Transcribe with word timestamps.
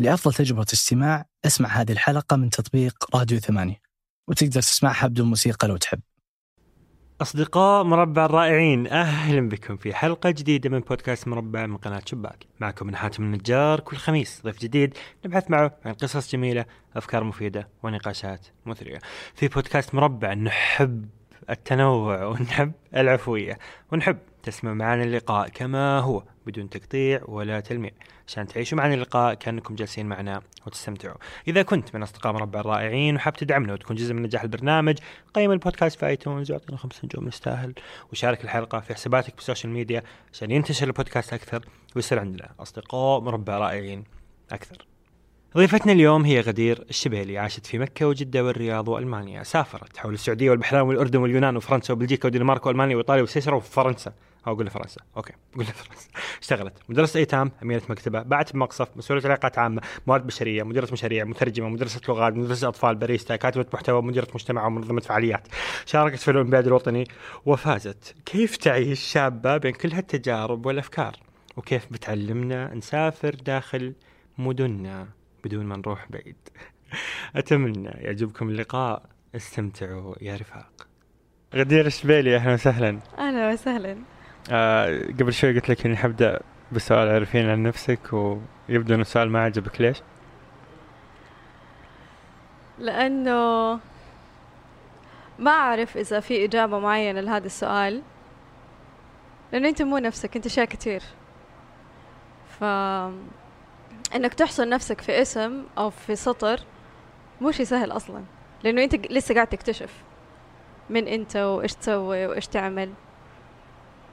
لأفضل 0.00 0.34
تجربة 0.34 0.66
استماع 0.72 1.26
أسمع 1.46 1.68
هذه 1.68 1.92
الحلقة 1.92 2.36
من 2.36 2.50
تطبيق 2.50 3.16
راديو 3.16 3.38
ثمانية 3.38 3.80
وتقدر 4.28 4.60
تسمعها 4.60 5.06
بدون 5.06 5.28
موسيقى 5.28 5.68
لو 5.68 5.76
تحب. 5.76 6.00
أصدقاء 7.20 7.84
مربع 7.84 8.24
الرائعين 8.24 8.86
أهلا 8.86 9.48
بكم 9.48 9.76
في 9.76 9.94
حلقة 9.94 10.30
جديدة 10.30 10.70
من 10.70 10.80
بودكاست 10.80 11.28
مربع 11.28 11.66
من 11.66 11.76
قناة 11.76 12.02
شباك. 12.06 12.46
معكم 12.60 12.86
من 12.86 12.96
حاتم 12.96 13.22
النجار 13.22 13.80
كل 13.80 13.96
خميس 13.96 14.42
ضيف 14.44 14.58
جديد 14.58 14.94
نبحث 15.26 15.50
معه 15.50 15.76
عن 15.84 15.92
قصص 15.92 16.32
جميلة 16.32 16.64
أفكار 16.96 17.24
مفيدة 17.24 17.68
ونقاشات 17.82 18.46
مثرية. 18.66 18.98
في 19.34 19.48
بودكاست 19.48 19.94
مربع 19.94 20.34
نحب 20.34 21.08
التنوع 21.50 22.24
ونحب 22.24 22.72
العفوية 22.96 23.58
ونحب 23.92 24.18
تسمع 24.42 24.74
معنا 24.74 25.04
اللقاء 25.04 25.48
كما 25.48 25.98
هو 25.98 26.22
بدون 26.46 26.70
تقطيع 26.70 27.20
ولا 27.24 27.60
تلميع. 27.60 27.90
عشان 28.28 28.46
تعيشوا 28.46 28.78
معنا 28.78 28.94
اللقاء 28.94 29.34
كأنكم 29.34 29.74
جالسين 29.74 30.06
معنا 30.06 30.42
وتستمتعوا. 30.66 31.16
إذا 31.48 31.62
كنت 31.62 31.94
من 31.94 32.02
أصدقاء 32.02 32.32
مربع 32.32 32.60
الرائعين 32.60 33.16
وحاب 33.16 33.34
تدعمنا 33.34 33.72
وتكون 33.72 33.96
جزء 33.96 34.14
من 34.14 34.22
نجاح 34.22 34.42
البرنامج 34.42 34.98
قيم 35.34 35.52
البودكاست 35.52 35.98
في 35.98 36.06
iTunes 36.06 36.50
وأعطينا 36.50 36.78
خمس 36.78 37.04
نجوم 37.04 37.28
نستاهل 37.28 37.74
وشارك 38.12 38.44
الحلقة 38.44 38.80
في 38.80 38.94
حساباتك 38.94 39.34
بال 39.36 39.45
social 39.45 39.72
media 39.72 40.02
عشان 40.32 40.50
ينتشر 40.50 40.86
البودكاست 40.86 41.32
أكثر 41.32 41.64
ويصير 41.96 42.18
عندنا 42.18 42.50
أصدقاء 42.60 43.20
مربع 43.20 43.58
رائعين 43.58 44.04
أكثر. 44.52 44.87
ضيفتنا 45.56 45.92
اليوم 45.92 46.24
هي 46.24 46.40
غدير 46.40 46.84
الشبيلي 46.90 47.38
عاشت 47.38 47.66
في 47.66 47.78
مكة 47.78 48.06
وجدة 48.06 48.44
والرياض 48.44 48.88
وألمانيا 48.88 49.42
سافرت 49.42 49.96
حول 49.96 50.14
السعودية 50.14 50.50
والبحرين 50.50 50.82
والأردن 50.82 51.18
واليونان 51.18 51.56
وفرنسا 51.56 51.92
وبلجيكا 51.92 52.26
ودنمارك 52.28 52.66
وألمانيا 52.66 52.96
وإيطاليا 52.96 53.22
وسويسرا 53.22 53.54
وفرنسا. 53.54 54.12
أو 54.46 54.52
أقول 54.52 54.70
فرنسا. 54.70 55.00
أوكي 55.16 55.32
أقول 55.54 55.64
فرنسا. 55.64 56.08
اشتغلت. 56.42 56.72
مدرسة 56.88 57.20
أيتام 57.20 57.52
أمينة 57.62 57.82
مكتبة. 57.88 58.22
باعت 58.22 58.52
بمقصف. 58.52 58.88
مسؤولة 58.96 59.22
علاقات 59.24 59.58
عامة. 59.58 59.82
موارد 60.06 60.26
بشرية. 60.26 60.62
مديرة 60.62 60.88
مشاريع. 60.92 61.24
مترجمة. 61.24 61.68
مدرسة 61.68 62.00
لغات. 62.08 62.32
مدرسة 62.32 62.68
أطفال. 62.68 62.94
باريستا. 62.94 63.36
كاتبة 63.36 63.66
محتوى. 63.72 64.02
مديرة 64.02 64.28
مجتمع. 64.34 64.66
ومنظمة 64.66 65.00
فعاليات. 65.00 65.48
شاركت 65.86 66.18
في 66.18 66.30
الأولمبياد 66.30 66.66
الوطني 66.66 67.04
وفازت. 67.46 68.14
كيف 68.26 68.56
تعيش 68.56 69.00
شابة 69.00 69.56
بين 69.56 69.72
كل 69.72 69.92
هالتجارب 69.92 70.66
والأفكار؟ 70.66 71.16
وكيف 71.56 71.86
بتعلمنا 71.90 72.74
نسافر 72.74 73.34
داخل 73.34 73.94
مدننا؟ 74.38 75.17
بدون 75.48 75.66
ما 75.66 75.76
نروح 75.76 76.06
بعيد. 76.10 76.36
أتمنى 77.36 77.88
يعجبكم 77.88 78.48
اللقاء. 78.48 79.02
استمتعوا 79.36 80.14
يا 80.20 80.34
رفاق. 80.36 80.86
غدير 81.54 81.86
الشبيلي 81.86 82.36
أهلا 82.36 82.54
وسهلا. 82.54 82.98
أهلا 83.18 83.52
وسهلا. 83.52 83.96
آه 84.50 85.02
قبل 85.20 85.32
شوي 85.32 85.54
قلت 85.54 85.68
لك 85.68 85.86
إني 85.86 85.96
حبدأ 85.96 86.40
بسؤال 86.72 87.08
عرفين 87.08 87.48
عن 87.48 87.62
نفسك 87.62 88.12
ويبدو 88.12 88.94
ان 88.94 89.00
السؤال 89.00 89.30
ما 89.30 89.44
عجبك. 89.44 89.80
ليش؟ 89.80 90.02
لأنه 92.78 93.72
ما 95.38 95.50
أعرف 95.50 95.96
إذا 95.96 96.20
في 96.20 96.44
إجابة 96.44 96.78
معينة 96.78 97.20
لهذا 97.20 97.46
السؤال. 97.46 98.02
لأنه 99.52 99.68
أنت 99.68 99.82
مو 99.82 99.98
نفسك 99.98 100.36
أنت 100.36 100.46
اشياء 100.46 100.66
كتير. 100.66 101.02
ف 102.58 102.64
إنك 104.14 104.34
تحصر 104.34 104.68
نفسك 104.68 105.00
في 105.00 105.22
اسم 105.22 105.62
أو 105.78 105.90
في 105.90 106.16
سطر 106.16 106.60
مو 107.40 107.50
شيء 107.50 107.66
سهل 107.66 107.92
أصلا 107.92 108.22
لأنه 108.64 108.84
أنت 108.84 108.94
لسه 108.94 109.34
قاعد 109.34 109.46
تكتشف 109.46 109.90
من 110.90 111.08
أنت 111.08 111.36
وإيش 111.36 111.74
تسوي 111.74 112.26
وإيش 112.26 112.46
تعمل. 112.46 112.92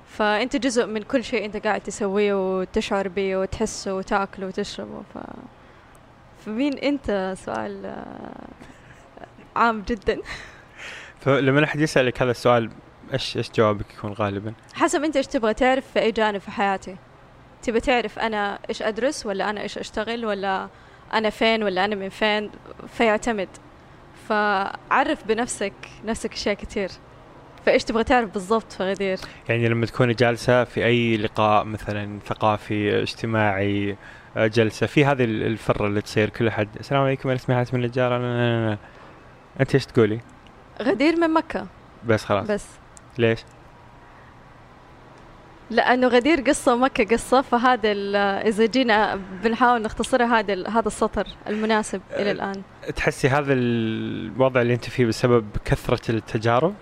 فأنت 0.08 0.56
جزء 0.56 0.86
من 0.86 1.02
كل 1.02 1.24
شيء 1.24 1.46
أنت 1.46 1.58
قاعد 1.58 1.82
تسويه 1.82 2.60
وتشعر 2.60 3.08
به 3.08 3.38
وتحسه 3.38 3.94
وتأكله 3.94 4.48
وتشربه. 4.48 5.02
ف 5.14 5.18
فمين 6.46 6.78
أنت؟ 6.78 7.34
سؤال 7.38 7.86
آه، 7.86 8.48
عام 9.56 9.82
جدا. 9.82 10.18
فلما 11.22 11.64
أحد 11.64 11.80
يسألك 11.80 12.22
هذا 12.22 12.32
السؤال 12.32 12.70
إيش 13.14 13.38
إيش 13.38 13.52
جوابك 13.52 13.94
يكون 13.94 14.14
غالبا؟ 14.14 14.54
حسب 14.74 15.04
أنت 15.04 15.18
إيش 15.18 15.28
تبغى 15.28 15.54
تعرف 15.54 15.92
في 15.92 16.00
أي 16.00 16.12
جانب 16.12 16.38
في 16.38 16.52
حياتي. 16.52 16.96
تبغى 17.66 17.80
تعرف 17.80 18.20
أنا 18.20 18.60
إيش 18.70 18.82
أدرس 18.82 19.26
ولا 19.26 19.50
أنا 19.50 19.62
إيش 19.62 19.78
أشتغل 19.78 20.26
ولا 20.26 20.70
أنا 21.14 21.30
فين 21.30 21.64
ولا 21.64 21.86
أنا 21.86 21.96
من 21.96 22.10
فين 22.10 22.52
فيعتمد. 22.88 23.50
فعرف 24.30 25.24
بنفسك 25.28 25.74
نفسك 26.06 26.34
أشياء 26.34 26.56
كتير. 26.56 26.90
فإيش 27.66 27.84
تبغى 27.84 28.04
تعرف 28.04 28.30
بالضبط 28.30 28.72
في 28.72 28.84
غدير 28.84 29.20
يعني 29.50 29.70
لما 29.70 29.86
تكوني 29.86 30.14
جالسة 30.14 30.64
في 30.64 30.86
أي 30.86 31.18
لقاء 31.18 31.64
مثلا 31.64 32.20
ثقافي 32.26 33.02
اجتماعي 33.02 33.98
جلسة 34.38 34.88
في 34.88 35.06
هذه 35.06 35.24
الفرة 35.24 35.88
اللي 35.88 36.02
تصير 36.02 36.30
كل 36.30 36.48
أحد 36.48 36.68
السلام 36.80 37.02
عليكم 37.04 37.30
أنا 37.30 37.38
اسمي 37.38 37.56
حاتم 37.56 37.78
النجار 37.78 38.10
أنا- 38.12 38.76
أنا- 38.78 39.62
أنت 39.62 39.74
إيش 39.76 39.86
تقولي؟ 39.86 40.20
غدير 40.82 41.16
من 41.16 41.34
مكة. 41.34 41.68
بس 42.06 42.26
خلاص. 42.26 42.48
بس. 42.48 42.66
ليش؟ 43.18 43.40
لأنه 45.70 46.08
غدير 46.08 46.42
قصة 46.42 46.74
ومكة 46.74 47.16
قصة 47.16 47.42
فهذا 47.42 47.92
إذا 48.48 48.66
جينا 48.66 49.20
بنحاول 49.44 49.82
نختصرها 49.82 50.40
هذا 50.40 50.68
هذا 50.68 50.88
السطر 50.88 51.28
المناسب 51.48 52.02
إلى 52.12 52.32
الآن. 52.32 52.62
تحسي 52.96 53.30
هذا 53.30 53.54
الوضع 53.54 54.62
اللي 54.62 54.74
أنت 54.74 54.90
فيه 54.90 55.06
بسبب 55.06 55.46
كثرة 55.66 56.12
التجارب؟ 56.12 56.74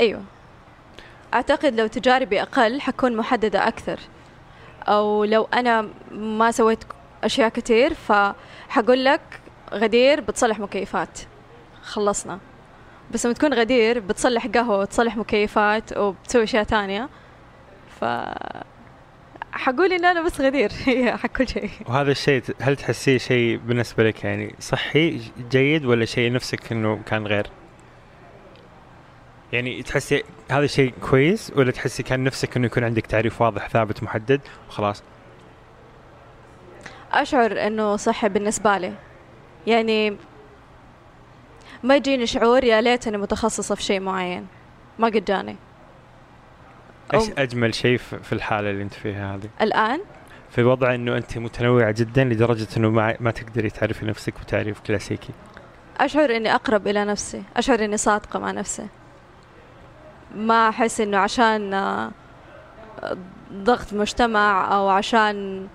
أيوة. 0.00 0.22
أعتقد 1.34 1.80
لو 1.80 1.86
تجاربي 1.86 2.42
أقل 2.42 2.80
حكون 2.80 3.16
محددة 3.16 3.68
أكثر. 3.68 3.98
أو 4.88 5.24
لو 5.24 5.48
أنا 5.54 5.88
ما 6.10 6.50
سويت 6.50 6.84
أشياء 7.24 7.48
كتير 7.48 7.94
فحقول 7.94 9.04
لك 9.04 9.20
غدير 9.72 10.20
بتصلح 10.20 10.58
مكيفات. 10.58 11.18
خلصنا. 11.82 12.38
بس 13.10 13.26
لما 13.26 13.34
تكون 13.34 13.54
غدير 13.54 14.00
بتصلح 14.00 14.46
قهوة 14.46 14.78
وتصلح 14.78 15.16
مكيفات 15.16 15.96
وبتسوي 15.98 16.42
أشياء 16.42 16.64
تانية 16.64 17.08
ف 18.00 18.04
حقول 19.52 19.92
إن 19.92 20.04
أنا 20.04 20.22
بس 20.22 20.40
غدير 20.40 20.72
حق 21.22 21.26
كل 21.26 21.48
شيء 21.48 21.70
وهذا 21.86 22.10
الشيء 22.10 22.42
هل 22.60 22.76
تحسيه 22.76 23.18
شيء 23.18 23.56
بالنسبة 23.56 24.04
لك 24.04 24.24
يعني 24.24 24.54
صحي 24.60 25.20
جيد 25.50 25.84
ولا 25.84 26.04
شيء 26.04 26.32
نفسك 26.32 26.72
إنه 26.72 27.00
كان 27.06 27.26
غير؟ 27.26 27.46
يعني 29.52 29.82
تحسي 29.82 30.22
هذا 30.50 30.66
شيء 30.66 30.92
كويس 31.10 31.52
ولا 31.56 31.70
تحسي 31.70 32.02
كان 32.02 32.24
نفسك 32.24 32.56
إنه 32.56 32.66
يكون 32.66 32.84
عندك 32.84 33.06
تعريف 33.06 33.42
واضح 33.42 33.68
ثابت 33.68 34.02
محدد 34.02 34.40
وخلاص؟ 34.68 35.02
أشعر 37.12 37.66
إنه 37.66 37.96
صحي 37.96 38.28
بالنسبة 38.28 38.78
لي 38.78 38.92
يعني 39.66 40.16
ما 41.82 41.96
يجيني 41.96 42.26
شعور 42.26 42.64
يا 42.64 42.80
ليتني 42.80 43.16
متخصصة 43.16 43.74
في 43.74 43.82
شيء 43.82 44.00
معين. 44.00 44.46
ما 44.98 45.06
قد 45.06 45.24
جاني 45.24 45.56
إيش 47.14 47.30
أجمل 47.38 47.74
شيء 47.74 47.96
في 47.98 48.32
الحالة 48.32 48.70
اللي 48.70 48.82
أنت 48.82 48.94
فيها 48.94 49.34
هذه؟ 49.34 49.48
الآن؟ 49.60 50.00
في 50.50 50.62
وضع 50.62 50.94
إنه 50.94 51.16
أنت 51.16 51.38
متنوعة 51.38 51.94
جدا 51.98 52.24
لدرجة 52.24 52.66
إنه 52.76 52.90
ما 52.90 53.16
ما 53.20 53.30
تقدري 53.30 53.70
تعرفي 53.70 54.06
نفسك 54.06 54.34
بتعريف 54.40 54.80
كلاسيكي. 54.80 55.32
أشعر 56.00 56.36
إني 56.36 56.54
أقرب 56.54 56.88
إلى 56.88 57.04
نفسي. 57.04 57.42
أشعر 57.56 57.84
إني 57.84 57.96
صادقة 57.96 58.38
مع 58.38 58.50
نفسي. 58.50 58.86
ما 60.34 60.68
أحس 60.68 61.00
إنه 61.00 61.18
عشان 61.18 61.74
آه، 61.74 62.10
ضغط 63.52 63.92
مجتمع 63.92 64.74
أو 64.74 64.88
عشان 64.88 65.66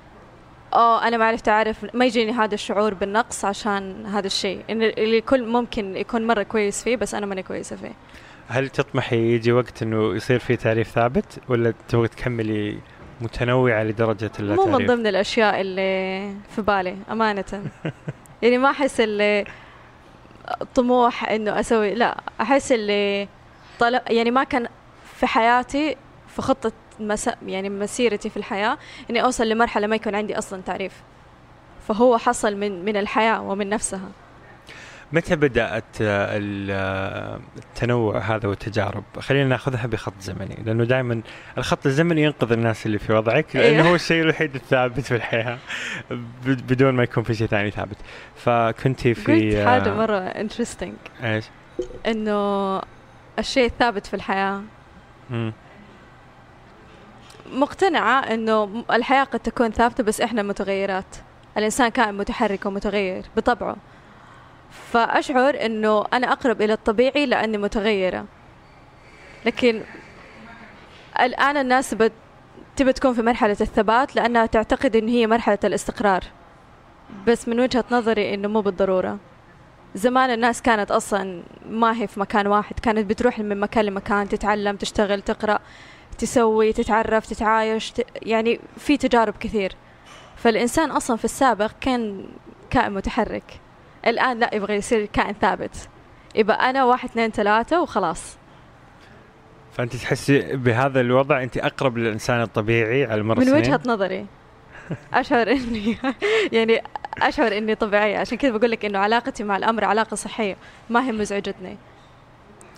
أو 0.74 0.98
أنا 0.98 1.18
ما 1.18 1.26
عرفت 1.26 1.50
أعرف 1.50 1.86
ما 1.96 2.06
يجيني 2.06 2.32
هذا 2.32 2.54
الشعور 2.54 2.94
بالنقص 2.94 3.46
عشان 3.46 4.06
هذا 4.06 4.28
الشيء. 4.28 4.64
اللي 4.70 5.18
الكل 5.18 5.48
ممكن 5.48 5.98
يكون 5.98 6.28
مرة 6.28 6.44
كويس 6.44 6.84
فيه 6.84 6.96
بس 6.96 7.16
أنا 7.16 7.26
ماني 7.26 7.44
كويسة 7.44 7.76
فيه. 7.76 7.92
هل 8.48 8.70
تطمحي 8.70 9.36
يجي 9.36 9.52
وقت 9.52 9.82
إنه 9.84 10.16
يصير 10.16 10.40
في 10.40 10.56
تعريف 10.56 10.88
ثابت 10.88 11.40
ولا 11.50 11.74
تبغي 11.88 12.08
تكملي 12.08 12.78
متنوعة 13.22 13.84
لدرجة 13.84 14.32
اللا 14.40 14.56
مو 14.56 14.66
من؟ 14.66 14.86
ضمن 14.86 15.08
الأشياء 15.08 15.62
اللي 15.62 16.34
في 16.56 16.62
بالي 16.62 16.98
أمانة. 17.12 17.44
يعني 18.42 18.58
ما 18.58 18.70
أحس 18.70 19.02
اللي 19.02 19.46
طموح 20.76 21.30
إنه 21.30 21.60
أسوي 21.60 21.96
لا 21.96 22.18
أحس 22.42 22.72
اللي 22.72 23.28
طلب 23.80 24.02
يعني 24.10 24.32
ما 24.32 24.44
كان 24.44 24.68
في 25.16 25.28
حياتي 25.28 25.96
في 26.28 26.42
خطة 26.42 26.72
مس... 27.08 27.30
يعني 27.46 27.70
مسيرتي 27.70 28.30
في 28.30 28.38
الحياة 28.38 28.78
إني 29.10 29.24
أوصل 29.24 29.50
لمرحلة 29.50 29.88
ما 29.88 29.96
يكون 29.96 30.16
عندي 30.16 30.38
أصلا 30.38 30.62
تعريف 30.62 30.94
فهو 31.88 32.18
حصل 32.18 32.56
من 32.56 32.86
من 32.86 32.98
الحياة 32.98 33.42
ومن 33.42 33.70
نفسها 33.70 34.10
متى 35.14 35.36
بدأت 35.36 35.84
ال- 36.02 37.42
التنوع 37.58 38.18
هذا 38.20 38.50
والتجارب؟ 38.50 39.04
خلينا 39.20 39.50
ناخذها 39.50 39.88
بخط 39.88 40.14
زمني 40.22 40.58
لأنه 40.66 40.84
دائما 40.84 41.22
الخط 41.58 41.86
الزمني 41.86 42.24
ينقذ 42.24 42.52
الناس 42.52 42.86
اللي 42.86 43.00
في 43.00 43.14
وضعك 43.14 43.56
لأنه 43.56 43.68
أيوه. 43.78 43.90
هو 43.90 43.96
الشيء 43.96 44.22
الوحيد 44.22 44.56
الثابت 44.56 45.00
في 45.00 45.16
الحياة 45.16 45.58
بدون 46.46 46.94
ما 46.94 47.04
يكون 47.04 47.24
في 47.24 47.34
شيء 47.34 47.48
ثاني 47.48 47.72
ثابت. 47.72 47.98
فكنتي 48.36 49.14
في 49.14 49.56
قلت 49.56 49.68
حاجة 49.68 49.90
آه، 49.90 49.96
مرة 49.98 50.18
انترستنج 50.18 50.94
إيش؟ 51.24 51.46
إنه 52.08 52.82
الشيء 53.40 53.66
الثابت 53.66 54.06
في 54.08 54.14
الحياة 54.14 54.62
مم. 55.30 55.54
مقتنعة 57.52 58.20
إنه 58.20 58.84
الحياة 58.92 59.24
قد 59.24 59.40
تكون 59.40 59.72
ثابتة 59.72 60.04
بس 60.04 60.22
إحنا 60.22 60.44
متغيرات. 60.44 61.16
الإنسان 61.58 61.90
كائن 61.90 62.18
متحرك 62.18 62.66
ومتغير 62.66 63.26
بطبعه. 63.38 63.76
فأشعر 64.92 65.66
إنه 65.66 66.06
أنا 66.14 66.32
أقرب 66.32 66.62
إلى 66.62 66.74
الطبيعي 66.74 67.26
لأني 67.26 67.58
متغيرة. 67.58 68.26
لكن 69.46 69.82
الآن 71.22 71.58
الناس 71.58 71.94
بت 71.94 72.12
تبى 72.76 72.94
تكون 72.94 73.14
في 73.14 73.22
مرحلة 73.22 73.58
الثبات 73.62 74.16
لأنها 74.16 74.46
تعتقد 74.46 74.96
إن 74.96 75.08
هي 75.08 75.28
مرحلة 75.28 75.60
الاستقرار. 75.64 76.24
بس 77.28 77.48
من 77.48 77.60
وجهة 77.60 77.86
نظري 77.92 78.34
إنه 78.34 78.48
مو 78.48 78.62
بالضرورة. 78.62 79.18
زمان 79.96 80.30
الناس 80.30 80.62
كانت 80.62 80.92
أصلا 80.92 81.44
ما 81.70 82.02
هي 82.02 82.08
في 82.08 82.20
مكان 82.20 82.48
واحد 82.48 82.80
كانت 82.80 83.10
بتروح 83.10 83.40
من 83.40 83.60
مكان 83.60 83.86
لمكان 83.86 84.30
تتعلم 84.30 84.76
تشتغل 84.76 85.22
تقرأ. 85.22 85.60
تسوي 86.22 86.74
تتعرف 86.74 87.26
تتعايش 87.26 87.92
ت... 87.92 88.06
يعني 88.22 88.60
في 88.78 88.98
تجارب 88.98 89.34
كثير. 89.40 89.76
فالإنسان 90.36 90.92
أصلا 90.92 91.18
في 91.18 91.26
السابق 91.26 91.72
كان 91.82 92.26
كائن 92.70 92.94
متحرك. 92.94 93.60
الآن 94.08 94.40
لا 94.40 94.56
يبغى 94.56 94.76
يصير 94.76 95.06
كائن 95.06 95.34
ثابت. 95.42 95.90
يبقى 96.36 96.70
أنا 96.70 96.84
واحد 96.84 97.10
اثنين 97.10 97.32
ثلاثة 97.32 97.82
وخلاص. 97.82 98.38
فأنت 99.72 99.96
تحسي 99.96 100.56
بهذا 100.56 101.00
الوضع 101.00 101.44
أنت 101.44 101.58
أقرب 101.58 101.98
للإنسان 101.98 102.42
الطبيعي 102.42 103.06
على 103.06 103.24
مر 103.24 103.36
من 103.36 103.42
السنين؟ 103.42 103.62
وجهة 103.62 103.80
نظري. 103.86 104.26
أشعر 105.14 105.52
إني 105.52 105.98
يعني 106.58 106.82
أشعر 107.18 107.58
إني 107.58 107.76
طبيعية. 107.76 108.18
عشان 108.18 108.38
كذا 108.38 108.52
بقول 108.52 108.72
لك 108.72 108.86
إنه 108.86 109.00
علاقتي 109.00 109.44
مع 109.44 109.58
الأمر 109.58 109.84
علاقة 109.84 110.16
صحية 110.16 110.58
ما 110.90 111.06
هي 111.06 111.12
مزعجتني. 111.12 111.78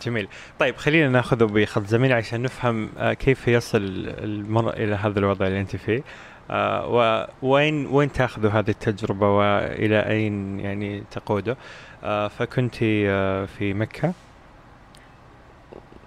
جميل. 0.03 0.27
طيب 0.59 0.75
خلينا 0.75 1.09
ناخذه 1.09 1.43
بخط 1.45 1.85
زميل 1.85 2.13
عشان 2.13 2.41
نفهم 2.41 2.89
آه، 2.97 3.13
كيف 3.13 3.47
يصل 3.47 3.81
المرء 4.07 4.83
إلى 4.83 4.95
هذا 4.95 5.19
الوضع 5.19 5.47
اللي 5.47 5.61
أنت 5.61 5.75
فيه؟ 5.75 6.03
آه، 6.51 7.29
وين 7.41 7.85
وين 7.85 8.11
تاخذوا 8.11 8.51
هذه 8.51 8.69
التجربة؟ 8.69 9.37
وإلى 9.37 9.99
أين 9.99 10.59
يعني 10.59 11.03
تقوده؟ 11.11 11.57
آه، 12.03 12.27
فكنت 12.27 12.75
في 12.75 13.73
مكة. 13.73 14.13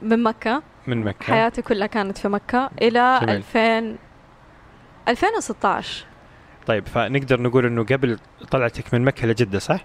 من 0.03 0.23
مكة؟ 0.23 0.63
من 0.87 1.05
مكة. 1.05 1.25
حياتي 1.25 1.63
كلها 1.63 1.87
كانت 1.87 2.19
في 2.19 2.29
إلى 2.83 3.19
جميل. 3.23 3.37
2000 3.37 3.97
2016 5.09 6.05
طيب 6.67 6.87
فنقدر 6.87 7.41
نقول 7.41 7.67
إنه 7.67 7.85
قبل 7.85 8.19
طلعتك 8.51 8.95
من 8.95 9.05
مكة 9.05 9.27
لجدة 9.27 9.59
صح؟ 9.59 9.85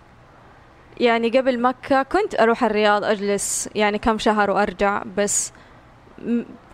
يعني 1.02 1.30
قبل 1.30 1.62
مكة 1.62 2.04
كنت 2.04 2.40
أروح 2.40 2.64
الرياض 2.64 3.04
أجلس 3.04 3.70
يعني 3.76 3.98
كم 3.98 4.18
شهر 4.18 4.52
وأرجع 4.52 5.04
بس 5.18 5.54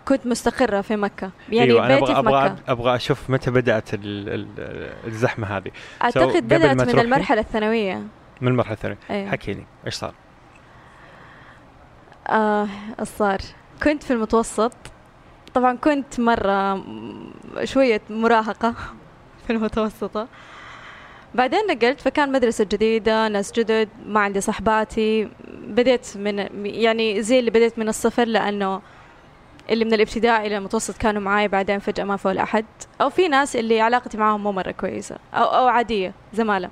كنت 0.04 0.26
مستقرة 0.26 0.80
في 0.80 0.96
مكة. 0.96 1.30
يعني 1.48 1.70
أيوة 1.70 1.86
أنا 1.86 2.00
بيتي 2.00 2.12
أبغى 2.12 2.22
في 2.22 2.28
أبغى 2.28 2.50
مكة. 2.50 2.72
أبغى 2.72 2.94
أشوف 2.96 3.30
متى 3.30 3.50
بدأت 3.50 3.94
ال- 3.94 4.28
ال- 4.28 4.92
الزحمة 5.06 5.46
هذه. 5.56 5.70
أعتقد 6.02 6.22
قبل 6.36 6.40
بدأت 6.40 6.94
من؟ 6.94 6.98
المرحلة 7.00 7.40
الثانوية. 7.40 8.02
من 8.40 8.48
المرحلة 8.48 8.74
الثانية 8.74 8.98
أيوة. 9.10 9.30
حكي 9.30 9.52
لي 9.52 9.64
إيش 9.86 9.94
صار؟ 9.94 10.14
آه 12.28 12.68
الصار 13.00 13.38
كنت 13.82 14.02
في 14.02 14.12
المتوسط. 14.12 14.72
طبعا 15.54 15.76
كنت 15.76 16.20
مرة 16.20 16.84
شوية 17.64 18.00
مراهقة 18.10 18.74
في 19.46 19.52
المتوسطة. 19.52 20.28
بعدين 21.34 21.60
نقلت 21.70 22.00
فكان 22.00 22.32
مدرسة 22.32 22.64
جديدة 22.64 23.28
ناس 23.28 23.52
جدد 23.52 23.88
ما 24.06 24.20
عندي 24.20 24.40
صحباتي. 24.40 25.28
بديت 25.66 26.16
من 26.16 26.66
يعني 26.66 27.22
زي 27.22 27.38
اللي 27.38 27.50
بديت 27.50 27.78
من 27.78 27.88
الصفر 27.88 28.24
لأنه 28.24 28.80
اللي 29.70 29.84
من 29.84 29.94
الابتدائي 29.94 30.46
إلى 30.46 30.56
المتوسط 30.56 30.96
كانوا 30.98 31.22
معاي 31.22 31.48
بعدين 31.48 31.78
فجأة 31.78 32.04
ما 32.04 32.16
في 32.16 32.28
ولا 32.28 32.42
أحد. 32.42 32.64
أو 33.00 33.10
في 33.10 33.28
ناس 33.28 33.56
اللي 33.56 33.80
علاقتي 33.80 34.18
معاهم 34.18 34.42
مو 34.42 34.52
مرة 34.52 34.70
كويسة 34.70 35.16
أو, 35.34 35.44
أو 35.44 35.66
عادية 35.68 36.12
زمالة. 36.32 36.70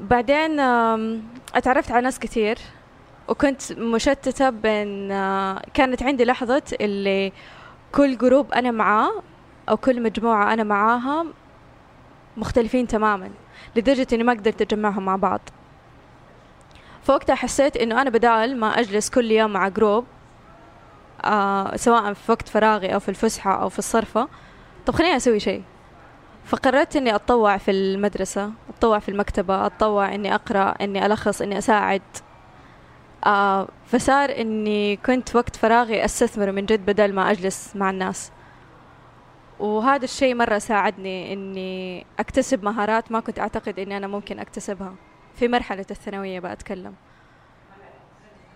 بعدين 0.00 0.60
آم، 0.60 1.22
أتعرفت 1.54 1.90
على 1.92 2.00
ناس 2.04 2.18
كثير 2.18 2.58
وكنت 3.28 3.72
مشتتة 3.72 4.50
بين 4.50 5.12
آه، 5.12 5.62
كانت 5.74 6.02
عندي 6.02 6.24
لحظة 6.24 6.62
اللي 6.80 7.32
كل 7.92 8.18
جروب 8.18 8.52
أنا 8.52 8.70
معاه 8.70 9.10
أو 9.68 9.76
كل 9.76 10.02
مجموعة 10.02 10.52
أنا 10.52 10.62
معاها 10.64 11.26
مختلفين 12.36 12.86
تماما 12.86 13.30
لدرجة 13.76 14.06
إني 14.12 14.22
ما 14.24 14.32
قدرت 14.32 14.62
أجمعهم 14.62 15.04
مع 15.04 15.16
بعض. 15.16 15.40
فوقتها 17.02 17.34
حسيت 17.34 17.76
إنه 17.76 18.02
أنا 18.02 18.10
بدال 18.10 18.60
ما 18.60 18.66
أجلس 18.80 19.10
كل 19.10 19.30
يوم 19.30 19.52
مع 19.52 19.68
جروب 19.68 20.04
آه 21.24 21.76
سواء 21.76 22.12
في 22.12 22.32
وقت 22.32 22.48
فراغي 22.48 22.94
أو 22.94 23.00
في 23.00 23.08
الفسحة 23.08 23.62
أو 23.62 23.68
في 23.68 23.78
الصرفة 23.78 24.28
طب 24.86 24.94
خليني 24.94 25.16
أسوي 25.16 25.40
شيء. 25.40 25.62
فقررت 26.44 26.96
إني 26.96 27.14
أتطوع 27.14 27.56
في 27.56 27.70
المدرسة 27.70 28.50
أتطوع 28.70 28.98
في 28.98 29.08
المكتبة 29.08 29.66
أتطوع 29.66 30.14
إني 30.14 30.34
أقرأ 30.34 30.74
إني 30.80 31.06
ألخص 31.06 31.42
إني 31.42 31.58
أساعد. 31.58 32.02
آه 33.26 33.68
فصار 33.86 34.30
إني 34.38 34.96
كنت 34.96 35.36
وقت 35.36 35.56
فراغي 35.56 36.04
أستثمر 36.04 36.52
من 36.52 36.66
جد 36.66 36.86
بدل 36.86 37.14
ما 37.14 37.30
أجلس 37.30 37.76
مع 37.76 37.90
الناس. 37.90 38.30
وهذا 39.62 40.04
الشيء 40.04 40.34
مرة 40.34 40.58
ساعدني 40.58 41.32
إني 41.32 42.06
أكتسب 42.18 42.64
مهارات 42.64 43.12
ما 43.12 43.20
كنت 43.20 43.38
أعتقد 43.38 43.78
إني 43.78 43.96
أنا 43.96 44.06
ممكن 44.06 44.38
أكتسبها. 44.38 44.94
في 45.34 45.48
مرحلة 45.48 45.86
الثانوية 45.90 46.40
بأتكلم 46.40 46.94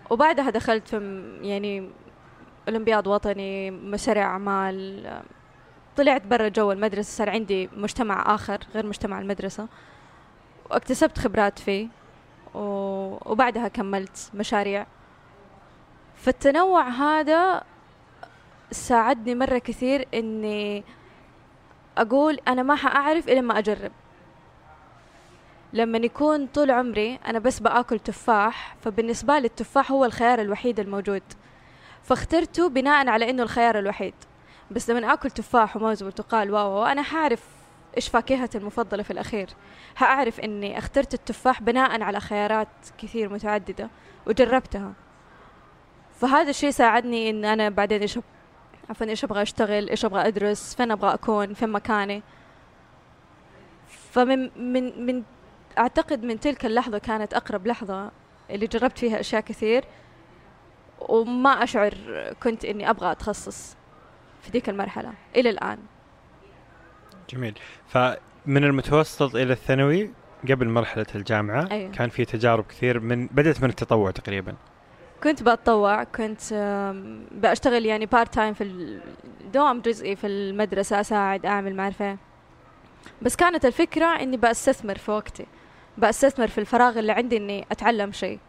وبعدها 0.09 0.49
دخلت 0.49 0.87
في 0.87 0.97
يعني 1.41 1.89
أولمبياد 2.67 3.07
وطني 3.07 3.71
مشاريع 3.71 4.25
أعمال. 4.25 5.21
طلعت 5.97 6.25
برا 6.25 6.47
جو 6.47 6.71
المدرسة 6.71 7.17
صار 7.17 7.29
عندي 7.29 7.69
مجتمع 7.77 8.35
آخر 8.35 8.59
غير 8.73 8.85
مجتمع 8.85 9.19
المدرسة. 9.19 9.67
واكتسبت 10.69 11.19
خبرات 11.19 11.59
فيه. 11.59 11.87
وبعدها 12.53 13.67
كملت 13.67 14.31
مشاريع. 14.33 14.85
فالتنوع 16.15 16.87
هذا 16.87 17.63
ساعدني 18.71 19.35
مرة 19.35 19.57
كثير 19.57 20.07
إني 20.13 20.83
أقول 22.01 22.39
أنا 22.47 22.63
ما 22.63 22.75
حأعرف 22.75 23.27
إلا 23.27 23.41
ما 23.41 23.59
أجرب. 23.59 23.91
لما 25.73 25.97
يكون 25.97 26.47
طول 26.47 26.71
عمري 26.71 27.19
أنا 27.25 27.39
بس 27.39 27.59
بآكل 27.59 27.99
تفاح 27.99 28.75
فبالنسبة 28.81 29.39
لي 29.39 29.47
التفاح 29.47 29.91
هو 29.91 30.05
الخيار 30.05 30.41
الوحيد 30.41 30.79
الموجود. 30.79 31.23
فاخترته 32.03 32.69
بناء 32.69 33.07
على 33.07 33.29
إنه 33.29 33.43
الخيار 33.43 33.79
الوحيد. 33.79 34.13
بس 34.71 34.89
لما 34.89 35.13
آكل 35.13 35.31
تفاح 35.31 35.77
وموز 35.77 36.03
وبرتقال 36.03 36.51
واو 36.51 36.71
وأنا 36.71 37.01
حأعرف 37.01 37.43
إيش 37.97 38.09
فاكهتي 38.09 38.57
المفضلة 38.57 39.03
في 39.03 39.11
الأخير. 39.11 39.49
حأعرف 39.95 40.39
إني 40.39 40.77
اخترت 40.77 41.13
التفاح 41.13 41.61
بناء 41.61 42.01
على 42.01 42.19
خيارات 42.19 42.67
كثير 42.97 43.33
متعددة 43.33 43.89
وجربتها. 44.27 44.93
فهذا 46.19 46.49
الشيء 46.49 46.69
ساعدني 46.69 47.29
إن 47.29 47.45
أنا 47.45 47.69
بعدين 47.69 48.01
إيش 48.01 48.19
عفوا 48.89 49.07
إيش 49.07 49.23
أبغى 49.23 49.41
أشتغل؟ 49.41 49.89
إيش 49.89 50.05
أبغى 50.05 50.27
أدرس؟ 50.27 50.75
فين 50.75 50.91
أبغى 50.91 51.13
أكون؟ 51.13 51.53
فين 51.53 51.69
مكاني؟ 51.69 52.23
فمن 53.87 54.71
من 54.73 55.05
من 55.05 55.23
أعتقد 55.77 56.23
من 56.23 56.39
تلك 56.39 56.65
اللحظة 56.65 56.97
كانت 56.97 57.33
أقرب 57.33 57.67
لحظة 57.67 58.11
اللي 58.49 58.67
جربت 58.67 58.97
فيها 58.97 59.19
أشياء 59.19 59.41
كثير 59.41 59.83
وما 60.99 61.49
أشعر 61.49 61.93
كنت 62.43 62.65
إني 62.65 62.89
أبغى 62.89 63.11
أتخصص 63.11 63.77
في 64.41 64.51
ذيك 64.51 64.69
المرحلة 64.69 65.13
إلى 65.35 65.49
الآن. 65.49 65.77
جميل. 67.29 67.59
فمن 67.87 68.63
المتوسط 68.63 69.35
إلى 69.35 69.53
الثانوي 69.53 70.11
قبل 70.49 70.69
مرحلة 70.69 71.05
الجامعة 71.15 71.67
أيوة. 71.71 71.91
كان 71.91 72.09
في 72.09 72.25
تجارب 72.25 72.65
كثير 72.65 72.99
من 72.99 73.27
بدأت 73.27 73.63
من 73.63 73.69
التطوع 73.69 74.11
تقريبا. 74.11 74.55
كنت 75.23 75.43
بتطوع 75.43 76.03
كنت 76.03 76.41
بشتغل 77.31 77.85
يعني 77.85 78.05
part 78.05 78.33
time 78.33 78.53
في 78.53 78.63
الدوام 79.41 79.81
جزئي 79.81 80.15
في 80.15 80.27
المدرسة 80.27 80.99
أساعد 80.99 81.45
أعمل 81.45 81.75
ما 81.75 81.83
أعرف 81.83 82.01
إيه. 82.01 82.17
بس 83.21 83.35
كانت 83.35 83.65
الفكرة 83.65 84.05
إني 84.05 84.37
بستثمر 84.37 84.97
في 84.97 85.11
وقتي 85.11 85.45
بستثمر 85.97 86.47
في 86.47 86.57
الفراغ 86.57 86.99
اللي 86.99 87.11
عندي 87.11 87.37
إني 87.37 87.65
أتعلم 87.71 88.11
شيء 88.11 88.39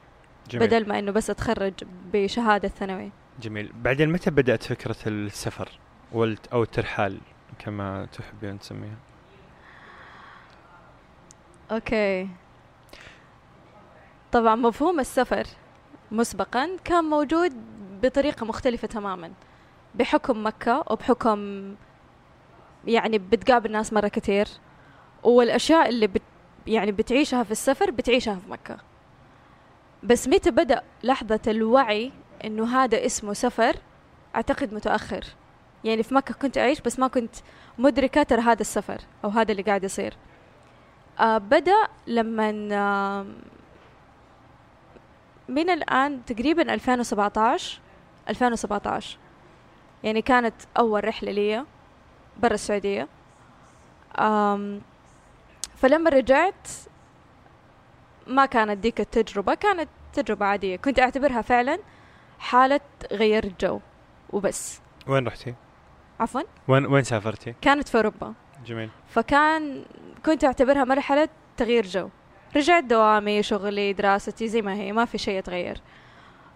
جميل. 0.51 0.67
بدل 0.67 0.89
ما 0.89 0.99
إنه 0.99 1.13
بس 1.13 1.31
أتخرج 1.31 1.73
بشهادة 2.13 2.69
ثانوي 2.69 3.11
جميل. 3.41 3.73
بعدين 3.75 4.13
متى 4.13 4.31
بدأت 4.31 4.63
فكرة 4.63 4.97
السفر 5.07 5.69
والت 6.13 6.47
أو 6.47 6.63
الترحال 6.63 7.19
كما 7.59 8.07
تحبين 8.13 8.59
تسميها؟ 8.59 8.97
أوكي. 11.71 12.29
طبعا 14.33 14.55
مفهوم 14.55 15.01
السفر. 15.01 15.47
مسبقا 16.11 16.71
كان 16.85 17.05
موجود 17.05 17.53
بطريقة 18.03 18.47
مختلفة 18.47 18.89
تماما. 18.89 19.33
بحكم 19.95 20.47
مكة 20.47 20.85
وبحكم 20.91 21.75
يعني 22.87 23.19
بتقابل 23.19 23.73
ناس 23.73 23.93
مرة 23.93 24.09
كتير 24.09 24.49
والأشياء 25.23 25.89
اللي 25.89 26.07
بت 26.07 26.23
يعني 26.67 26.93
بتعيشها 26.93 27.43
في 27.43 27.51
السفر 27.51 27.91
بتعيشها 27.91 28.35
في 28.35 28.51
مكة. 28.51 28.77
بس 30.03 30.29
متى 30.29 30.51
بدأ 30.51 30.83
لحظة 31.03 31.41
الوعي 31.47 32.13
إنه 32.45 32.77
هذا 32.77 33.07
اسمه 33.07 33.33
سفر؟ 33.33 33.77
أعتقد 34.37 34.75
متأخر. 34.75 35.25
يعني 35.85 36.03
في 36.03 36.15
مكة 36.15 36.35
كنت 36.35 36.59
أعيش 36.59 36.81
بس 36.81 36.99
ما 36.99 37.09
كنت 37.09 37.35
مدركة 37.79 38.23
ترى 38.23 38.41
هذا 38.41 38.61
السفر 38.61 39.01
أو 39.25 39.31
هذا 39.31 39.53
اللي 39.53 39.63
قاعد 39.63 39.85
يصير. 39.85 40.15
آه 41.21 41.39
بدأ 41.39 41.89
لما 42.07 42.69
آه 42.73 43.27
من 45.49 45.71
الآن 45.71 46.25
تقريبا 46.25 46.75
2017 46.75 47.81
2017 48.29 49.19
يعني 50.05 50.23
كانت 50.23 50.55
أول 50.79 51.05
رحلة 51.05 51.33
لي 51.33 51.65
برا 52.37 52.55
السعودية. 52.55 53.09
فلما 55.77 56.11
رجعت 56.11 56.69
ما 58.27 58.47
كانت 58.47 58.79
ديك 58.79 59.01
التجربة 59.01 59.55
كانت 59.55 59.89
تجربة 60.13 60.47
عادية. 60.47 60.77
كنت 60.77 60.99
أعتبرها 60.99 61.43
فعلا 61.43 61.79
حالة 62.39 62.81
غير 63.13 63.45
الجو 63.45 63.81
وبس. 64.31 64.81
وين 65.07 65.27
رحتي؟ 65.27 65.55
عفوا؟ 66.21 66.43
وين 66.69 66.87
وين 66.87 67.05
سافرتي؟ 67.05 67.55
كانت 67.61 67.89
في 67.89 67.97
أوروبا. 67.97 68.35
جميل. 68.67 68.91
فكان 69.09 69.85
كنت 70.27 70.45
أعتبرها 70.45 70.85
مرحلة 70.85 71.29
تغيير 71.57 71.87
جو. 71.87 72.09
رجعت 72.57 72.85
دوامي 72.85 73.43
شغلي 73.43 73.93
دراستي 73.93 74.49
زي 74.49 74.63
ما 74.63 74.75
هي 74.75 74.93
ما 74.93 75.05
في 75.05 75.19
شيء 75.19 75.39
يتغير. 75.39 75.81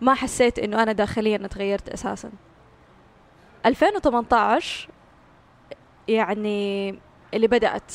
ما 0.00 0.14
حسيت 0.14 0.58
إنه 0.58 0.82
أنا 0.82 0.92
داخليا 0.92 1.44
اتغيرت 1.44 1.88
أساسا. 1.88 2.30
2018 3.66 4.88
يعني 6.08 6.90
اللي 7.34 7.46
بدأت 7.46 7.92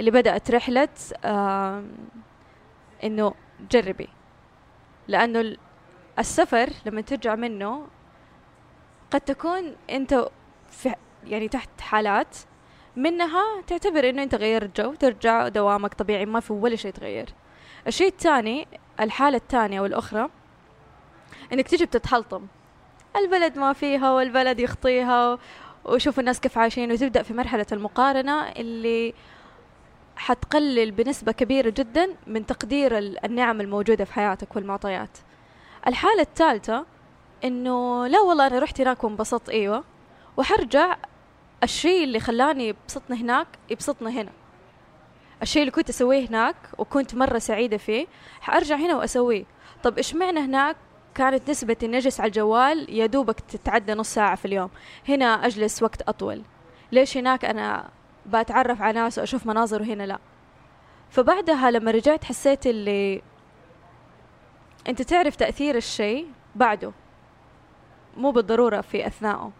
اللي 0.00 0.10
بدأت 0.10 0.50
رحلة 0.50 0.88
إنه 3.04 3.34
جربي. 3.70 4.08
لأنه 5.08 5.40
ال- 5.40 5.58
السفر 6.18 6.70
لما 6.86 7.00
ترجع 7.00 7.34
منه 7.34 7.86
قد 9.10 9.20
تكون 9.20 9.76
أنت 9.90 10.28
في 10.70 10.94
يعني 11.24 11.48
تحت 11.48 11.80
حالات 11.80 12.36
منها 12.96 13.62
تعتبر 13.66 14.08
إنه 14.08 14.22
أنت 14.22 14.34
غيرت 14.34 14.80
جو 14.80 14.94
ترجع 14.94 15.48
دوامك 15.48 15.94
طبيعي 15.94 16.26
ما 16.26 16.40
في 16.40 16.52
ولا 16.52 16.76
شيء 16.76 16.92
تغير. 16.92 17.28
الشيء 17.86 18.08
الثاني 18.08 18.68
الحالة 19.00 19.36
الثانية 19.36 19.80
والأخرى 19.80 20.28
إنك 21.52 21.68
تجي 21.68 21.84
بتتحلطم. 21.84 22.46
البلد 23.16 23.58
ما 23.58 23.72
فيها 23.72 24.12
والبلد 24.12 24.60
يخطيها 24.60 25.38
وشوف 25.84 26.18
الناس 26.20 26.40
كيف 26.40 26.58
عايشين 26.58 26.92
وتبدأ 26.92 27.22
في 27.22 27.34
مرحلة 27.34 27.66
المقارنة 27.72 28.42
اللي 28.48 29.14
حتقلل 30.16 30.90
بنسبة 30.90 31.32
كبيرة 31.32 31.70
جدا 31.76 32.08
من 32.26 32.46
تقدير 32.46 32.98
ال- 32.98 33.24
النعم 33.24 33.60
الموجودة 33.60 34.04
في 34.04 34.12
حياتك 34.12 34.56
والمعطيات. 34.56 35.18
الحالة 35.86 36.22
الثالثة 36.22 36.86
إنه 37.44 38.06
لا 38.06 38.20
والله 38.20 38.46
أنا 38.46 38.58
رحت 38.58 38.80
هناك 38.80 39.04
وانبسطت 39.04 39.48
إيوه 39.50 39.84
وحرجع 40.36 40.96
الشيء 41.66 42.04
اللي 42.04 42.20
خلاني 42.20 42.68
يبسطني 42.68 43.16
هناك 43.16 43.46
يبسطني 43.70 44.20
هنا. 44.20 44.32
الشيء 45.42 45.62
اللي 45.62 45.72
كنت 45.72 45.88
أسويه 45.88 46.28
هناك 46.28 46.56
وكنت 46.78 47.14
مرة 47.14 47.38
سعيدة 47.38 47.76
فيه 47.76 48.06
حأرجع 48.40 48.76
هنا 48.76 48.96
وأسويه. 48.96 49.44
طب 49.82 49.96
إيش 49.96 50.14
معنى 50.14 50.40
هناك 50.40 50.76
كانت 51.14 51.50
نسبة 51.50 51.76
اجلس 51.82 52.20
على 52.20 52.28
الجوال 52.28 52.86
يا 52.90 53.06
دوبك 53.06 53.40
تتعدى 53.40 53.94
نص 53.94 54.14
ساعة 54.14 54.34
في 54.36 54.44
اليوم؟ 54.44 54.70
هنا 55.08 55.46
أجلس 55.46 55.82
وقت 55.82 56.02
أطول. 56.08 56.42
ليش 56.92 57.16
هناك 57.16 57.44
أنا 57.44 57.88
بتعرف 58.26 58.82
على 58.82 59.00
ناس 59.00 59.18
وأشوف 59.18 59.46
مناظر 59.46 59.82
وهنا 59.82 60.02
لا؟ 60.02 60.18
فبعدها 61.10 61.70
لما 61.70 61.90
رجعت 61.90 62.24
حسيت 62.24 62.66
اللي 62.66 63.22
أنت 64.88 65.02
تعرف 65.02 65.36
تأثير 65.36 65.76
الشيء 65.76 66.26
بعده 66.54 66.92
مو 68.16 68.30
بالضرورة 68.30 68.80
في 68.80 69.06
أثناءه 69.06 69.52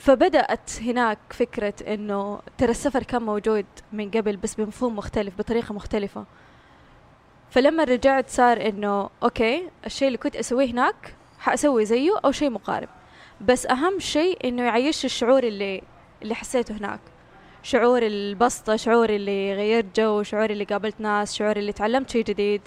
فبدأت 0.00 0.70
هناك 0.82 1.18
فكرة 1.30 1.74
إنه 1.94 2.40
ترى 2.58 2.70
السفر 2.70 3.02
كان 3.02 3.22
موجود 3.22 3.66
من 3.92 4.10
قبل 4.10 4.36
بس 4.36 4.54
بمفهوم 4.54 4.96
مختلف 4.96 5.38
بطريقة 5.38 5.74
مختلفة. 5.74 6.24
فلما 7.50 7.84
رجعت 7.84 8.28
صار 8.28 8.68
إنه 8.68 9.10
أوكي 9.22 9.68
الشيء 9.86 10.08
اللي 10.08 10.18
كنت 10.18 10.36
أسويه 10.36 10.70
هناك 10.70 11.14
حأسوي 11.38 11.84
زيه 11.84 12.18
أو 12.24 12.32
شيء 12.32 12.50
مقارب. 12.50 12.88
بس 13.40 13.66
أهم 13.66 13.98
شيء 13.98 14.48
إنه 14.48 14.62
يعيش 14.62 15.04
الشعور 15.04 15.42
اللي 15.44 15.82
اللي 16.22 16.34
حسيته 16.34 16.76
هناك. 16.76 17.00
شعور 17.62 18.02
البسطة 18.02 18.76
شعور 18.76 19.10
اللي 19.10 19.54
غيرت 19.54 20.00
جو 20.00 20.22
شعور 20.22 20.50
اللي 20.50 20.64
قابلت 20.64 21.00
ناس 21.00 21.34
شعور 21.34 21.56
اللي 21.56 21.72
تعلمت 21.72 22.10
شيء 22.10 22.24
جديد 22.24 22.62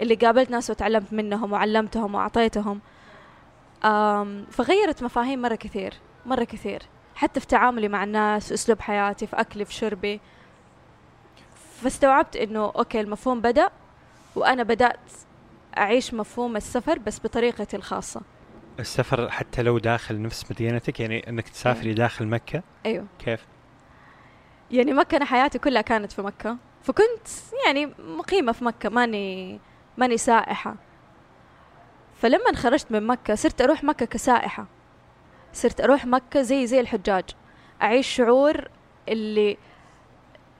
اللي 0.00 0.14
قابلت 0.14 0.50
ناس 0.50 0.70
وتعلمت 0.70 1.12
منهم 1.12 1.52
وعلمتهم 1.52 2.14
وأعطيتهم. 2.14 2.80
فغيرت 4.50 5.02
مفاهيم 5.02 5.42
مرة 5.42 5.54
كثير. 5.54 5.94
مرة 6.26 6.44
كثير. 6.44 6.82
حتى 7.14 7.40
في 7.40 7.46
تعاملي 7.46 7.88
مع 7.88 8.04
الناس 8.04 8.48
في 8.48 8.54
أسلوب 8.54 8.80
حياتي 8.80 9.26
في 9.26 9.40
أكلي 9.40 9.64
في 9.64 9.74
شربي. 9.74 10.20
فاستوعبت 11.82 12.36
إنه 12.36 12.72
أوكي 12.76 13.00
المفهوم 13.00 13.40
بدأ 13.40 13.70
وأنا 14.36 14.62
بدأت 14.62 15.00
أعيش 15.78 16.14
مفهوم 16.14 16.56
السفر 16.56 16.98
بس 16.98 17.20
بطريقتي 17.20 17.76
الخاصة. 17.76 18.20
السفر 18.80 19.30
حتى 19.30 19.62
لو 19.62 19.78
داخل 19.78 20.22
نفس 20.22 20.50
مدينتك 20.50 21.00
يعني 21.00 21.28
إنك 21.28 21.48
تسافري 21.48 21.94
داخل 21.94 22.26
مكة؟ 22.26 22.62
أيوه. 22.86 23.06
كيف؟ 23.18 23.46
يعني 24.70 24.92
مكة 24.92 25.16
أنا 25.16 25.24
حياتي 25.24 25.58
كلها 25.58 25.82
كانت 25.82 26.12
في 26.12 26.22
مكة. 26.22 26.56
فكنت 26.82 27.28
يعني 27.66 27.92
مقيمة 27.98 28.52
في 28.52 28.64
مكة 28.64 28.88
ماني 28.88 29.60
ماني 29.96 30.16
سائحة. 30.16 30.74
فلما 32.16 32.52
خرجت 32.54 32.92
من 32.92 33.06
مكة 33.06 33.34
صرت 33.34 33.60
أروح 33.60 33.84
مكة 33.84 34.06
كسائحة. 34.06 34.66
صرت 35.58 35.80
أروح 35.80 36.06
مكة 36.06 36.42
زي 36.42 36.66
زي 36.66 36.80
الحجاج. 36.80 37.24
أعيش 37.82 38.06
شعور 38.08 38.68
اللي 39.08 39.56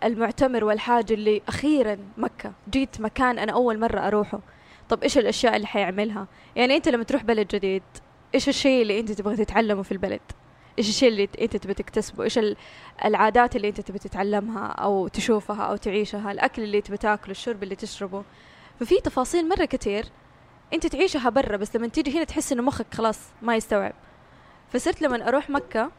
المعتمر 0.04 0.64
والحاج 0.64 1.12
اللي 1.12 1.42
أخيرا 1.48 1.98
مكة. 2.16 2.52
جيت 2.70 3.00
مكان 3.00 3.38
أنا 3.38 3.52
أول 3.52 3.78
مرة 3.80 4.00
أروحه. 4.00 4.40
طب 4.88 5.02
إيش 5.02 5.18
الأشياء 5.18 5.56
اللي 5.56 5.66
حيعملها؟ 5.66 6.26
يعني 6.56 6.76
أنت 6.76 6.88
لما 6.88 7.04
تروح 7.04 7.24
بلد 7.24 7.46
جديد 7.48 7.82
إيش 8.34 8.48
الشيء 8.48 8.82
اللي 8.82 9.00
أنت 9.00 9.12
تبغى 9.12 9.36
تتعلمه 9.36 9.82
في 9.82 9.92
البلد؟ 9.92 10.20
إيش 10.78 10.88
الشيء 10.88 11.08
اللي 11.08 11.28
أنت 11.40 11.56
تبغى 11.56 11.74
تكتسبه؟ 11.74 12.24
إيش 12.24 12.38
ال- 12.38 12.56
العادات 13.04 13.56
اللي 13.56 13.68
أنت 13.68 13.80
تبغى 13.80 13.98
تتعلمها 13.98 14.66
أو 14.66 15.08
تشوفها 15.08 15.62
أو 15.62 15.76
تعيشها؟ 15.76 16.32
الأكل 16.32 16.62
اللي 16.62 16.80
تبغى 16.80 16.96
تاكله 16.96 17.30
الشرب 17.30 17.62
اللي 17.62 17.76
تشربه. 17.76 18.22
ففي 18.80 19.00
تفاصيل 19.00 19.48
مرة 19.48 19.64
كتير 19.64 20.04
أنت 20.72 20.86
تعيشها 20.86 21.30
برا 21.30 21.56
بس 21.56 21.76
لما 21.76 21.88
تيجي 21.88 22.16
هنا 22.16 22.24
تحس 22.24 22.52
إنه 22.52 22.62
مخك 22.62 22.94
خلاص 22.94 23.20
ما 23.42 23.56
يستوعب. 23.56 23.94
فصرت 24.72 25.02
لما 25.02 25.28
أروح 25.28 25.50
مكة 25.50 25.90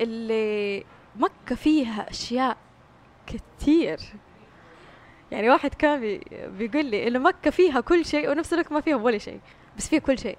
اللي 0.00 0.84
مكة 1.16 1.54
فيها 1.54 2.10
أشياء 2.10 2.56
كتير. 3.26 4.00
يعني 5.30 5.50
واحد 5.50 5.74
كان 5.74 6.00
بي 6.00 6.20
بيقول 6.46 6.84
لي 6.84 7.08
إنه 7.08 7.18
مكة 7.18 7.50
فيها 7.50 7.80
كل 7.80 8.04
شيء 8.04 8.30
ونفس 8.30 8.52
الوقت 8.52 8.72
ما 8.72 8.80
فيها 8.80 8.96
ولا 8.96 9.18
شيء 9.18 9.40
بس 9.76 9.88
فيها 9.88 10.00
كل 10.00 10.18
شيء. 10.18 10.38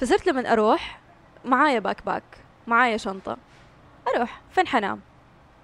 فصرت 0.00 0.26
لما 0.26 0.52
أروح 0.52 1.00
معايا 1.44 1.78
backpack 1.78 2.22
معايا 2.66 2.96
شنطة 2.96 3.36
أروح 4.16 4.40
فين 4.50 4.66
حنام؟ 4.66 5.00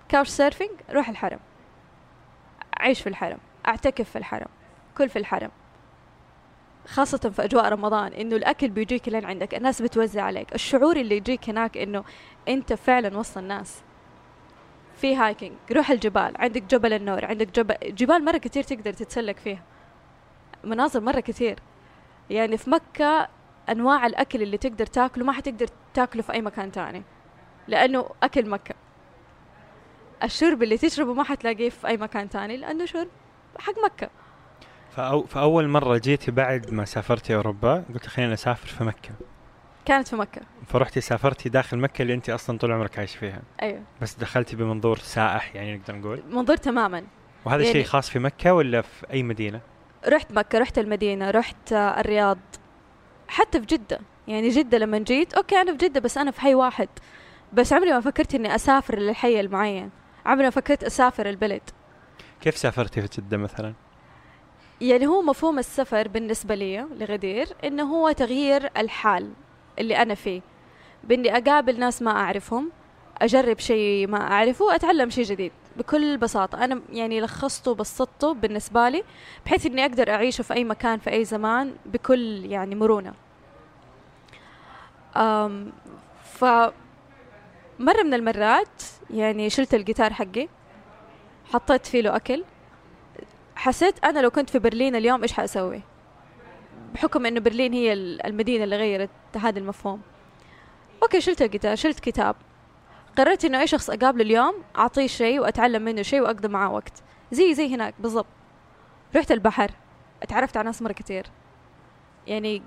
couchsurfing 0.08 0.70
أروح 0.90 1.08
الحرم. 1.08 1.38
أعيش 2.80 3.00
في 3.00 3.08
الحرم 3.08 3.38
أعتكف 3.68 4.10
في 4.10 4.18
الحرم 4.18 4.48
آكل 4.98 5.08
في 5.08 5.18
الحرم. 5.18 5.50
خاصة 6.86 7.30
في 7.30 7.44
أجواء 7.44 7.68
رمضان 7.68 8.12
إنه 8.12 8.36
الأكل 8.36 8.68
بيجيك 8.68 9.08
لين 9.08 9.24
عندك 9.24 9.54
الناس 9.54 9.82
بتوزع 9.82 10.22
عليك. 10.22 10.54
الشعور 10.54 10.96
اللي 10.96 11.16
يجيك 11.16 11.48
هناك 11.48 11.76
إنه 11.76 12.04
أنت 12.48 12.72
فعلا 12.72 13.18
وسط 13.18 13.38
الناس. 13.38 13.82
في 14.96 15.16
هايكينج 15.16 15.52
روح 15.72 15.90
الجبال 15.90 16.32
عندك 16.36 16.62
جبل 16.62 16.92
النور 16.92 17.24
عندك 17.24 17.48
جبل 17.58 17.76
جبال 17.94 18.24
مرة 18.24 18.38
كتير 18.38 18.62
تقدر 18.62 18.92
تتسلق 18.92 19.36
فيها. 19.36 19.62
مناظر 20.64 21.00
مرة 21.00 21.20
كتير. 21.20 21.58
يعني 22.30 22.56
في 22.56 22.70
مكة 22.70 23.28
أنواع 23.68 24.06
الأكل 24.06 24.42
اللي 24.42 24.58
تقدر 24.58 24.86
تاكله 24.86 25.24
ما 25.24 25.32
حتقدر 25.32 25.66
تاكله 25.94 26.22
في 26.22 26.32
أي 26.32 26.42
مكان 26.42 26.72
تاني 26.72 27.02
لأنه 27.68 28.10
أكل 28.22 28.48
مكة. 28.48 28.74
الشرب 30.22 30.62
اللي 30.62 30.78
تشربه 30.78 31.14
ما 31.14 31.24
حتلاقيه 31.24 31.70
في 31.70 31.86
أي 31.86 31.96
مكان 31.96 32.28
تاني 32.28 32.56
لأنه 32.56 32.84
شرب 32.84 33.08
حق 33.58 33.74
مكة. 33.84 34.10
فأو 34.96 35.22
فأول 35.26 35.68
مرة 35.68 35.98
جيتي 35.98 36.30
بعد 36.30 36.70
ما 36.72 36.84
سافرتي 36.84 37.34
أوروبا 37.34 37.84
قلت 37.94 38.06
خلينا 38.06 38.34
أسافر 38.34 38.68
في 38.68 38.84
مكة. 38.84 39.10
كانت 39.84 40.08
في 40.08 40.16
مكة. 40.16 40.40
فرحتي 40.66 41.00
سافرتي 41.00 41.48
داخل 41.48 41.78
مكة 41.78 42.02
اللي 42.02 42.14
أنت 42.14 42.30
أصلا 42.30 42.58
طول 42.58 42.72
عمرك 42.72 42.98
عايش 42.98 43.16
فيها. 43.16 43.42
أيوه. 43.62 43.82
بس 44.02 44.14
دخلتي 44.14 44.56
بمنظور 44.56 44.98
سائح 44.98 45.54
يعني 45.56 45.76
نقدر 45.76 45.96
نقول. 45.96 46.22
منظور 46.30 46.56
تماما. 46.56 47.04
وهذا 47.44 47.62
يعني- 47.62 47.72
شيء 47.72 47.84
خاص 47.84 48.10
في 48.10 48.18
مكة 48.18 48.54
ولا 48.54 48.82
في 48.82 49.10
أي 49.12 49.22
مدينة؟ 49.22 49.60
رحت 50.08 50.32
مكة 50.32 50.58
رحت 50.58 50.78
المدينة 50.78 51.30
رحت 51.30 51.72
الرياض 51.72 52.38
حتى 53.28 53.60
في 53.60 53.66
جدة. 53.66 53.98
يعني 54.28 54.48
جدة 54.48 54.78
لما 54.78 54.98
جيت 54.98 55.34
أوكي 55.34 55.56
أنا 55.60 55.72
في 55.76 55.86
جدة 55.88 56.00
بس 56.00 56.18
أنا 56.18 56.30
في 56.30 56.40
حي 56.40 56.54
واحد. 56.54 56.88
بس 57.52 57.72
عمري 57.72 57.90
ما 57.92 58.00
فكرت 58.00 58.34
إني 58.34 58.54
أسافر 58.54 58.98
للحي 58.98 59.40
المعين. 59.40 59.90
عمري 60.26 60.44
ما 60.44 60.50
فكرت 60.50 60.84
أسافر 60.84 61.28
البلد. 61.28 61.62
كيف 62.40 62.56
سافرتي 62.56 63.02
في 63.02 63.08
جدة 63.20 63.36
مثلا؟ 63.36 63.74
يعني 64.80 65.06
هو 65.06 65.22
مفهوم 65.22 65.58
السفر 65.58 66.08
بالنسبة 66.08 66.54
لي 66.54 66.80
لغدير 66.80 67.48
إنه 67.64 67.82
هو 67.82 68.12
تغيير 68.12 68.70
الحال 68.76 69.32
اللي 69.78 70.02
أنا 70.02 70.14
فيه. 70.14 70.40
بإني 71.04 71.36
أقابل 71.36 71.78
ناس 71.78 72.02
ما 72.02 72.10
أعرفهم 72.10 72.70
أجرب 73.18 73.58
شيء 73.58 74.08
ما 74.08 74.32
أعرفه 74.32 74.64
وأتعلم 74.64 75.10
شيء 75.10 75.24
جديد. 75.24 75.52
بكل 75.76 76.16
بساطة 76.16 76.64
أنا 76.64 76.80
يعني 76.92 77.20
لخصته 77.20 77.70
وبسطته 77.70 78.34
بالنسبة 78.34 78.88
لي 78.88 79.04
بحيث 79.46 79.66
إني 79.66 79.82
أقدر 79.82 80.10
أعيشه 80.10 80.42
في 80.42 80.54
أي 80.54 80.64
مكان 80.64 80.98
في 80.98 81.10
أي 81.10 81.24
زمان 81.24 81.74
بكل 81.86 82.44
يعني 82.44 82.74
مرونة. 82.74 83.14
أم 85.16 85.72
ف 86.24 86.44
مرة 87.78 88.02
من 88.04 88.14
المرات 88.14 88.82
يعني 89.10 89.50
شلت 89.50 89.74
الجيتار 89.74 90.12
حقي 90.12 90.48
حطيت 91.52 91.86
فيه 91.86 92.00
له 92.00 92.16
أكل 92.16 92.44
حسيت 93.56 94.04
أنا 94.04 94.18
لو 94.18 94.30
كنت 94.30 94.50
في 94.50 94.58
برلين 94.58 94.96
اليوم 94.96 95.22
إيش 95.22 95.32
حأسوي؟ 95.32 95.82
بحكم 96.94 97.26
إنه 97.26 97.40
برلين 97.40 97.72
هي 97.72 97.92
المدينة 97.92 98.64
اللي 98.64 98.76
غيرت 98.76 99.10
هذا 99.36 99.58
المفهوم. 99.58 100.00
okay 101.02 101.20
شلت 101.20 101.42
الجيتار 101.42 101.76
شلت 101.76 102.00
كتاب. 102.00 102.36
قررت 103.18 103.44
إنه 103.44 103.60
أي 103.60 103.66
شخص 103.66 103.90
أقابله 103.90 104.22
اليوم 104.22 104.54
أعطيه 104.78 105.06
شيء 105.06 105.40
وأتعلم 105.40 105.82
منه 105.82 106.02
شيء 106.02 106.20
وأقضي 106.20 106.48
معاه 106.48 106.72
وقت. 106.72 107.02
زي 107.32 107.54
زي 107.54 107.74
هناك 107.74 107.94
بالضبط. 107.98 108.26
رحت 109.16 109.32
البحر 109.32 109.70
اتعرفت 110.22 110.56
على 110.56 110.66
ناس 110.66 110.82
مرة 110.82 110.92
كتير. 110.92 111.26
يعني 112.26 112.62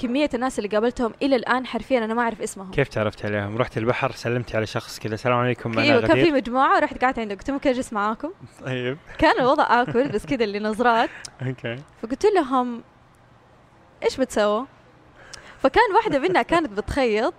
كمية 0.00 0.30
الناس 0.34 0.58
اللي 0.58 0.68
قابلتهم 0.68 1.12
إلى 1.22 1.36
الآن 1.36 1.66
حرفيا 1.66 1.98
أنا 1.98 2.14
ما 2.14 2.22
أعرف 2.22 2.42
اسمهم. 2.42 2.70
كيف 2.70 2.88
تعرفت 2.88 3.24
عليهم؟ 3.24 3.58
رحت 3.58 3.78
البحر 3.78 4.12
سلمت 4.12 4.54
على 4.54 4.66
شخص 4.66 4.98
كذا 4.98 5.14
السلام 5.14 5.38
عليكم 5.38 5.72
أنا 5.72 5.82
أيوه 5.82 6.00
كان 6.00 6.16
في 6.16 6.22
غدير 6.22 6.34
مجموعة 6.34 6.76
ورحت 6.76 7.04
قعدت 7.04 7.18
عندك 7.18 7.38
قلت 7.38 7.50
ممكن 7.50 7.70
أجلس 7.70 7.92
معاكم؟ 7.92 8.30
طيب. 8.64 8.98
كان 9.18 9.40
الوضع 9.40 9.82
awkward 9.82 10.08
بس 10.08 10.26
كذا 10.26 10.44
اللي 10.44 10.58
نظرات. 10.58 11.10
Okay. 11.46 11.76
فقلت 12.02 12.26
لهم 12.26 12.82
إيش 14.04 14.16
بتسووا؟ 14.16 14.64
فكان 15.58 15.94
واحدة 15.94 16.18
منها 16.18 16.42
كانت 16.42 16.72
بتخيط 16.72 17.34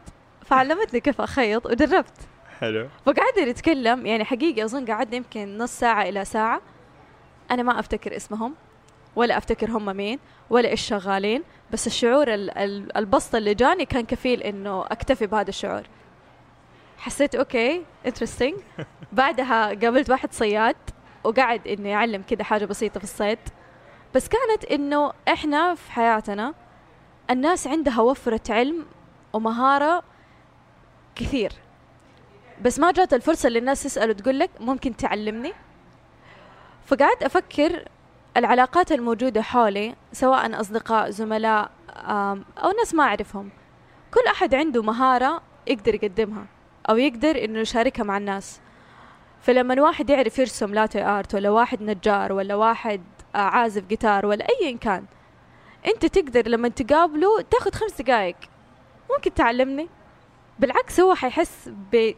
فعلمتني 0.45 0.99
كيف 0.99 1.21
أخيط 1.21 1.65
وجربت 1.65 2.17
حلو. 2.59 2.87
فقعدنا 3.05 3.51
نتكلم 3.51 4.05
يعني 4.05 4.25
حقيقة 4.25 4.65
أظن 4.65 4.85
قعدنا 4.85 5.15
يمكن 5.15 5.57
نص 5.57 5.79
ساعة 5.79 6.03
إلى 6.03 6.25
ساعة. 6.25 6.61
أنا 7.51 7.63
ما 7.63 7.79
أفتكر 7.79 8.15
اسمهم 8.15 8.55
ولا 9.15 9.37
أفتكر 9.37 9.71
هم 9.71 9.95
مين 9.97 10.19
ولا 10.49 10.69
إيش 10.69 10.81
شغالين. 10.81 11.43
بس 11.71 11.87
الشعور 11.87 12.33
ال- 12.33 12.57
ال- 12.57 12.97
البسط 12.97 13.35
اللي 13.35 13.53
جاني 13.53 13.85
كان 13.85 14.05
كفيل 14.05 14.43
إنه 14.43 14.81
أكتفي 14.85 15.27
بهذا 15.27 15.49
الشعور. 15.49 15.83
حسيت 16.97 17.35
okay 17.35 17.85
interesting 18.05 18.53
بعدها 19.11 19.65
قابلت 19.67 20.09
واحد 20.09 20.33
صياد 20.33 20.75
وقعد 21.23 21.67
إنه 21.67 21.89
يعلم 21.89 22.21
كده 22.21 22.43
حاجة 22.43 22.65
بسيطة 22.65 22.97
في 22.99 23.03
الصيد. 23.03 23.39
بس 24.15 24.27
كانت 24.27 24.65
إنه 24.65 25.13
إحنا 25.27 25.75
في 25.75 25.91
حياتنا 25.91 26.53
الناس 27.29 27.67
عندها 27.67 28.01
وفرة 28.01 28.41
علم 28.49 28.85
ومهارة 29.33 30.03
كثير. 31.15 31.51
بس 32.61 32.79
ما 32.79 32.91
جات 32.91 33.13
الفرصة 33.13 33.47
اللي 33.47 33.59
الناس 33.59 33.97
وتقول 33.97 34.39
لك 34.39 34.49
ممكن 34.59 34.95
تعلمني؟ 34.97 35.53
فقعدت 36.85 37.23
أفكر 37.23 37.85
العلاقات 38.37 38.91
الموجودة 38.91 39.41
حولي 39.41 39.95
سواء 40.13 40.61
أصدقاء 40.61 41.09
زملاء 41.09 41.71
أو 42.57 42.71
ناس 42.77 42.93
ما 42.93 43.03
أعرفهم 43.03 43.49
كل 44.13 44.27
أحد 44.27 44.55
عنده 44.55 44.83
مهارة 44.83 45.41
يقدر 45.67 45.95
يقدمها 45.95 46.45
أو 46.89 46.97
يقدر 46.97 47.43
إنه 47.43 47.59
يشاركها 47.59 48.03
مع 48.03 48.17
الناس. 48.17 48.61
فلما 49.41 49.81
واحد 49.81 50.09
يعرف 50.09 50.39
يرسم 50.39 50.73
لاتي 50.73 51.03
آرت 51.03 51.35
ولا 51.35 51.49
واحد 51.49 51.81
نجار 51.81 52.33
ولا 52.33 52.55
واحد 52.55 53.01
آه، 53.35 53.37
عازف 53.37 53.85
جيتار 53.85 54.25
ولا 54.25 54.47
أيا 54.49 54.77
كان 54.77 55.05
أنت 55.87 56.05
تقدر 56.05 56.47
لما 56.47 56.67
تقابله 56.67 57.41
تاخذ 57.41 57.71
خمس 57.71 58.01
دقايق. 58.01 58.35
ممكن 59.15 59.33
تعلمني؟ 59.33 59.89
بالعكس 60.59 60.99
هو 60.99 61.15
حيحس 61.15 61.69
ب 61.91 62.11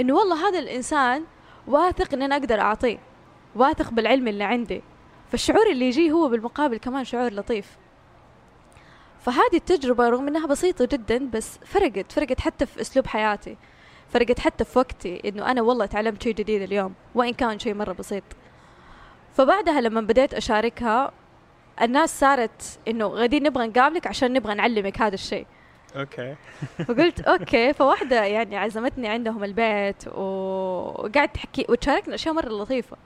إنه 0.00 0.14
والله 0.14 0.48
هذا 0.48 0.58
الإنسان 0.58 1.24
واثق 1.66 2.14
إن 2.14 2.22
أنا 2.22 2.36
أقدر 2.36 2.60
أعطيه 2.60 2.98
واثق 3.56 3.90
بالعلم 3.90 4.28
اللي 4.28 4.44
عندي. 4.44 4.82
فالشعور 5.32 5.70
اللي 5.70 5.86
يجيه 5.86 6.10
هو 6.10 6.28
بالمقابل 6.28 6.76
كمان 6.76 7.04
شعور 7.04 7.32
لطيف. 7.32 7.78
فهذه 9.20 9.54
التجربة 9.56 10.08
رغم 10.08 10.28
إنها 10.28 10.46
بسيطة 10.46 10.84
جدا 10.84 11.30
بس 11.30 11.58
فرقت 11.64 12.12
فرقت 12.12 12.40
حتى 12.40 12.66
في 12.66 12.80
أسلوب 12.80 13.06
حياتي 13.06 13.56
فرقت 14.08 14.38
حتى 14.38 14.64
في 14.64 14.78
وقتي 14.78 15.28
إنه 15.28 15.50
أنا 15.50 15.62
والله 15.62 15.86
تعلمت 15.86 16.22
شيء 16.22 16.34
جديد 16.34 16.62
اليوم 16.62 16.94
وإن 17.14 17.32
كان 17.32 17.58
شيء 17.58 17.74
مرة 17.74 17.92
بسيط. 17.92 18.22
فبعدها 19.34 19.80
لما 19.80 20.00
بديت 20.00 20.34
أشاركها 20.34 21.12
الناس 21.82 22.20
صارت 22.20 22.78
إنه 22.88 23.06
غدير 23.06 23.42
نبغى 23.42 23.66
نقابلك 23.66 24.06
عشان 24.06 24.32
نبغى 24.32 24.54
نعلمك 24.54 25.02
هذا 25.02 25.14
الشيء 25.14 25.46
أوكي. 25.96 26.36
فقلت 26.88 27.20
أوكي 27.20 27.72
فواحدة 27.72 28.24
يعني 28.24 28.56
عزمتني 28.56 29.08
عندهم 29.08 29.44
البيت 29.44 30.08
وقعدت 30.08 31.34
تحكي 31.34 31.66
وتشاركنا 31.68 32.14
أشياء 32.14 32.34
مرة 32.34 32.48
لطيفة. 32.48 32.96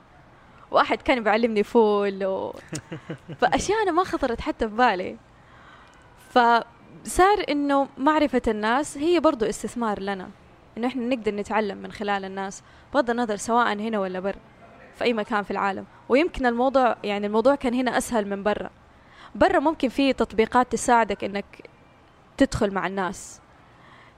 واحد 0.76 1.02
كان 1.02 1.24
بيعلمني 1.24 1.62
فول 1.62 2.24
و... 2.24 2.54
فأشياء 3.40 3.82
أنا 3.82 3.90
ما 3.90 4.04
خطرت 4.04 4.40
حتى 4.40 4.68
في 4.68 4.74
بالي. 4.74 5.16
فصار 6.30 7.44
إنه 7.48 7.88
معرفة 7.98 8.42
الناس 8.48 8.98
هي 8.98 9.20
برضو 9.20 9.44
استثمار 9.44 10.00
لنا. 10.00 10.28
إنه 10.78 10.86
إحنا 10.86 11.14
نقدر 11.14 11.34
نتعلم 11.34 11.78
من 11.78 11.92
خلال 11.92 12.24
الناس 12.24 12.62
بغض 12.94 13.10
النظر 13.10 13.36
سواء 13.36 13.72
هنا 13.72 13.98
ولا 13.98 14.20
برا 14.20 14.38
في 14.94 15.04
أي 15.04 15.12
مكان 15.12 15.42
في 15.42 15.50
العالم. 15.50 15.84
ويمكن 16.08 16.46
الموضوع 16.46 16.96
يعني 17.04 17.26
الموضوع 17.26 17.54
كان 17.54 17.74
هنا 17.74 17.98
أسهل 17.98 18.28
من 18.28 18.42
برا. 18.42 18.70
برا 19.34 19.58
ممكن 19.58 19.88
في 19.88 20.12
تطبيقات 20.12 20.72
تساعدك 20.72 21.24
إنك 21.24 21.70
تدخل 22.36 22.74
مع 22.74 22.86
الناس. 22.86 23.40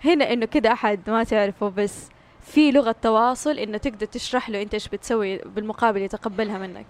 هنا 0.04 0.32
إنه 0.32 0.46
كده 0.46 0.72
أحد 0.72 1.10
ما 1.10 1.24
تعرفه 1.24 1.68
بس. 1.68 2.08
في 2.52 2.70
لغة 2.70 2.94
تواصل 3.02 3.58
إنه 3.58 3.78
تقدر 3.78 4.06
تشرح 4.06 4.50
له 4.50 4.62
أنت 4.62 4.74
إيش 4.74 4.88
بتسوي 4.88 5.38
بالمقابل 5.38 6.02
يتقبلها 6.02 6.58
منك. 6.58 6.86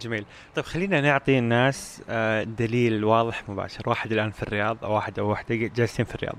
جميل. 0.00 0.24
طيب 0.54 0.64
خلينا 0.64 1.00
نعطي 1.00 1.38
الناس 1.38 2.02
آه، 2.08 2.42
دليل 2.42 3.04
واضح 3.04 3.48
مباشر. 3.48 3.88
واحد 3.88 4.12
الآن 4.12 4.30
في 4.30 4.42
الرياض 4.42 4.84
أو 4.84 4.94
واحد 4.94 5.18
أو 5.18 5.30
واحدة 5.30 5.54
جالسين 5.54 6.04
في 6.04 6.14
الرياض. 6.14 6.36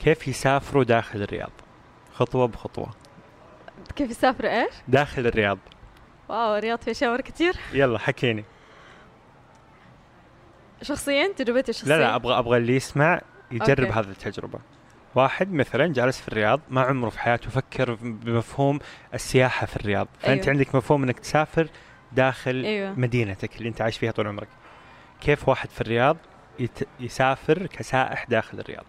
كيف 0.00 0.28
يسافروا 0.28 0.84
داخل 0.84 1.22
الرياض؟ 1.22 1.50
خطوة 2.14 2.46
بخطوة. 2.46 2.90
كيف 3.96 4.10
يسافر 4.10 4.46
إيش؟ 4.46 4.74
داخل 4.88 5.26
الرياض. 5.26 5.58
wow 6.28 6.56
الرياض 6.56 6.78
في 6.78 6.90
اشياء 6.90 7.12
مرة 7.12 7.22
كتير. 7.22 7.54
يلا 7.72 7.98
حكيني. 7.98 8.44
شخصيا؟ 10.82 11.32
تجربتي 11.36 11.70
الشخصية 11.70 11.96
لا 11.96 12.00
لا 12.00 12.14
أبغى 12.14 12.38
أبغى 12.38 12.58
اللي 12.58 12.76
يسمع 12.76 13.20
يجرب 13.50 13.80
okay. 13.80 13.98
هذه 14.00 14.10
التجربة. 14.10 14.58
واحد 15.14 15.52
مثلا 15.52 15.92
جالس 15.92 16.20
في 16.20 16.28
الرياض 16.28 16.60
ما 16.70 16.80
عمره 16.80 17.10
في 17.10 17.18
حياته 17.18 17.50
فكر 17.50 17.94
بمفهوم 18.00 18.78
السياحة 19.14 19.66
في 19.66 19.76
الرياض. 19.76 20.08
فأنت 20.18 20.42
أيوه. 20.42 20.50
عندك 20.50 20.74
مفهوم 20.74 21.02
إنك 21.02 21.18
تسافر 21.18 21.68
داخل 22.12 22.64
أيوه. 22.64 22.92
مدينتك 22.98 23.56
اللي 23.56 23.68
أنت 23.68 23.80
عايش 23.82 23.98
فيها 23.98 24.10
طول 24.10 24.26
عمرك. 24.26 24.48
كيف 25.20 25.48
واحد 25.48 25.70
في 25.70 25.80
الرياض 25.80 26.16
يت... 26.58 26.88
يسافر 27.00 27.66
كسائح 27.66 28.24
داخل 28.28 28.60
الرياض؟ 28.60 28.84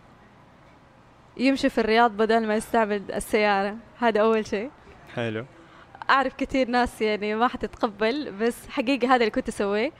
يمشي 1.37 1.69
في 1.69 1.77
الرياض 1.77 2.11
بدل 2.11 2.47
ما 2.47 2.55
يستعمل 2.55 3.11
السيارة. 3.11 3.75
هذا 3.99 4.21
أول 4.21 4.47
شيء. 4.47 4.71
حلو. 5.15 5.45
أعرف 6.09 6.33
كثير 6.33 6.67
ناس 6.67 7.01
يعني 7.01 7.35
ما 7.35 7.47
حتتقبل 7.47 8.31
بس 8.31 8.69
حقيقة 8.69 9.07
هذا 9.07 9.15
اللي 9.15 9.31
كنت 9.31 9.47
أسويه. 9.47 9.91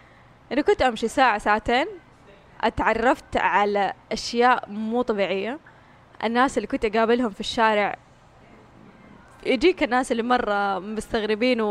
إنه 0.52 0.62
كنت 0.62 0.82
أمشي 0.82 1.08
ساعة 1.08 1.38
ساعتين 1.38 1.88
أتعرفت 2.62 3.38
على 3.38 3.94
أشياء 4.12 4.70
مو 4.70 5.02
طبيعية. 5.02 5.60
الناس 6.24 6.58
اللي 6.58 6.68
كنت 6.68 6.86
أقابلهم 6.86 7.30
في 7.30 7.40
الشارع. 7.40 7.98
يجيك 9.46 9.84
الناس 9.84 10.12
اللي 10.12 10.24
مرة 10.24 10.80
مستغربين. 10.80 11.62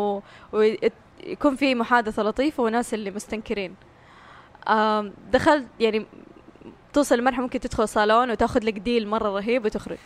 ويكون 0.52 1.56
في 1.56 1.74
محادثة 1.74 2.22
لطيفة 2.22 2.62
وناس 2.62 2.94
اللي 2.94 3.10
مستنكرين. 3.10 3.74
دخلت 5.32 5.66
يعني 5.80 6.06
توصل 6.92 7.18
لمرحلة 7.18 7.42
ممكن 7.42 7.60
تدخل 7.60 7.88
صالون 7.88 8.30
وتاخذ 8.30 8.64
لك 8.64 8.78
deal 8.78 9.08
مرة 9.08 9.28
رهيب 9.28 9.64
وتخرج. 9.64 9.98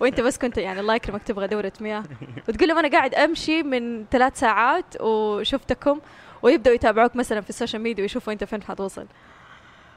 وانت 0.00 0.20
بس 0.20 0.38
كنت 0.38 0.58
يعني 0.58 0.80
الله 0.80 0.94
يكرمك 0.94 1.22
تبغى 1.22 1.46
دورة 1.46 1.72
مياه. 1.80 2.04
وتقول 2.48 2.68
لهم 2.68 2.78
أنا 2.78 2.88
قاعد 2.88 3.14
أمشي 3.14 3.62
من 3.62 4.04
ثلاث 4.10 4.38
ساعات 4.38 4.84
وشفتكم 5.00 6.00
ويبدأوا 6.42 6.74
يتابعوك 6.74 7.16
مثلا 7.16 7.40
في 7.40 7.50
ال 7.50 7.55
social 7.55 7.82
media 7.82 8.02
ويشوفوا 8.02 8.32
أنت 8.32 8.44
فين 8.44 8.62
حتوصل 8.62 9.06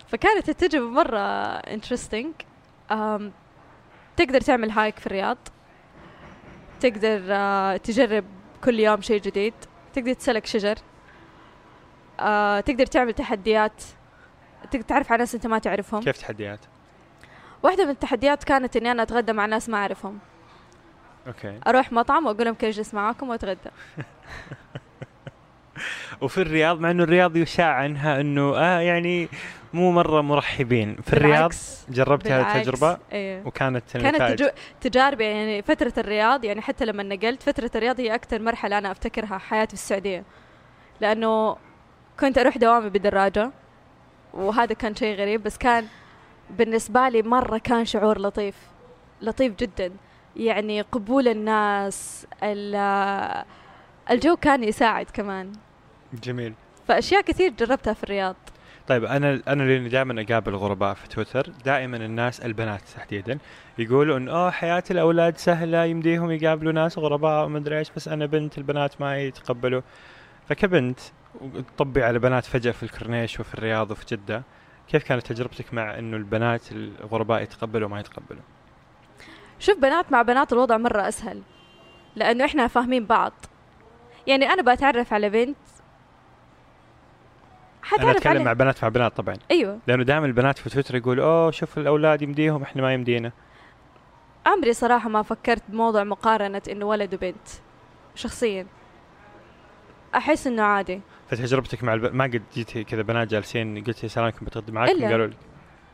فكانت 0.08 0.50
التجربة 0.50 0.90
مرة 0.90 1.20
interesting 1.20 2.34
تقدر 4.18 4.42
تعمل 4.42 4.72
hike 4.72 5.00
في 5.00 5.08
الرياض. 5.08 5.38
تقدر 6.80 7.22
آه، 7.30 7.78
تجرب 7.78 8.26
كل 8.64 8.80
يوم 8.80 9.02
شيء 9.02 9.22
جديد. 9.22 9.54
تقدر 9.94 10.14
تتسلق 10.14 10.46
شجر. 10.46 10.76
آه، 12.20 12.60
تقدر 12.60 12.86
تعمل 12.86 13.14
تحديات. 13.14 13.84
تقدر 14.72 14.84
تعرف 14.84 15.12
على 15.12 15.20
ناس 15.20 15.36
انت 15.36 15.48
ما 15.48 15.60
تعرفهم. 15.60 16.02
كيف 16.02 16.18
تحديات؟ 16.18 16.60
واحدة 17.64 17.86
من 17.86 17.92
التحديات 17.92 18.44
كانت 18.44 18.76
إني 18.76 18.92
أنا 18.92 19.04
أتغدى 19.04 19.34
مع 19.34 19.46
ناس 19.46 19.70
ما 19.70 19.78
أعرفهم. 19.78 20.20
okay. 21.28 21.60
أروح 21.68 21.92
مطعم 21.92 22.26
وأقول 22.26 22.46
لهم 22.46 22.54
كي 22.56 22.70
اجلس 22.70 22.94
معاكم 22.94 23.30
وأتغدى. 23.30 23.70
وفي 26.22 26.42
الرياض 26.42 26.80
مع 26.80 26.92
إنه 26.92 27.04
الرياض 27.04 27.38
يشاع 27.38 27.74
عنها 27.74 28.22
إنه 28.22 28.58
آه 28.58 28.80
يعني 28.80 29.30
مو 29.74 29.92
مرة 29.92 30.22
مرحبين. 30.22 30.96
في 30.96 31.14
الرياض 31.14 31.52
جربت 31.90 32.28
هذه. 32.28 32.58
التجربه 32.58 32.98
إيه. 33.12 33.44
وكانت 33.46 33.98
كانت 33.98 34.22
تجو... 34.22 34.50
تجاربي 34.82 35.24
يعني 35.24 35.62
فترة 35.62 35.94
الرياض 35.98 36.46
يعني 36.46 36.62
حتى 36.62 36.86
لما 36.86 37.04
نقلت 37.04 37.44
فترة 37.44 37.72
الرياض 37.76 38.00
هي 38.00 38.16
أكثر 38.16 38.42
مرحلة 38.42 38.78
أنا 38.78 38.92
أفتكرها 38.92 39.38
حياتي 39.38 39.76
في 39.76 39.82
السعودية. 39.82 40.24
لأنه 41.02 41.58
كنت 42.20 42.38
أروح 42.38 42.58
دوامي 42.58 42.90
بدراجة 42.90 43.52
وهذا 44.34 44.74
كان 44.74 44.96
شيء 44.96 45.16
غريب 45.18 45.44
بس 45.44 45.58
كان 45.58 45.86
بالنسبة 46.50 47.10
لي 47.10 47.22
مرة 47.22 47.58
كان 47.58 47.86
شعور 47.86 48.20
لطيف. 48.22 48.56
لطيف 49.22 49.56
جدا. 49.56 49.92
يعني 50.36 50.82
قبول 50.82 51.28
الناس 51.28 52.28
ال- 52.44 53.44
الجو 54.12 54.36
كان 54.36 54.64
يساعد 54.64 55.06
كمان. 55.14 55.52
جميل. 56.24 56.54
فأشياء 56.88 57.22
كثير 57.22 57.52
جربتها 57.60 57.94
في 57.94 58.04
الرياض. 58.04 58.36
طيب 58.88 59.06
أنا 59.06 59.42
أنا 59.48 59.64
لاني 59.64 59.90
دائما 59.90 60.22
أقابل 60.22 60.56
غرباء 60.56 60.94
في 60.94 61.08
تويتر 61.08 61.50
دائما 61.66 61.98
الناس 61.98 62.40
البنات 62.40 62.82
تحديدا 62.96 63.38
يقولوا 63.78 64.18
ان 64.18 64.30
أوه 64.30 64.52
حياة 64.52 64.84
الأولاد 64.92 65.38
سهلة 65.38 65.86
يمديهم 65.86 66.32
يقابلوا 66.32 66.72
ناس 66.72 66.98
غرباء 66.98 67.46
ومدري 67.46 67.80
إيش 67.80 67.92
بس 67.96 68.08
أنا 68.08 68.26
بنت 68.26 68.58
البنات 68.58 69.02
ما 69.02 69.18
يتقبلوا. 69.18 69.82
فكبنت 70.50 71.00
طبي 71.78 72.04
على 72.04 72.20
بنات 72.20 72.46
فجأة 72.46 72.72
في 72.72 72.84
الكورنيش 72.84 73.40
وفي 73.40 73.54
الرياض 73.54 73.92
وفي 73.92 74.06
جدة. 74.16 74.44
كيف 74.88 75.04
كانت 75.04 75.28
تجربتك 75.28 75.74
مع 75.74 76.00
إنه 76.00 76.18
البنات 76.18 76.72
الغرباء 76.72 77.42
يتقبلوا 77.42 77.88
وما 77.88 78.00
يتقبلوا؟ 78.00 78.42
شوف 79.60 79.78
بنات 79.78 80.12
مع 80.12 80.22
بنات 80.22 80.54
الوضع 80.54 80.78
مرة 80.78 81.08
أسهل 81.08 81.42
لأنه 82.16 82.46
إحنا 82.46 82.68
فاهمين 82.68 83.06
بعض. 83.06 83.34
يعني 84.28 84.46
أنا 84.46 84.74
بتعرف 84.74 85.14
على 85.14 85.30
بنت 85.30 85.58
أنا 87.84 88.02
حتعرف 88.02 88.18
أتكلم 88.18 88.32
عليها 88.32 88.44
مع 88.44 88.54
بنات 88.54 88.84
مع 88.84 88.90
بنات 88.90 89.18
طبعا. 89.18 89.36
أيوه. 89.52 89.80
لأنه 89.88 90.04
دائما 90.04 90.26
البنات 90.26 90.58
في 90.58 90.70
تويتر 90.70 90.96
يقولوا 90.96 91.26
أوه 91.26 91.52
شوف 91.52 91.78
الأولاد 91.78 92.22
يمديهم 92.22 92.64
إحنا 92.64 92.82
ما 92.82 92.94
يمدينا. 92.94 93.32
عمري 94.46 94.74
صراحة 94.74 95.10
ما 95.10 95.22
فكرت 95.22 95.64
بموضوع 95.68 96.04
مقارنة 96.04 96.62
إنه 96.72 96.86
ولد 96.86 97.14
وبنت 97.14 97.48
شخصيا. 98.16 98.66
أحس 100.16 100.48
إنه 100.48 100.64
عادي. 100.64 101.02
فتجربتك 101.30 101.84
مع 101.84 101.94
الب... 101.94 102.16
ما 102.16 102.24
قد 102.24 102.44
جيتي 102.54 102.84
كذا 102.84 103.02
بنات 103.02 103.28
جالسين 103.28 103.84
قلتي 103.84 104.06
السلام 104.06 104.26
عليكم 104.26 104.46
بتغدي 104.46 104.72
معاكم 104.72 104.92
إلا. 104.92 105.10
قالوا 105.10 105.28
لك 105.28 105.38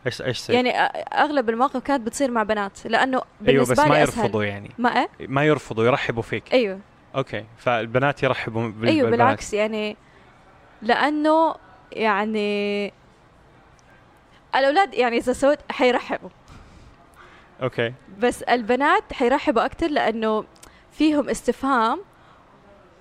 إيش 0.05 0.21
إيش 0.21 0.37
سويت؟ 0.37 0.55
يعني 0.55 0.79
أغلب 1.23 1.49
المواقف 1.49 1.83
كانت 1.83 2.07
بتصير 2.07 2.31
مع 2.31 2.43
بنات 2.43 2.85
لأنه 2.85 3.17
أيوه 3.17 3.25
بالنسبة 3.41 3.83
بس 3.83 3.89
ما 3.89 3.99
يرفضوا 3.99 4.43
يعني. 4.43 4.71
ما 4.77 4.89
إيه؟ 4.89 5.09
ما 5.19 5.45
يرفضوا 5.45 5.85
يرحبوا 5.85 6.21
فيك. 6.21 6.53
أيوه. 6.53 6.79
okay 7.15 7.45
فالبنات 7.57 8.23
يرحبوا 8.23 8.61
بال... 8.61 8.71
بالبنات. 8.71 9.09
بالعكس 9.11 9.53
يعني 9.53 9.97
لأنه 10.81 11.55
يعني 11.91 12.93
الأولاد 14.55 14.93
يعني 14.93 15.17
إذا 15.17 15.33
سويت 15.33 15.59
حيرحبوا. 15.71 16.29
okay 17.61 17.93
بس 18.19 18.43
البنات 18.43 19.13
حيرحبوا 19.13 19.65
أكتر 19.65 19.87
لأنه 19.87 20.45
فيهم 20.91 21.29
استفهام 21.29 21.99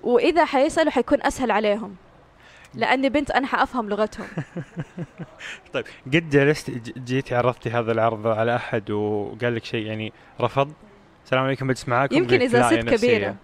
وإذا 0.03 0.45
حيسألوا 0.45 0.91
حيكون 0.91 1.23
أسهل 1.23 1.51
عليهم. 1.51 1.95
لأني 2.73 3.09
بنت 3.09 3.31
أنا 3.31 3.47
حأفهم 3.47 3.89
لغتهم. 3.89 4.27
طيب 5.73 5.85
قد 6.05 6.29
جلست 6.29 6.69
جيتي 6.97 7.35
عرضتي 7.35 7.69
هذا 7.69 7.91
العرض 7.91 8.27
على 8.27 8.55
أحد 8.55 8.91
وقال 8.91 9.55
لك 9.55 9.65
شيء 9.65 9.85
يعني 9.85 10.13
رفض؟ 10.41 10.73
السلام 11.25 11.43
عليكم 11.43 11.67
بجلس 11.67 11.87
معاكم 11.87 12.15
يمكن 12.15 12.39
لا، 12.39 12.69
ست. 12.69 12.75
كبيرة. 12.75 13.35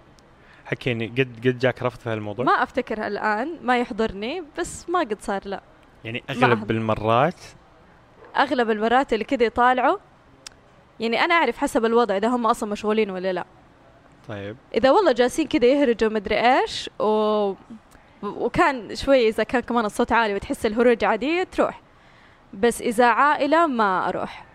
حكيني 0.66 1.08
قد 1.08 1.48
قد 1.48 1.60
جاك 1.60 1.84
رفض 1.84 2.00
في 2.00 2.10
هالموضوع؟ 2.10 2.46
ما 2.46 2.52
أفتكر 2.52 3.08
الآن 3.08 3.60
ما 3.62 3.80
يحضرني 3.80 4.44
بس 4.60 4.90
ما 4.90 5.00
قد 5.00 5.18
صار 5.22 5.42
لا. 5.46 5.62
يعني 6.04 6.24
أغلب. 6.30 6.72
المرات؟ 6.72 7.42
أغلب 8.38 8.70
المرات 8.70 9.14
اللي 9.14 9.24
كده 9.24 9.46
يطالعوا 9.46 9.98
يعني 11.00 11.26
أنا 11.26 11.36
أعرف 11.36 11.58
حسب 11.58 11.86
الوضع 11.86 12.18
إذا 12.18 12.28
هم 12.28 12.46
أصلا 12.48 12.70
مشغولين 12.70 13.10
ولا 13.10 13.34
لا. 13.34 13.46
طيب. 14.28 14.58
إذا 14.74 14.92
والله 14.92 15.12
جالسين 15.12 15.48
كده 15.48 15.68
يهرجوا 15.68 16.10
مدري 16.10 16.36
إيش 16.36 16.90
و... 17.00 17.54
وكان 18.24 18.96
شوي 18.96 19.28
إذا 19.30 19.44
كان 19.44 19.62
كمان 19.62 19.86
الصوت 19.86 20.12
عالي 20.12 20.36
وتحس 20.36 20.66
الهروج 20.66 21.04
عادية 21.04 21.44
تروح. 21.44 21.82
بس 22.54 22.82
إذا 22.82 23.06
عائلة 23.06 23.68
ما 23.68 24.10
أروح. 24.10 24.46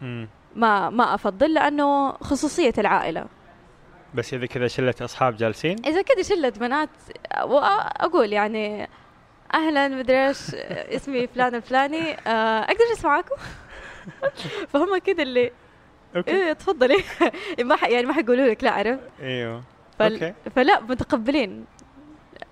مم. 0.00 0.28
ما 0.56 0.90
ما 0.90 1.14
أفضل 1.14 1.54
لأنه 1.54 2.12
خصوصية 2.12 2.72
العائلة. 2.78 3.26
بس 4.14 4.34
إذا 4.34 4.46
كذا 4.46 4.68
شلة 4.68 4.94
أصحاب 5.02 5.36
جالسين؟ 5.36 5.76
إذا 5.86 6.02
كده 6.02 6.22
شلة 6.22 6.48
بنات 6.48 6.88
وأقول 7.44 8.32
يعني 8.32 8.88
أهلا 9.54 9.88
مدري 9.88 10.28
إيش 10.28 10.54
اسمي 10.54 11.26
فلان 11.26 11.54
الفلاني 11.54 12.12
آه، 12.26 12.60
أقدر 12.62 12.84
أجلس 12.90 13.04
معاكم؟ 13.04 13.34
فهم 14.72 14.98
كده 14.98 15.22
اللي 15.22 15.50
أوكي. 16.16 16.30
إيه 16.30 16.52
تفضلي. 16.52 16.96
ما. 17.64 17.76
يعني 17.82 18.06
ما 18.06 18.12
حيقولوا 18.12 18.46
لك 18.46 18.64
لا 18.64 18.70
عرفت؟ 18.70 19.00
أيوه. 19.22 19.62
فل... 19.98 20.12
okay. 20.12 20.34
فلا 20.56 20.80
متقبلين. 20.80 21.64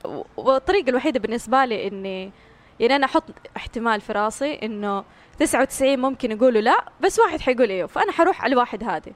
و- 0.04 0.22
والطريقة 0.36 0.90
الوحيدة 0.90 1.20
بالنسبة 1.20 1.64
لي 1.64 1.88
إني 1.88 2.32
يعني 2.80 2.96
أنا 2.96 3.06
أحط 3.06 3.24
احتمال 3.56 4.00
في 4.00 4.12
راسي 4.12 4.54
إنه 4.62 5.04
99 5.38 5.98
ممكن 5.98 6.32
يقولوا 6.32 6.60
لا 6.60 6.84
بس 7.00 7.18
واحد 7.18 7.40
حيقول 7.40 7.70
إيوه 7.70 7.86
فأنا 7.88 8.12
حروح 8.12 8.42
على 8.44 8.52
الواحد 8.52 8.84
هذه. 8.84 9.12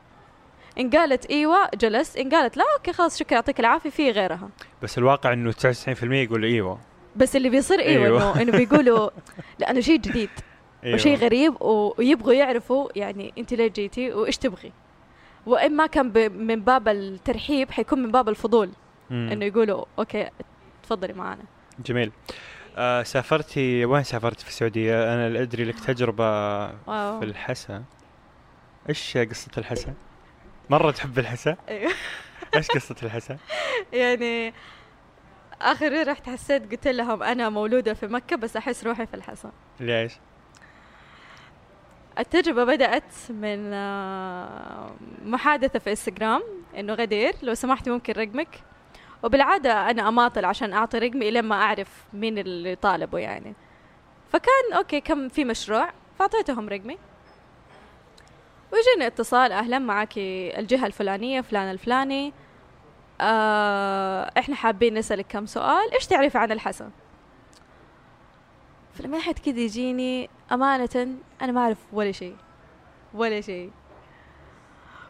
إن 0.78 0.90
قالت 0.90 1.30
إيوه 1.30 1.68
جلست 1.74 2.16
إن 2.16 2.28
قالت 2.30 2.56
لا 2.56 2.64
okay 2.78 2.92
خلاص 2.92 3.18
شكرا 3.18 3.34
يعطيك 3.34 3.60
العافية 3.60 3.90
في 3.90 4.10
غيرها 4.10 4.48
بس 4.82 4.98
الواقع 4.98 5.32
إنه 5.32 5.52
99% 5.52 5.56
يقول 6.02 6.44
إيوه 6.44 6.78
بس 7.16 7.36
اللي 7.36 7.48
بيصير 7.50 7.80
إيوه, 7.80 8.04
أيوة. 8.04 8.32
إنه 8.32 8.42
إنه 8.42 8.52
بيقولوا 8.52 9.10
لأنه 9.58 9.80
شيء 9.80 9.96
جديد 9.98 10.30
إيوه 10.84 10.94
وشيء 10.94 11.16
غريب 11.16 11.62
ويبغوا 11.62 12.32
يعرفوا 12.32 12.88
يعني 12.96 13.32
أنت 13.38 13.54
ليه 13.54 13.68
جيتي 13.68 14.12
وإيش 14.12 14.36
تبغي 14.36 14.72
وإما 15.46 15.86
كان 15.86 16.10
ب... 16.10 16.18
من 16.18 16.60
باب 16.60 16.88
الترحيب 16.88 17.70
حيكون 17.70 17.98
من 18.02 18.10
باب 18.10 18.28
الفضول 18.28 18.70
مم. 19.10 19.28
إنه 19.32 19.44
يقولوا 19.44 19.84
okay 19.98 20.30
تفضلي 20.82 21.12
معنا 21.12 21.42
جميل 21.86 22.12
آه 22.76 23.02
سافرتي 23.02 23.84
وين 23.84 24.02
سافرتي 24.02 24.44
في 24.44 24.50
السعودية؟ 24.50 25.14
أنا 25.14 25.42
أدري 25.42 25.64
لك 25.64 25.80
تجربة 25.80 26.24
wow. 26.86 27.18
في 27.18 27.24
الحسا 27.24 27.82
إيش 28.88 29.16
قصة 29.18 29.50
الحسا؟ 29.58 29.94
مرة 30.70 30.90
تحب 30.90 31.18
الحسا؟ 31.18 31.56
أيوه. 31.68 31.92
إيش 32.56 32.68
قصة 32.68 32.96
الحسا؟ 33.02 33.36
يعني 33.92 34.54
آخر 35.60 36.08
رحت 36.08 36.28
حسيت 36.28 36.70
قلت 36.70 36.88
لهم 36.88 37.22
أنا 37.22 37.48
مولودة 37.48 37.94
في 37.94 38.06
مكة 38.06 38.36
بس 38.36 38.56
أحس 38.56 38.84
روحي 38.84 39.06
في 39.06 39.14
الحسا 39.14 39.50
ليش؟ 39.80 40.12
التجربة 42.18 42.64
بدأت 42.64 43.14
من 43.30 43.72
آه، 43.72 44.90
محادثة 45.24 45.78
في 45.78 45.90
إنستغرام 45.90 46.42
إنه 46.76 46.94
غدير 46.94 47.34
لو 47.42 47.54
سمحتي 47.54 47.90
ممكن 47.90 48.12
رقمك 48.12 48.48
وبالعادة 49.22 49.90
أنا 49.90 50.08
أماطل 50.08 50.44
عشان 50.44 50.72
أعطي 50.72 50.98
رقمي 50.98 51.28
الين 51.28 51.44
ما 51.44 51.54
أعرف 51.54 52.04
مين 52.12 52.38
اللي 52.38 52.76
طالبه 52.76 53.18
يعني 53.18 53.54
فكان 54.32 54.72
أوكي 54.76 55.00
كم 55.00 55.28
في 55.28 55.44
مشروع 55.44 55.90
فأعطيتهم 56.18 56.68
رقمي 56.68 56.98
ويجيني 58.72 59.06
اتصال 59.06 59.52
أهلا 59.52 59.78
معك 59.78 60.12
الجهة 60.18 60.86
الفلانية 60.86 61.40
فلان 61.40 61.70
الفلاني. 61.70 62.32
آه 63.20 64.32
إحنا 64.38 64.54
حابين 64.54 64.94
نسألك 64.94 65.26
كم 65.28 65.46
سؤال. 65.46 65.92
إيش 65.94 66.06
تعرفي 66.06 66.38
عن 66.38 66.52
الحسن؟ 66.52 66.90
فلما 68.94 69.18
حد 69.18 69.38
كذا 69.38 69.60
يجيني 69.60 70.30
أمانة 70.52 71.16
أنا 71.42 71.52
ما 71.52 71.60
أعرف 71.60 71.78
ولا 71.92 72.12
شيء 72.12 72.36
ولا 73.14 73.40
شيء. 73.40 73.70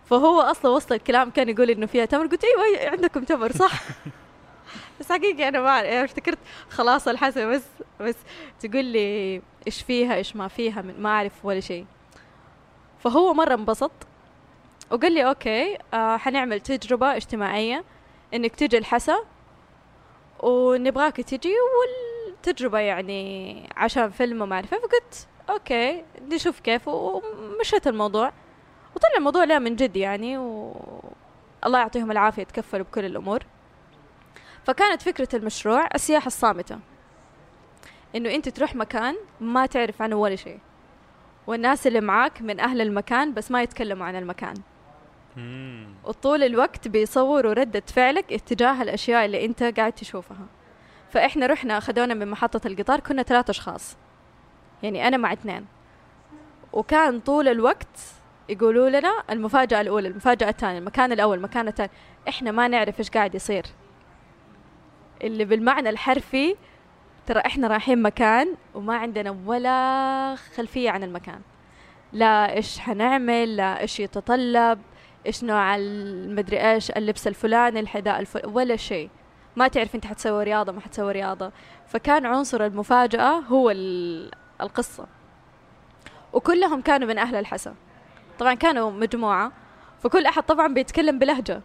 فهو 0.04 0.40
أصلا 0.40 0.70
وصل 0.70 0.94
الكلام 0.94 1.30
كان 1.30 1.48
يقول 1.48 1.70
إنه 1.70 1.86
فيها 1.86 2.04
تمر. 2.04 2.26
قلت 2.26 2.44
أيوة 2.44 2.90
عندكم 2.90 3.24
تمر؟ 3.24 3.52
صح. 3.52 3.82
بس 5.00 5.12
حقيقة 5.12 5.48
أنا 5.48 5.60
ما 5.60 5.68
أعرف. 5.68 5.86
يعني 5.86 6.04
افتكرت 6.04 6.38
خلاص 6.70 7.08
الحسن 7.08 7.50
بس 7.52 7.62
بس 8.00 8.16
تقول 8.60 8.84
لي 8.84 9.42
إيش 9.66 9.82
فيها 9.82 10.14
إيش 10.14 10.36
ما 10.36 10.48
فيها 10.48 10.82
ما 10.82 11.08
أعرف 11.08 11.44
ولا 11.44 11.60
شيء. 11.60 11.86
فهو 13.02 13.34
مرة 13.34 13.54
انبسط 13.54 13.92
وقال 14.90 15.12
لي 15.12 15.24
أوكي 15.28 15.78
آه 15.94 16.16
حنعمل 16.16 16.60
تجربة 16.60 17.16
اجتماعية 17.16 17.84
إنك 18.34 18.56
تجي 18.56 18.78
الحسا 18.78 19.24
ونبغاك 20.42 21.16
تجي 21.16 21.54
والتجربة 21.78 22.78
يعني 22.78 23.68
عشان 23.76 24.10
فيلم 24.10 24.42
وما 24.42 24.54
أعرف 24.56 24.74
إيه. 24.74 24.80
فقلت 24.80 25.28
أوكي 25.50 26.04
نشوف 26.28 26.60
كيف 26.60 26.88
ومشيت 26.88 27.86
الموضوع. 27.86 28.32
وطلع 28.96 29.10
الموضوع 29.18 29.44
لا 29.44 29.58
من 29.58 29.76
جد 29.76 29.96
يعني 29.96 30.38
و... 30.38 30.74
الله 31.66 31.78
يعطيهم 31.78 32.10
العافية 32.10 32.42
تكفلوا 32.42 32.84
بكل 32.84 33.04
الأمور. 33.04 33.42
فكانت 34.64 35.02
فكرة 35.02 35.28
المشروع 35.36 35.88
السياحة 35.94 36.26
الصامتة. 36.26 36.78
إنه 38.16 38.34
أنت 38.34 38.48
تروح 38.48 38.74
مكان 38.74 39.16
ما 39.40 39.66
تعرف 39.66 40.02
عنه 40.02 40.16
ولا 40.16 40.36
شيء. 40.36 40.58
والناس 41.46 41.86
اللي 41.86 42.00
معاك 42.00 42.42
من 42.42 42.60
أهل 42.60 42.80
المكان 42.80 43.34
بس 43.34 43.50
ما 43.50 43.62
يتكلموا 43.62 44.06
عن 44.06 44.16
المكان. 44.16 44.54
وطول 46.04 46.42
الوقت 46.42 46.88
بيصوروا 46.88 47.52
ردة 47.52 47.82
فعلك 47.86 48.32
اتجاه 48.32 48.82
الأشياء 48.82 49.24
اللي 49.24 49.44
أنت 49.44 49.62
قاعد 49.62 49.92
تشوفها. 49.92 50.46
فإحنا 51.10 51.46
رحنا 51.46 51.78
أخذونا 51.78 52.14
من 52.14 52.28
محطة 52.28 52.66
القطار 52.66 53.00
كنا 53.00 53.22
ثلاثة 53.22 53.50
أشخاص. 53.50 53.96
يعني 54.82 55.08
أنا 55.08 55.16
مع 55.16 55.32
اثنين. 55.32 55.66
وكان 56.72 57.20
طول 57.20 57.48
الوقت 57.48 57.98
يقولوا 58.48 58.90
لنا 58.90 59.22
المفاجأة 59.30 59.80
الأولى 59.80 60.08
المفاجأة 60.08 60.48
الثانية 60.48 60.78
المكان 60.78 61.12
الأول 61.12 61.36
المكان 61.36 61.68
الثاني. 61.68 61.90
إحنا 62.28 62.50
ما 62.50 62.68
نعرف 62.68 62.98
إيش 62.98 63.10
قاعد 63.10 63.34
يصير. 63.34 63.66
اللي 65.22 65.44
بالمعنى 65.44 65.88
الحرفي 65.90 66.56
ترى 67.26 67.40
إحنا 67.46 67.68
رايحين 67.68 68.02
مكان 68.02 68.54
وما 68.74 68.96
عندنا 68.96 69.36
ولا 69.46 70.34
خلفية 70.56 70.90
عن 70.90 71.02
المكان. 71.02 71.40
لا 72.12 72.56
إيش 72.56 72.78
حنعمل 72.78 73.56
لا 73.56 73.80
إيش 73.80 74.00
يتطلب 74.00 74.78
إيش 75.26 75.44
نوع 75.44 75.76
المدري 75.76 76.70
إيش 76.72 76.90
اللبس 76.90 77.26
الفلاني 77.26 77.80
الحذاء 77.80 78.20
الفل... 78.20 78.46
ولا 78.46 78.76
شيء. 78.76 79.10
ما 79.56 79.68
تعرف 79.68 79.94
أنت 79.94 80.06
حتسوي 80.06 80.44
رياضة 80.44 80.72
ما 80.72 80.80
حتسوي 80.80 81.12
رياضة. 81.12 81.52
فكان 81.86 82.26
عنصر 82.26 82.66
المفاجأة 82.66 83.30
هو 83.38 83.70
ال- 83.70 84.30
القصة. 84.60 85.06
وكلهم 86.32 86.80
كانوا 86.80 87.08
من 87.08 87.18
أهل 87.18 87.36
الحسا. 87.36 87.74
طبعا 88.38 88.54
كانوا 88.54 88.90
مجموعة. 88.90 89.52
فكل 90.02 90.26
أحد 90.26 90.42
طبعا 90.42 90.74
بيتكلم 90.74 91.18
بلهجة. 91.18 91.60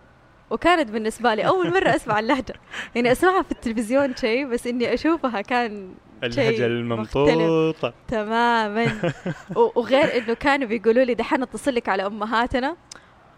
وكانت 0.49 0.91
بالنسبة 0.91 1.33
لي 1.33 1.47
أول 1.47 1.73
مرة 1.73 1.95
أسمع 1.95 2.19
اللهجة. 2.19 2.53
يعني 2.95 3.11
أسمعها 3.11 3.41
في 3.41 3.51
التلفزيون 3.51 4.15
شيء 4.15 4.47
بس 4.47 4.67
إني 4.67 4.93
أشوفها 4.93 5.41
كان 5.41 5.93
اللهجة 6.23 6.55
شيء 6.55 6.65
الممطوطه 6.65 7.93
تماما. 8.07 9.13
وغير 9.55 10.17
إنه 10.17 10.33
كانوا 10.33 10.67
بيقولوا 10.67 11.03
لي 11.03 11.13
دحين 11.13 11.41
أتصل 11.41 11.75
لك 11.75 11.89
على 11.89 12.05
أمهاتنا. 12.05 12.75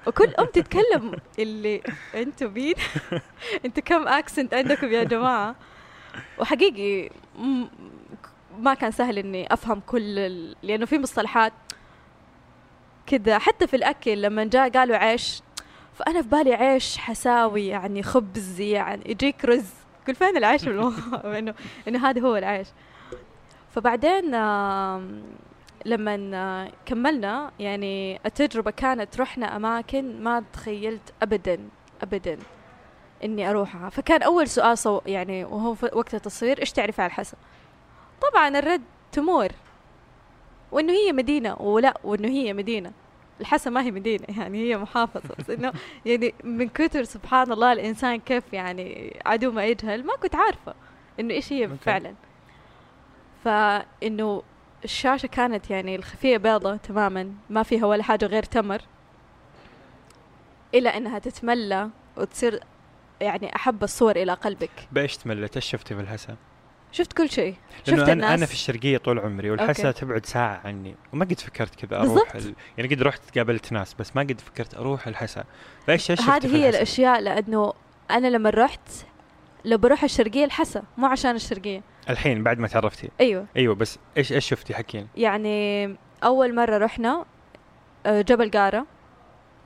وكل 0.08 0.34
أم 0.40 0.46
تتكلم 0.46 1.16
اللي 1.40 1.82
أنتوا 2.16 2.50
مين 2.50 2.76
أنتوا 3.66 3.84
كم 3.84 4.08
أكسنت 4.08 4.54
عندكم 4.54 4.88
يا 4.88 5.04
جماعة؟ 5.04 5.56
وحقيقي 6.40 7.10
ما 8.60 8.74
كان 8.74 8.92
سهل 8.92 9.18
إني 9.18 9.54
أفهم 9.54 9.80
كل 9.80 10.20
ال... 10.20 10.56
لأنه 10.64 10.86
في 10.86 11.00
مصطلحات 11.00 11.54
كذا 13.08 13.40
حتى 13.40 13.68
في 13.68 13.76
الأكل 13.76 14.22
لما 14.22 14.44
جاء 14.44 14.70
قالوا 14.70 14.98
عيش 14.98 15.42
فأنا 16.00 16.22
في 16.22 16.28
بالي 16.28 16.54
عيش 16.54 16.98
حساوي 16.98 17.68
يعني 17.68 18.04
خبز 18.04 18.60
يعني 18.60 19.04
يجيك 19.06 19.46
رز. 19.46 19.70
قل 20.08 20.16
فين 20.16 20.38
العيش؟ 20.38 20.68
إنه 20.68 21.54
إنه 21.88 22.10
هذا 22.10 22.22
هو 22.22 22.36
العيش. 22.36 22.68
فبعدين 23.70 24.26
لما 25.86 26.32
آه، 26.34 26.72
كملنا 26.86 27.52
يعني 27.60 28.20
التجربة 28.26 28.72
كانت 28.72 29.20
رحنا 29.22 29.56
أماكن 29.56 30.24
ما 30.24 30.44
تخيلت 30.54 31.14
أبدا 31.22 31.60
أبدا 32.02 32.38
إني 33.24 33.50
أروحها. 33.50 33.90
فكان 33.90 34.24
أول 34.24 34.48
سؤال 34.48 34.78
صو 34.78 35.02
يعني 35.06 35.46
وهو 35.46 35.76
وقت 35.94 36.16
التصوير 36.16 36.60
إيش 36.60 36.72
تعرفي 36.72 37.02
على 37.02 37.10
الحسا 37.10 37.38
طبعا 38.22 38.60
الرد 38.60 38.82
تمور. 39.12 39.50
وإنه 40.72 40.94
هي 40.94 41.12
مدينة 41.12 41.56
ولا 41.62 41.94
وإنه 42.04 42.28
هي 42.28 42.54
مدينة. 42.54 42.92
الحسا 43.42 43.70
ما 43.70 43.82
هي 43.82 43.92
مدينة 43.92 44.26
يعني 44.38 44.58
هي 44.70 44.78
محافظة 44.78 45.36
بس 45.40 45.50
إنه 45.50 45.74
يعني 46.06 46.34
من 46.44 46.70
كثر 46.70 47.04
سبحان 47.04 47.52
الله 47.52 47.74
الإنسان 47.74 48.20
كيف 48.20 48.44
يعني 48.54 49.20
عدو 49.26 49.52
ما 49.52 49.66
يجهل 49.66 50.06
ما 50.06 50.16
كنت 50.16 50.36
عارفة 50.36 50.74
إنه 51.20 51.34
إيش 51.34 51.54
هي. 51.54 51.68
فعلا 51.68 52.14
فإنه 53.44 54.44
الشاشة 54.84 55.28
كانت 55.28 55.70
يعني 55.70 55.96
الخلفية 55.96 56.38
بيضة 56.38 56.76
تماما 56.76 57.34
ما 57.50 57.64
فيها 57.64 57.86
ولا 57.86 58.04
حاجة 58.04 58.26
غير 58.26 58.44
تمر 58.44 58.82
إلى 60.74 60.90
أنها 60.90 61.20
تتملى 61.20 61.90
وتصير 62.18 62.60
يعني 63.22 63.56
أحب 63.56 63.84
الصور 63.84 64.16
إلى 64.16 64.34
قلبك 64.34 64.72
بإيش 64.92 65.18
تملت 65.18 65.56
إيش 65.56 65.66
شفتي 65.66 65.96
في 65.96 66.02
الحسا؟ 66.02 66.36
شفت 66.92 67.14
كل 67.14 67.30
شيء. 67.30 67.56
لأنه 67.88 67.98
شفت 67.98 68.10
أنا 68.10 68.14
الناس. 68.14 68.32
أنا 68.32 68.46
في 68.46 68.54
الشرقية 68.54 68.98
طول 68.98 69.20
عمري 69.20 69.52
والحسا. 69.52 69.92
تبعد 69.92 70.26
ساعة 70.26 70.62
عني. 70.66 70.96
وما 71.14 71.26
قد 71.26 71.40
فكرت 71.40 71.76
كذا 71.76 72.02
أروح. 72.02 72.36
ال... 72.36 72.56
يعني 72.78 72.96
قد 72.96 73.02
رحت 73.02 73.38
قابلت 73.38 73.72
ناس 73.72 73.94
بس 73.94 74.16
ما 74.16 74.22
قد 74.22 74.42
فكرت 74.42 74.76
أروح 74.76 75.08
الحسا. 75.08 75.44
فإيش 75.88 76.12
إيش 76.12 76.22
هذه 76.22 76.56
هي 76.56 76.70
الحسا؟ 76.70 76.70
الأشياء 76.70 77.22
لأنه 77.22 77.74
أنا 78.12 78.28
لما 78.28 78.50
رحت 78.50 78.90
لو 79.66 79.78
بروح 79.78 80.04
الشرقية 80.04 80.46
الحسا 80.46 80.84
مو 80.98 81.08
عشان 81.08 81.36
الشرقية. 81.36 81.82
الحين 82.10 82.44
بعد 82.44 82.60
ما 82.60 82.68
تعرفتي. 82.68 83.10
أيوه. 83.22 83.46
أيوه 83.58 83.76
بس 83.76 84.00
إيش 84.18 84.34
إيش 84.34 84.48
شفتي؟ 84.48 84.74
حكين 84.74 85.08
يعني 85.18 85.96
أول 86.24 86.56
مرة 86.56 86.78
رحنا 86.78 87.26
آه، 88.06 88.22
جبل 88.22 88.52
قارة. 88.52 88.86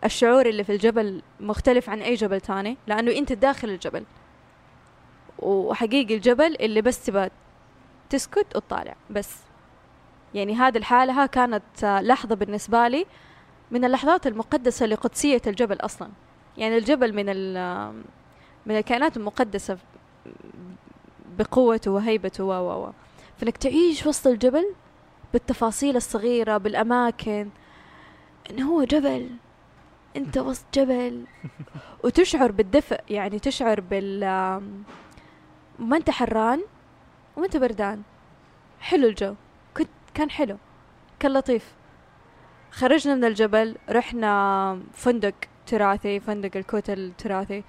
الشعور 0.03 0.45
اللي 0.45 0.63
في 0.63 0.71
الجبل 0.71 1.21
مختلف 1.39 1.89
عن 1.89 2.01
أي 2.01 2.15
جبل 2.15 2.41
تاني 2.41 2.77
لأنه 2.87 3.11
أنت 3.11 3.33
داخل 3.33 3.69
الجبل. 3.69 4.03
وحقيقي 5.43 6.15
الجبل 6.15 6.55
اللي 6.61 6.81
بس 6.81 7.05
تبى 7.05 7.29
تسكت 8.09 8.55
وتطالع 8.55 8.95
بس. 9.09 9.37
يعني 10.33 10.55
هذه 10.55 10.77
الحالة 10.77 11.25
كانت 11.25 11.83
آه، 11.83 12.01
لحظة 12.01 12.35
بالنسبة 12.35 12.87
لي 12.87 13.05
من 13.71 13.85
اللحظات 13.85 14.27
المقدسة 14.27 14.85
لقدسية 14.85 15.41
الجبل 15.47 15.77
أصلا. 15.81 16.09
يعني 16.57 16.77
الجبل 16.77 17.13
من 17.13 17.25
من 18.65 18.77
الكائنات 18.77 19.17
المقدسة 19.17 19.77
بقوته 21.37 21.91
وهيبته 21.91 22.43
و 22.43 22.51
و 22.51 22.87
و. 22.87 22.91
فإنك 23.37 23.57
تعيش 23.57 24.05
وسط 24.05 24.27
الجبل 24.27 24.65
بالتفاصيل 25.33 25.95
الصغيرة 25.95 26.57
بالأماكن. 26.57 27.49
إنه 28.49 28.71
هو 28.71 28.83
جبل. 28.83 29.29
أنت 30.15 30.37
وسط 30.37 30.65
جبل. 30.73 31.23
وتشعر 32.03 32.51
بالدفء 32.51 32.99
يعني 33.09 33.39
تشعر 33.39 33.81
بال 33.81 34.23
ما 35.79 35.97
أنت 35.97 36.09
حران 36.09 36.63
وما 37.37 37.45
أنت 37.45 37.57
بردان. 37.57 38.01
حلو 38.79 39.07
الجو. 39.07 39.35
كنت 39.77 39.89
كان 40.13 40.29
حلو. 40.29 40.57
كان 41.19 41.33
لطيف. 41.33 41.73
خرجنا 42.71 43.15
من 43.15 43.25
الجبل 43.25 43.75
رحنا 43.89 44.79
فندق 44.93 45.33
تراثي 45.67 46.19
فندق 46.19 46.57
الكوتا 46.57 46.93
التراثي. 46.93 47.63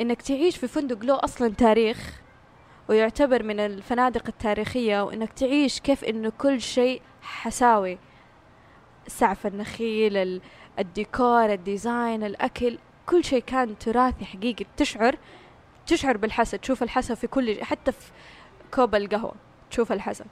إنك 0.00 0.22
تعيش 0.22 0.56
في 0.56 0.68
فندق 0.68 1.04
له 1.04 1.20
أصلا 1.24 1.54
تاريخ 1.54 2.20
ويعتبر 2.88 3.42
من 3.42 3.60
الفنادق 3.60 4.22
التاريخية 4.28 5.04
وإنك 5.04 5.32
تعيش 5.32 5.80
كيف 5.80 6.04
انه 6.04 6.32
كل 6.38 6.60
شيء 6.60 7.02
حساوي. 7.22 7.98
سعف 9.06 9.46
النخيل 9.46 10.16
ال- 10.16 10.40
الديكور 10.78 11.52
ال 11.52 11.62
design 11.62 12.24
الأكل 12.24 12.78
كل 13.06 13.24
شيء 13.24 13.42
كان 13.42 13.78
تراثي 13.78 14.24
حقيقي. 14.24 14.66
تشعر 14.76 15.16
تشعر 15.86 16.16
بالحسد 16.16 16.58
تشوف 16.58 16.82
الحسد 16.82 17.14
في 17.14 17.26
كل 17.26 17.64
حتى 17.64 17.92
في 17.92 18.10
كوب 18.74 18.94
القهوة 18.94 19.34
تشوف 19.70 19.92
الحسد. 19.92 20.26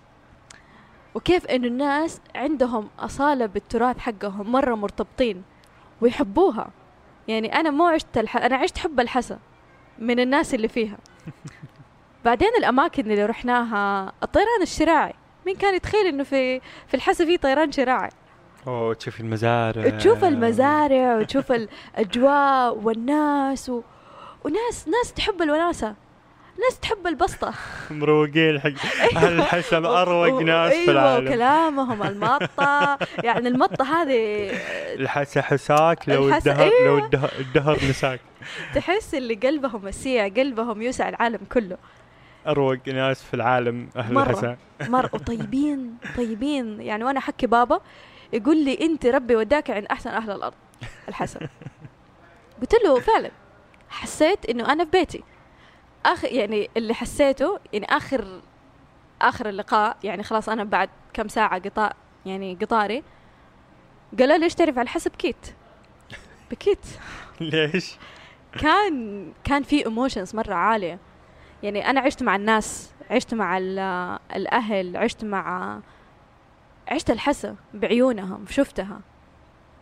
وكيف 1.15 1.47
إنه 1.47 1.67
الناس 1.67 2.21
عندهم 2.35 2.89
أصالة 2.99 3.47
بالتراث 3.47 3.99
حقهم 3.99 4.53
مرة 4.53 4.75
مرتبطين 4.75 5.43
ويحبوها. 6.01 6.71
يعني 7.29 7.61
أنا 7.61 7.71
مو 7.71 7.87
عشت 7.87 8.19
الح... 8.19 8.37
أنا 8.37 8.57
عشت 8.57 8.79
حب 8.79 9.01
الحسا 9.01 9.39
من 9.99 10.21
الناس 10.21 10.55
اللي 10.55 10.69
فيها. 10.69 10.99
بعدين 12.25 12.51
الأماكن 12.59 13.11
اللي 13.11 13.27
رحناها 13.27 14.13
الطيران 14.23 14.63
الشراعي. 14.63 15.15
مين 15.47 15.57
كان 15.57 15.75
يتخيل 15.75 16.07
إنه 16.07 16.25
في 16.25 16.61
في 16.87 16.95
الحسا 16.95 17.25
في 17.25 17.37
طيران 17.37 17.73
شراعي؟ 17.73 18.11
أوه 18.67 18.95
تشوفي 18.95 19.21
المزارع. 19.21 19.89
تشوف 19.89 20.25
المزارع 20.25 21.17
وتشوف 21.17 21.53
الأجواء 21.97 22.79
والناس 22.79 23.69
و... 23.69 23.83
وناس 24.45 24.89
ناس 24.89 25.13
تحب 25.13 25.43
الوناسة. 25.43 25.95
ناس 26.65 26.81
تحب 26.81 27.07
البسطة. 27.07 27.55
مروقين 27.91 28.61
حق 28.61 28.71
أهل 29.17 29.39
الحسا 29.39 29.77
اروق 29.79 30.33
و- 30.35 30.41
ناس 30.41 30.73
في 30.73 30.79
أيوه 30.79 30.91
العالم. 30.93 31.27
وكلامهم 31.27 32.03
المطة. 32.03 32.99
يعني 33.27 33.49
المطة 33.49 34.03
هذه 34.03 34.51
الحسا 34.95 35.43
حساك 35.43 36.09
لو 36.09 36.29
الدهر 36.35 36.67
لو 36.67 36.73
أيوة. 36.73 37.05
الدهر, 37.05 37.31
الدهر 37.39 37.79
نساك 37.89 38.21
تحس 38.75 39.15
اللي 39.15 39.35
قلبهم 39.35 39.85
مسيع 39.85 40.29
قلبهم 40.29 40.83
يوسع 40.83 41.09
العالم 41.09 41.39
كله. 41.53 41.77
أروق 42.47 42.89
ناس 42.89 43.23
في 43.23 43.35
العالم 43.35 43.89
أهل 43.97 44.15
مرة. 44.15 44.31
الحسا 44.31 44.57
مرة. 44.81 45.11
وطيبين 45.13 45.97
طيبين. 46.17 46.81
يعني 46.81 47.05
وأنا 47.05 47.19
أحكي 47.19 47.47
بابا 47.47 47.81
يقول 48.33 48.65
لي 48.65 48.79
أنت 48.81 49.07
ربي 49.07 49.37
وداك 49.37 49.71
عند 49.71 49.87
أحسن 49.87 50.11
أهل 50.11 50.31
الأرض. 50.31 50.55
الحسن. 51.09 51.41
قلت 52.61 52.75
له 52.85 53.01
فعلا. 53.01 53.31
حسيت 53.95 54.47
إنه 54.47 54.73
أنا 54.73 54.85
في 54.85 54.91
بيتي. 54.91 55.23
اخر 56.07 56.29
يعني 56.33 56.71
اللي 56.77 56.95
حسيته 56.95 57.59
يعني 57.73 57.87
آخر 57.91 58.41
آخر 59.23 59.49
اللقاء 59.49 59.97
يعني 60.05 60.23
خلاص 60.23 60.49
أنا 60.49 60.65
بعد 60.65 60.89
كم 61.13 61.29
ساعة 61.29 61.59
قطاع 61.61 61.93
يعني 62.27 62.59
قطاري 62.63 63.03
قالوا 64.19 64.37
لي 64.37 64.45
إيش 64.45 64.55
تعرف 64.55 64.79
على 64.79 64.85
الحسب 64.85 65.11
بكيت 65.13 65.47
بكيت. 66.51 66.87
ليش؟ 67.41 67.97
كان 68.61 69.33
كان 69.45 69.63
في 69.63 69.85
ايموشنز 69.87 70.37
مرة 70.37 70.55
عالية. 70.55 70.99
يعني 71.63 71.91
أنا 71.91 72.01
عشت 72.01 72.23
مع 72.23 72.37
الناس 72.37 72.93
عشت 73.11 73.35
مع 73.35 73.59
ال- 73.59 74.19
الأهل 74.37 74.97
عشت 74.97 75.25
مع 75.25 75.79
عشت 76.89 77.11
الحسا 77.11 77.57
بعيونهم 77.75 78.45
شفتها. 78.51 79.01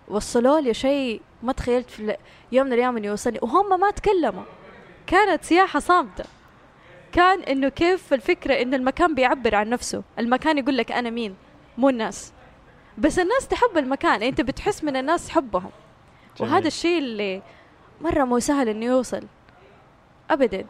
وصلوا 0.09 0.61
لي 0.61 0.75
شيء 0.75 1.22
ما 1.42 1.52
تخيلت 1.52 1.90
في 1.90 2.16
يوم 2.52 2.66
من 2.66 2.72
الأيام 2.72 2.96
إنه 2.96 3.07
يوصلني. 3.07 3.38
وهم 3.42 3.81
ما 3.81 3.90
تكلموا. 3.90 4.44
كانت 5.07 5.44
سياحة 5.44 5.81
صامتة. 5.81 6.24
كان 7.12 7.42
إنه 7.42 7.68
كيف 7.68 8.14
الفكرة 8.14 8.55
إنه 8.62 8.76
المكان 8.76 9.14
بيعبر 9.14 9.55
عن 9.55 9.68
نفسه. 9.68 10.02
المكان 10.18 10.59
يقول 10.59 10.76
لك 10.76 10.92
أنا 10.92 11.11
مين؟ 11.11 11.35
مو 11.78 11.88
الناس. 11.88 12.33
بس 12.98 13.18
الناس 13.18 13.48
تحب 13.48 13.78
المكان. 13.78 14.22
أنت 14.22 14.40
بتحس 14.40 14.85
من 14.85 14.96
الناس 14.96 15.31
حبهم. 15.31 15.70
جميل. 16.38 16.52
وهذا 16.52 16.66
الشيء 16.66 16.98
اللي 16.98 17.42
مرة 18.00 18.24
مو 18.24 18.38
سهل 18.38 18.68
إنه 18.68 18.87
يوصل. 18.87 19.22
ابدا. 20.31 20.66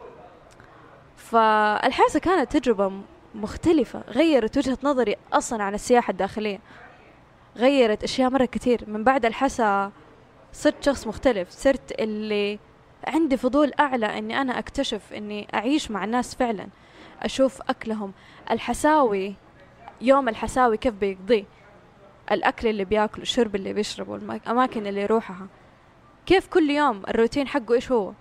فالحاسه 1.17 2.19
كانت 2.19 2.57
تجربة 2.57 2.91
مختلفة. 3.35 4.03
غيرت 4.09 4.57
وجهة 4.57 4.77
نظري 4.83 5.15
أصلا 5.33 5.63
عن 5.63 5.73
السياحة 5.73 6.11
الداخلية. 6.11 6.59
غيرت 7.57 8.03
أشياء 8.03 8.29
مرة 8.29 8.45
كثير 8.45 8.83
من 8.87 9.03
بعد 9.03 9.25
الحسا 9.25 9.91
صرت 10.53 10.83
شخص 10.83 11.07
مختلف. 11.07 11.49
صرت 11.49 12.01
اللي 12.01 12.59
عندي 13.07 13.37
فضول 13.37 13.71
أعلى 13.79 14.17
إني 14.17 14.41
أنا 14.41 14.59
أكتشف 14.59 15.13
إني 15.13 15.47
أعيش 15.53 15.91
مع 15.91 16.03
الناس 16.03 16.35
فعلا. 16.35 16.67
أشوف 17.21 17.61
أكلهم. 17.61 18.13
الحساوي 18.51 19.35
يوم 20.01 20.29
الحساوي 20.29 20.77
كيف 20.77 20.93
بيقضيه 20.93 21.45
الأكل 22.31 22.67
اللي 22.67 22.85
بياكله 22.85 23.21
الشرب 23.21 23.55
اللي 23.55 23.73
بيشربه 23.73 24.15
الأماكن 24.15 24.87
اللي 24.87 25.01
يروحها. 25.01 25.47
كيف 26.25 26.47
كل 26.47 26.69
يوم 26.69 27.03
الروتين 27.07 27.47
حقه 27.47 27.73
إيش 27.73 27.91
هو؟ 27.91 28.13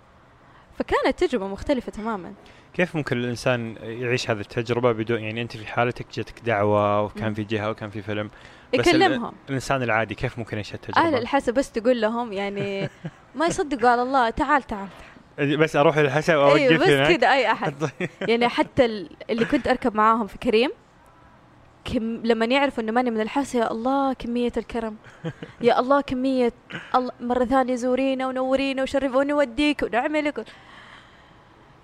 فكانت 0.79 1.25
تجربة 1.25 1.49
مختلفة 1.49 1.93
تماما. 1.93 2.35
كيف 2.75 2.97
ممكن 2.97 3.17
الإنسان 3.19 3.77
يعيش 3.83 4.31
هذه 4.31 4.41
التجربة 4.41 4.93
بدون 4.93 5.21
يعني 5.21 5.43
أنت 5.43 5.57
في 5.57 5.67
حالتك 5.67 6.07
جاتك 6.15 6.41
دعوة 6.41 7.03
وكان 7.03 7.29
مم. 7.29 7.35
في 7.35 7.45
جهة 7.45 7.71
وكان 7.71 7.91
في 7.91 8.03
فيلم 8.03 8.31
بس 8.79 8.87
يكلمهم. 8.89 9.33
الإنسان 9.49 9.83
العادي 9.83 10.15
كيف 10.15 10.39
ممكن 10.39 10.57
يعيش 10.57 10.69
أهل 10.73 10.75
التجربة؟ 10.75 11.19
الحسا 11.19 11.53
بس 11.53 11.73
تقول 11.73 12.01
لهم 12.01 12.33
يعني 12.33 12.89
ما 13.39 13.47
يصدقوا 13.47 13.89
على 13.91 14.03
الله 14.03 14.31
تعال 14.31 14.63
تعال. 14.63 14.89
بس 15.57 15.77
أروح 15.77 15.99
للحسا 15.99 16.37
واوقف 16.37 16.57
أيوه 16.57 16.79
بس 16.79 17.17
كذا 17.17 17.33
أي 17.33 17.53
أحد. 17.53 17.75
يعني 18.29 18.49
حتى 18.49 18.85
ال- 18.85 19.11
اللي 19.31 19.45
كنت 19.45 19.69
أركب 19.69 19.95
معاهم 19.95 20.27
في 20.27 20.39
كريم 20.39 20.71
كم 21.85 22.03
لما 22.27 22.45
يعرفوا 22.47 22.83
إنه 22.83 22.93
ماني 22.93 23.11
من 23.11 23.21
الحاسه 23.21 23.59
يا 23.59 23.71
الله 23.71 24.13
كمية 24.13 24.53
الكرم. 24.57 24.97
يا 25.61 25.81
الله 25.81 26.01
كمية 26.01 26.53
الله 26.95 27.13
مرة 27.21 27.45
ثانية 27.45 27.75
زورينا 27.75 28.27
ونورينا 28.27 28.83
وشرفونا 28.83 29.35
ونوديك 29.35 29.83
ونعملك. 29.83 30.45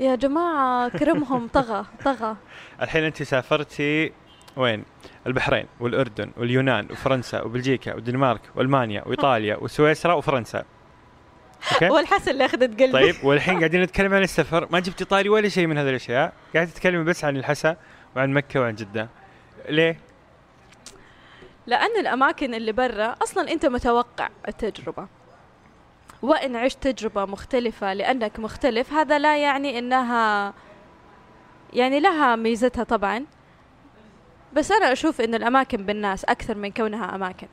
يا 0.00 0.14
جماعة 0.14 0.88
كرمهم. 0.88 1.48
طغى 1.48 1.86
طغى. 2.04 2.36
الحين 2.82 3.04
انت 3.04 3.22
سافرتي 3.22 4.12
وين؟ 4.56 4.84
البحرين 5.26 5.66
والأردن 5.80 6.30
واليونان 6.36 6.88
وفرنسا 6.90 7.42
وبلجيكا 7.42 7.94
والدنمارك 7.94 8.40
وألمانيا 8.54 9.02
وإيطاليا 9.06 9.56
وسويسرا 9.56 10.14
وفرنسا. 10.14 10.64
أوكي؟ 11.72 11.88
والحسن 11.88 12.30
اللي 12.30 12.44
أخذت 12.44 12.80
قلبي 12.80 12.92
طيب 12.92 13.14
والحين 13.24 13.58
قاعدين 13.58 13.82
نتكلم 13.82 14.14
عن 14.14 14.22
السفر. 14.22 14.68
ما 14.70 14.80
جبتي 14.80 15.04
طاري 15.04 15.28
ولا 15.28 15.48
شيء 15.48 15.66
من 15.66 15.78
هذه 15.78 15.88
الأشياء. 15.88 16.32
قاعد 16.54 16.66
تتكلمي 16.66 17.04
بس 17.04 17.24
عن 17.24 17.36
الحسا 17.36 17.76
وعن 18.16 18.32
مكة 18.32 18.60
وعن 18.60 18.74
جدة. 18.74 19.08
ليه؟ 19.68 20.00
لأن 21.66 22.00
الأماكن 22.00 22.54
اللي 22.54 22.72
برا 22.72 23.14
أصلا 23.22 23.52
أنت 23.52 23.66
متوقع 23.66 24.28
التجربة. 24.48 25.08
وإن 26.22 26.56
عشت 26.56 26.82
تجربة 26.88 27.24
مختلفة 27.24 27.92
لأنك 27.92 28.38
مختلف 28.38 28.92
هذا 28.92 29.18
لا 29.18 29.36
يعني 29.36 29.78
إنها 29.78 30.54
يعني 31.72 32.00
لها 32.00 32.36
ميزتها 32.36 32.84
طبعا. 32.84 33.24
بس 34.52 34.72
أنا 34.72 34.92
أشوف 34.92 35.20
إن 35.20 35.34
الأماكن 35.34 35.86
بالناس 35.86 36.24
أكثر 36.24 36.54
من 36.54 36.70
كونها 36.72 37.14
أماكن. 37.14 37.46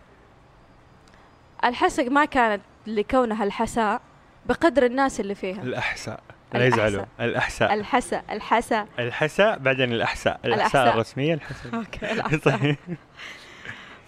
الحسا 1.63 2.03
ما 2.03 2.25
كانت 2.25 2.61
لكونها 2.87 3.43
الحساء 3.43 4.01
بقدر 4.45 4.85
الناس 4.85 5.19
اللي 5.19 5.35
فيها. 5.35 5.61
الأحساء. 5.61 6.19
لا 6.53 6.67
الأحساء. 6.67 6.87
يزعلوا 6.87 7.05
الأحساء. 7.19 7.73
الحسا 7.73 8.23
الحسا 8.31 8.87
الحساء 8.99 9.57
بعدين 9.57 9.91
الأحساء 9.91 10.39
الأحساء. 10.45 10.93
الرسمية 10.93 11.33
الحساء. 11.33 11.75
أوكي 11.75 12.11
الأحساء. 12.11 12.57
طيب. 12.59 12.75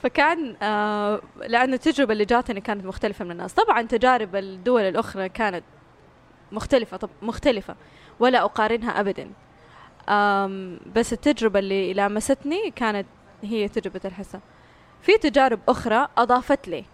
فكان 0.08 0.56
آه 0.62 1.22
لأن 1.48 1.74
التجربة 1.74 2.14
اللي 2.14 2.26
جاتني 2.26 2.62
كانت 2.62 2.86
مختلفة 2.86 3.26
من 3.26 3.32
الناس. 3.32 3.54
طبعا 3.54 3.82
تجارب 3.82 4.36
الدول 4.36 4.82
الأخرى 4.82 5.30
كانت 5.30 5.64
مختلفة 6.52 6.98
طب 6.98 7.10
مختلفة 7.22 7.76
ولا 8.20 8.44
أقارنها 8.44 9.00
أبدا. 9.00 9.30
بس 10.96 11.14
التجربة 11.14 11.60
اللي 11.60 11.94
لامستني 11.94 12.72
كانت 12.72 13.06
هي 13.44 13.68
تجربة 13.68 14.02
الحسا 14.06 14.40
في 15.02 15.18
تجارب 15.18 15.60
أخرى 15.70 16.08
أضافت 16.18 16.68
لي. 16.68 16.86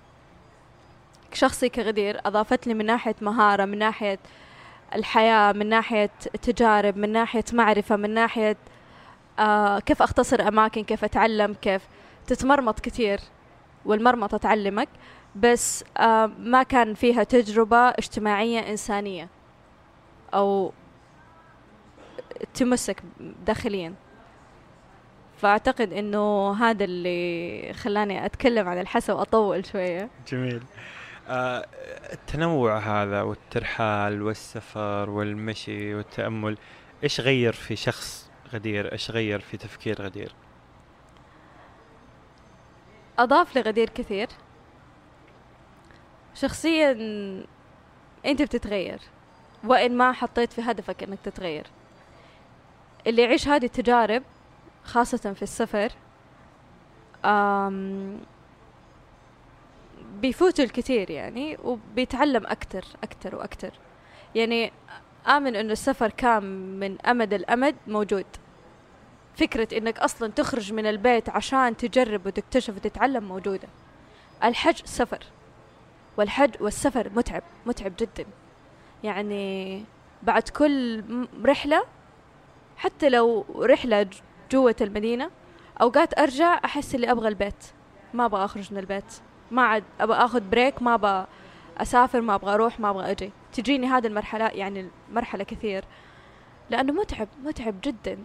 شخصي 1.34 1.70
كغدير 1.70 2.20
أضافت 2.26 2.68
لي 2.68 2.74
من 2.74 2.86
ناحية 2.86 3.16
مهارة 3.22 3.66
من 3.66 3.78
ناحية 3.78 4.20
الحياة 4.96 5.52
من 5.52 5.70
ناحية 5.70 6.10
تجارب 6.42 6.98
من 6.98 7.12
ناحية 7.12 7.44
معرفة 7.54 7.96
من 7.96 8.10
ناحية 8.14 8.58
آه 9.40 9.80
كيف 9.80 10.02
أختصر 10.02 10.48
أماكن 10.48 10.84
كيف 10.84 11.04
أتعلم 11.04 11.54
كيف 11.62 11.82
تتمرمط 12.28 12.80
كثير 12.80 13.20
والمرمطة 13.86 14.38
تعلمك 14.38 14.90
بس 15.36 15.84
آه 15.98 16.26
ما 16.26 16.64
كان 16.64 16.94
فيها 16.94 17.24
تجربة 17.24 17.90
اجتماعية 17.90 18.60
إنسانية 18.60 19.30
أو 20.34 20.74
تمسك 22.54 23.04
داخليا. 23.46 23.94
فأعتقد 25.38 25.94
إنه 25.94 26.54
هذا 26.54 26.84
اللي 26.84 27.74
خلاني 27.74 28.26
أتكلم 28.26 28.68
عن 28.68 28.80
الحسا 28.80 29.14
وأطول 29.14 29.66
شوية. 29.66 30.10
جميل. 30.28 30.64
آه 31.28 31.66
التنوع 32.14 32.78
هذا 32.78 33.22
والترحال 33.22 34.22
والسفر 34.22 35.10
والمشي 35.10 35.96
والتأمل 35.96 36.58
إيش 37.04 37.22
غير 37.22 37.54
في 37.54 37.76
شخص 37.76 38.30
غدير؟ 38.54 38.92
إيش 38.92 39.12
غير 39.12 39.40
في 39.40 39.58
تفكير 39.58 40.02
غدير؟ 40.02 40.32
أضاف 43.20 43.58
لغدير 43.58 43.90
كثير. 43.90 44.28
شخصيا 46.34 46.92
أنت 48.26 48.42
بتتغير 48.42 49.00
وإن 49.64 49.98
ما 49.98 50.12
حطيت 50.12 50.54
في 50.54 50.62
هدفك 50.62 51.04
إنك 51.04 51.20
تتغير. 51.24 51.68
اللي 53.08 53.22
يعيش 53.22 53.48
هذه 53.48 53.66
التجارب 53.66 54.24
خاصة 54.84 55.34
في 55.34 55.42
السفر 55.42 55.92
آم 57.26 58.20
بيفوت 60.22 60.60
الكثير 60.60 61.10
يعني 61.12 61.58
وبيتعلم 61.64 62.46
أكتر 62.48 62.86
أكتر 63.04 63.36
وأكتر 63.36 63.72
يعني 64.36 64.72
آمن 65.28 65.56
إنه 65.56 65.72
السفر 65.72 66.10
كان 66.10 66.44
من 66.80 67.02
أمد 67.02 67.34
الأمد 67.34 67.76
موجود. 67.88 68.26
فكرة 69.36 69.78
إنك 69.78 70.00
أصلا 70.00 70.32
تخرج 70.32 70.74
من 70.74 70.86
البيت 70.86 71.30
عشان 71.30 71.78
تجرب 71.78 72.26
وتكتشف 72.26 72.76
وتتعلم 72.76 73.24
موجودة. 73.24 73.68
الحج 74.44 74.86
سفر 74.86 75.24
والحج 76.18 76.52
والسفر 76.60 77.10
متعب 77.16 77.44
متعب 77.66 77.94
جدا. 78.00 78.26
يعني 79.04 79.84
بعد 80.24 80.50
كل 80.50 81.04
رحلة 81.46 81.84
حتى 82.78 83.10
لو 83.10 83.46
رحلة 83.56 84.08
جوة 84.52 84.76
المدينة 84.82 85.30
أوقات 85.82 86.20
أرجع 86.20 86.60
أحس 86.66 86.96
اللي 86.96 87.12
أبغى 87.12 87.28
البيت. 87.28 87.66
ما 88.14 88.26
أبغى 88.26 88.46
أخرج 88.46 88.74
من 88.74 88.80
البيت. 88.80 89.14
ما 89.52 89.62
عاد 89.62 89.84
أبغى 90.00 90.18
أخذ 90.18 90.42
بريك 90.50 90.82
ما 90.82 90.94
أبغى 90.94 91.28
أسافر 91.78 92.22
ما 92.22 92.36
أبغى 92.36 92.54
أروح 92.54 92.80
ما 92.80 92.90
أبغى 92.90 93.12
أجي. 93.12 93.32
تجيني 93.54 93.88
هذه 93.88 94.08
المرحلة 94.08 94.48
يعني 94.48 94.90
المرحلة 95.10 95.44
كثير. 95.44 95.86
لأنه 96.70 96.94
متعب 96.94 97.28
متعب 97.44 97.76
جدا. 97.84 98.18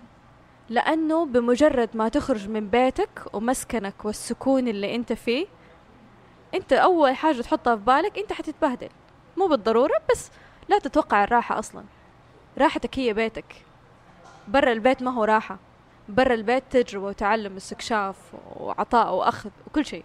لأنه 0.69 1.27
بمجرد 1.27 1.91
ما 1.95 2.09
تخرج 2.09 2.49
من 2.49 2.69
بيتك 2.71 3.23
ومسكنك 3.33 4.05
والسكون 4.05 4.69
اللي 4.69 4.95
أنت 4.95 5.13
فيه 5.13 5.47
أنت 6.55 6.73
أول 6.73 7.17
حاجة 7.17 7.41
تحطها 7.41 7.77
في 7.77 7.83
بالك 7.83 8.19
أنت 8.19 8.33
حتتبهدل. 8.33 8.89
مو 9.37 9.47
بالضرورة 9.47 10.01
بس 10.11 10.31
لا 10.69 10.79
تتوقع 10.79 11.25
الراحة 11.25 11.59
أصلا. 11.59 11.85
راحتك 12.59 12.99
هي 12.99 13.13
بيتك. 13.13 13.65
برا 14.49 14.73
البيت 14.73 15.03
ما 15.03 15.11
هو 15.11 15.25
راحة. 15.25 15.59
برا 16.09 16.35
البيت 16.35 16.65
تجربة 16.71 17.07
وتعلم 17.07 17.55
واستكشاف 17.55 18.17
وعطاء 18.57 19.15
وأخذ 19.15 19.51
وكل 19.67 19.87
شيء. 19.87 20.05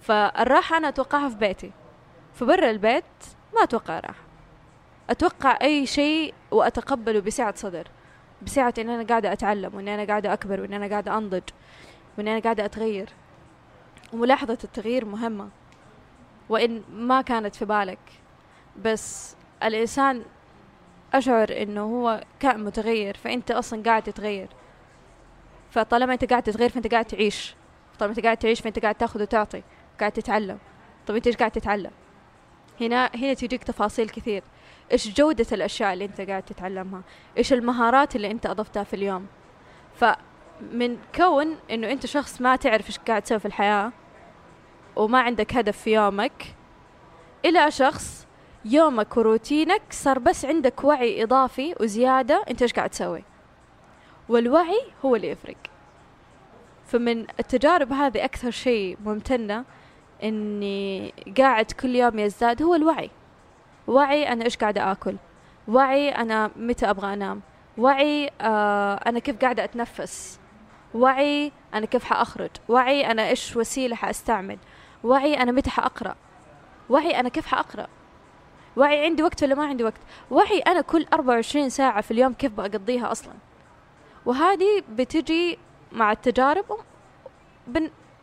فالراحة 0.00 0.76
أنا 0.76 0.88
أتوقعها 0.88 1.28
في 1.28 1.36
بيتي. 1.36 1.72
فبرا 2.34 2.70
البيت 2.70 3.04
ما 3.54 3.62
أتوقع 3.62 4.00
راحة. 4.00 4.24
أتوقع 5.10 5.58
أي 5.62 5.86
شيء 5.86 6.34
وأتقبله 6.50 7.20
بسعة 7.20 7.54
صدر. 7.56 7.88
بسعة 8.42 8.74
إن 8.78 8.88
أنا 8.88 9.02
قاعدة 9.02 9.32
أتعلم 9.32 9.74
وإن 9.74 9.88
أنا 9.88 10.04
قاعدة 10.04 10.32
أكبر 10.32 10.60
وإن 10.60 10.72
أنا 10.72 10.86
قاعدة 10.86 11.18
أنضج 11.18 11.42
وإن 12.18 12.28
أنا 12.28 12.40
قاعدة 12.40 12.64
أتغير. 12.64 13.08
وملاحظة 14.12 14.58
التغيير 14.64 15.04
مهمة. 15.04 15.48
وإن 16.48 16.82
ما 16.92 17.22
كانت 17.22 17.54
في 17.54 17.64
بالك. 17.64 17.98
بس 18.84 19.36
الإنسان 19.62 20.22
أشعر 21.14 21.48
إنه 21.62 21.82
هو 21.82 22.24
كائن 22.40 22.64
متغير 22.64 23.16
فأنت 23.16 23.50
أصلا 23.50 23.82
قاعد 23.82 24.02
تتغير. 24.02 24.48
فطالما 25.70 26.12
أنت 26.12 26.24
قاعد 26.24 26.42
تتغير 26.42 26.70
فأنت 26.70 26.86
قاعد 26.86 27.04
تعيش. 27.04 27.54
طالما 27.98 28.14
أنت 28.16 28.24
قاعد 28.24 28.36
تعيش 28.36 28.60
فأنت 28.60 28.78
قاعد 28.78 28.94
تأخذ 28.94 29.22
وتعطي. 29.22 29.62
قاعد 30.00 30.12
تتعلم. 30.12 30.58
طب 31.06 31.14
أنت 31.14 31.26
إيش 31.26 31.36
قاعد 31.36 31.50
تتعلم؟ 31.50 31.90
هنا 32.80 33.10
هنا 33.14 33.34
تجيك 33.34 33.64
تفاصيل 33.64 34.08
كثير. 34.08 34.42
إيش 34.92 35.14
جودة 35.14 35.46
الأشياء 35.52 35.92
اللي 35.92 36.04
أنت 36.04 36.20
قاعد 36.20 36.42
تتعلمها؟ 36.42 37.02
إيش 37.38 37.52
المهارات 37.52 38.16
اللي 38.16 38.30
أنت 38.30 38.46
أضفتها 38.46 38.84
في 38.84 38.94
اليوم؟ 38.94 39.26
فمن 39.94 40.98
كون 41.14 41.56
إنه 41.70 41.92
أنت 41.92 42.06
شخص 42.06 42.40
ما 42.40 42.56
تعرف 42.56 42.86
إيش 42.86 42.98
قاعد 42.98 43.22
تسوي 43.22 43.38
في 43.38 43.46
الحياة 43.46 43.92
وما 44.96 45.20
عندك 45.20 45.56
هدف 45.56 45.78
في 45.78 45.92
يومك 45.92 46.54
إلى 47.44 47.70
شخص 47.70 48.26
يومك 48.64 49.16
وروتينك 49.16 49.82
صار 49.90 50.18
بس 50.18 50.44
عندك 50.44 50.84
وعي 50.84 51.22
إضافي 51.22 51.74
وزيادة 51.80 52.44
أنت 52.50 52.62
إيش 52.62 52.72
قاعد 52.72 52.90
تسوي؟ 52.90 53.24
والوعي 54.28 54.80
هو 55.04 55.16
اللي 55.16 55.28
يفرق. 55.28 55.56
فمن 56.86 57.20
التجارب 57.20 57.92
هذه 57.92 58.24
أكثر 58.24 58.50
شيء 58.50 58.98
ممتنة 59.04 59.64
إني 60.22 61.14
قاعد 61.38 61.64
كل 61.64 61.96
يوم 61.96 62.18
يزداد 62.18 62.62
هو 62.62 62.74
الوعي. 62.74 63.10
وعي 63.90 64.32
أنا 64.32 64.44
إيش 64.44 64.56
قاعدة 64.56 64.92
آكل. 64.92 65.16
وعي 65.68 66.08
أنا 66.08 66.50
متى 66.56 66.90
أبغى 66.90 67.12
أنام. 67.12 67.40
وعي 67.78 68.30
آه 68.40 68.94
أنا 68.94 69.18
كيف 69.18 69.36
قاعدة 69.40 69.64
أتنفس. 69.64 70.40
وعي 70.94 71.52
أنا 71.74 71.86
كيف 71.86 72.04
حأخرج. 72.04 72.50
وعي 72.68 73.10
أنا 73.10 73.28
إيش 73.28 73.56
وسيلة 73.56 73.96
حأستعمل. 73.96 74.58
وعي 75.04 75.34
أنا 75.42 75.52
متى 75.52 75.70
حأقرأ. 75.70 76.16
وعي 76.90 77.20
أنا 77.20 77.28
كيف 77.28 77.46
حأقرأ. 77.46 77.86
وعي 78.76 79.04
عندي 79.04 79.22
وقت 79.22 79.42
ولا 79.42 79.54
ما 79.54 79.66
عندي 79.66 79.84
وقت. 79.84 80.00
وعي 80.30 80.58
أنا 80.58 80.80
كل 80.80 81.06
24 81.12 81.68
ساعة 81.68 82.00
في 82.00 82.10
اليوم 82.10 82.32
كيف 82.32 82.52
بقضيها 82.52 83.12
أصلا. 83.12 83.34
وهذه 84.26 84.82
بتجي 84.88 85.58
مع 85.92 86.12
التجارب 86.12 86.64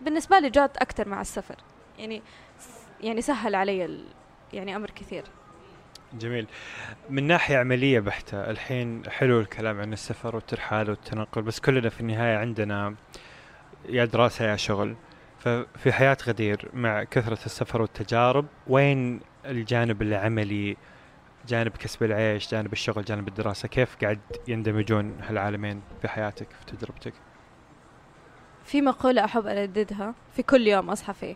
بالنسبة 0.01 0.39
لي 0.39 0.49
جات 0.49 0.78
أكثر 0.78 1.09
مع 1.09 1.22
السفر. 1.22 1.55
يعني 1.99 2.22
يعني 3.01 3.22
سهل 3.22 3.55
علي 3.55 3.99
يعني 4.53 4.76
أمر 4.76 4.89
كثير. 4.89 5.24
جميل. 6.13 6.47
من 7.09 7.23
ناحية 7.23 7.57
عملية 7.57 7.99
بحتة 7.99 8.49
الحين 8.49 9.09
حلو 9.09 9.39
الكلام 9.39 9.81
عن 9.81 9.93
السفر 9.93 10.35
والترحال 10.35 10.89
والتنقل 10.89 11.41
بس 11.41 11.59
كلنا 11.59 11.89
في 11.89 12.01
النهاية 12.01 12.37
عندنا 12.37 12.95
يا 13.89 14.05
دراسة 14.05 14.45
يا 14.45 14.55
شغل. 14.55 14.95
ففي 15.39 15.91
حياة 15.91 16.17
غدير 16.27 16.69
مع 16.73 17.03
كثرة 17.03 17.45
السفر 17.45 17.81
والتجارب 17.81 18.45
وين 18.67 19.19
الجانب 19.45 20.01
العملي؟ 20.01 20.77
جانب 21.47 21.71
كسب 21.71 22.03
العيش 22.03 22.51
جانب 22.51 22.73
الشغل 22.73 23.03
جانب 23.05 23.27
الدراسة 23.27 23.67
كيف 23.67 23.95
قاعد 24.01 24.19
يندمجون 24.47 25.17
هالعالمين 25.21 25.81
في 26.01 26.07
حياتك 26.07 26.47
في 26.51 26.75
تجربتك؟ 26.75 27.13
في 28.63 28.81
مقولة 28.81 29.25
أحب 29.25 29.47
أرددها 29.47 30.13
في 30.35 30.43
كل 30.43 30.67
يوم 30.67 30.89
أصحى 30.89 31.13
فيه. 31.13 31.35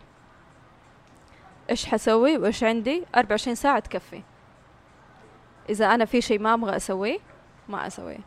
إيش 1.70 1.86
حسوي؟ 1.86 2.38
وإيش 2.38 2.64
عندي؟ 2.64 3.04
24 3.16 3.54
ساعة 3.54 3.78
تكفي. 3.78 4.22
إذا 5.72 5.94
أنا 5.94 6.04
في 6.04 6.20
شيء 6.20 6.38
ما 6.38 6.54
أبغى 6.54 6.76
أسويه 6.76 7.18
ما 7.68 7.86
أسويه. 7.86 8.18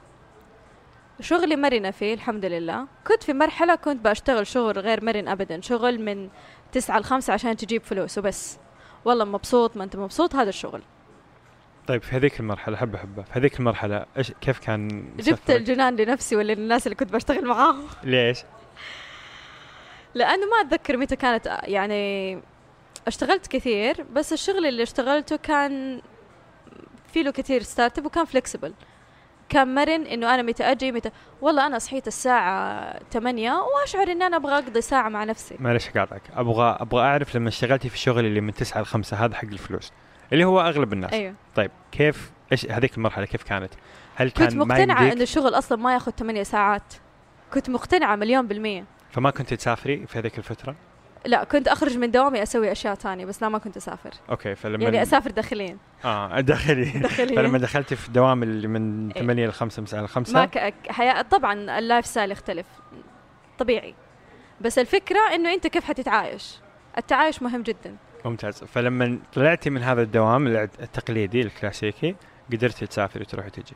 شغلي 1.19 1.55
مرنة 1.55 1.91
فيه 1.91 2.13
الحمد 2.13 2.45
لله. 2.45 2.87
كنت 3.07 3.23
في 3.23 3.33
مرحلة 3.33 3.75
كنت 3.75 4.05
بشتغل 4.05 4.47
شغل 4.47 4.79
غير 4.79 5.05
مرن 5.05 5.27
أبدا. 5.27 5.61
شغل 5.61 6.01
من 6.01 6.29
تسعة 6.71 6.99
لخمسة 6.99 7.33
عشان 7.33 7.57
تجيب 7.57 7.83
فلوس 7.83 8.17
وبس. 8.17 8.57
والله 9.05 9.25
مبسوط 9.25 9.77
ما 9.77 9.83
أنت 9.83 9.95
مبسوط؟ 9.95 10.35
هذا 10.35 10.49
الشغل. 10.49 10.81
طيب 11.87 12.01
في 12.01 12.15
هذيك 12.15 12.39
المرحلة 12.39 12.77
حبة 12.77 12.97
حبة 12.97 13.23
في 13.23 13.39
هذيك 13.39 13.59
المرحلة 13.59 14.05
إيش 14.17 14.31
كيف 14.41 14.59
كان 14.59 15.09
جبت؟ 15.17 15.49
الجنان 15.49 15.95
لنفسي 15.95 16.35
ولا 16.35 16.53
للناس 16.53 16.87
اللي 16.87 16.95
كنت 16.95 17.13
بشتغل 17.13 17.45
معاهم؟ 17.45 17.87
ليش؟ 18.03 18.39
لأنه 20.13 20.45
ما 20.45 20.61
أتذكر 20.61 20.97
متى 20.97 21.15
كانت 21.15 21.59
يعني 21.63 22.39
اشتغلت 23.07 23.47
كثير 23.47 24.05
بس 24.13 24.33
الشغل 24.33 24.65
اللي 24.65 24.83
اشتغلته 24.83 25.35
كان 25.35 26.01
في 27.15 27.23
له 27.23 27.31
كثير 27.31 27.63
startup 27.63 28.05
وكان 28.05 28.25
flexible 28.25 28.73
كان 29.49 29.75
مرن 29.75 30.01
إنه 30.01 30.35
أنا 30.35 30.41
متى 30.41 30.63
أجي 30.63 30.91
متى 30.91 31.11
والله 31.41 31.67
أنا 31.67 31.79
صحيت 31.79 32.07
الساعة 32.07 32.99
8 33.11 33.51
وأشعر 33.51 34.11
ان 34.11 34.21
أنا 34.21 34.37
أبغى 34.37 34.53
أقضي 34.53 34.81
ساعة 34.81 35.09
مع 35.09 35.23
نفسي. 35.23 35.55
معلش 35.59 35.89
أقاطعك. 35.89 36.21
أبغى 36.33 36.77
أبغى 36.79 37.01
أعرف 37.01 37.35
لما 37.35 37.49
اشتغلتي 37.49 37.89
في 37.89 37.95
الشغل 37.95 38.25
اللي 38.25 38.41
من 38.41 38.53
9 38.53 38.81
ل 38.81 38.85
5 38.85 39.17
هذا 39.17 39.35
حق 39.35 39.45
الفلوس 39.45 39.91
اللي 40.33 40.43
هو 40.43 40.61
أغلب 40.61 40.93
الناس. 40.93 41.13
أيوه. 41.13 41.33
طيب 41.55 41.71
كيف 41.91 42.31
إيش 42.51 42.65
هذيك 42.65 42.97
المرحلة 42.97 43.25
كيف 43.25 43.43
كانت؟ 43.43 43.73
هل 44.15 44.31
كان 44.31 44.47
كنت 44.47 44.53
يمديك 44.53 44.97
انه 44.97 45.23
الشغل 45.23 45.53
أصلا 45.53 45.77
ما 45.77 45.93
ياخذ 45.93 46.11
8 46.11 46.43
ساعات. 46.43 46.93
كنت 47.53 47.69
مقتنعة 47.69 48.15
مليون 48.15 48.47
بالمية. 48.47 48.85
فما 49.11 49.29
كنت 49.29 49.53
تسافري 49.53 50.07
في 50.07 50.19
هذيك 50.19 50.37
الفترة؟ 50.37 50.75
لا 51.25 51.43
كنت 51.43 51.67
أخرج 51.67 51.97
من 51.97 52.11
دوامي 52.11 52.43
أسوي 52.43 52.71
أشياء 52.71 52.95
تانية 52.95 53.25
بس 53.25 53.41
لا 53.41 53.49
ما 53.49 53.57
كنت 53.57 53.77
أسافر. 53.77 54.09
okay 54.29 54.55
فلما 54.55 54.83
يعني 54.83 55.01
أسافر 55.01 55.31
داخليا. 55.31 55.77
آه 56.05 56.39
داخلي 56.39 56.85
داخليا. 56.99 57.35
فلما 57.35 57.57
دخلتي 57.57 57.95
في 57.95 58.07
الدوام 58.07 58.43
اللي 58.43 58.67
من 58.67 59.11
إيه. 59.11 59.21
8 59.21 59.47
ل 59.47 59.53
5 59.53 59.81
مساء 59.81 60.03
ل 60.03 60.07
5 60.07 60.33
ما 60.33 60.45
ك... 60.45 60.73
حياة 60.89 61.21
طبعا 61.21 61.79
ال 61.79 62.05
lifestyle 62.05 62.31
يختلف. 62.31 62.65
طبيعي. 63.57 63.95
بس 64.61 64.79
الفكرة 64.79 65.19
إنه 65.35 65.53
أنت 65.53 65.67
كيف 65.67 65.83
حتتعايش؟ 65.83 66.59
التعايش 66.97 67.41
مهم 67.43 67.61
جدا. 67.61 67.95
ممتاز. 68.25 68.63
فلما 68.63 69.19
طلعتي 69.33 69.69
من 69.69 69.83
هذا 69.83 70.01
الدوام 70.01 70.47
التقليدي 70.47 71.41
الكلاسيكي 71.41 72.15
قدرتي 72.51 72.87
تسافري 72.87 73.21
وتروحي 73.23 73.49
تجي 73.49 73.75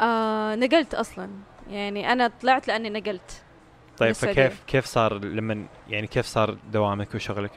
آه 0.00 0.54
نقلت 0.54 0.94
أصلا. 0.94 1.30
يعني 1.70 2.12
أنا 2.12 2.30
طلعت 2.42 2.68
لأني 2.68 2.90
نقلت. 2.90 3.42
طيب. 3.98 4.12
فكيف 4.12 4.62
كيف 4.66 4.84
صار 4.84 5.18
لما 5.18 5.66
يعني 5.88 6.06
كيف 6.06 6.26
صار 6.26 6.56
دوامك 6.72 7.14
وشغلك؟ 7.14 7.50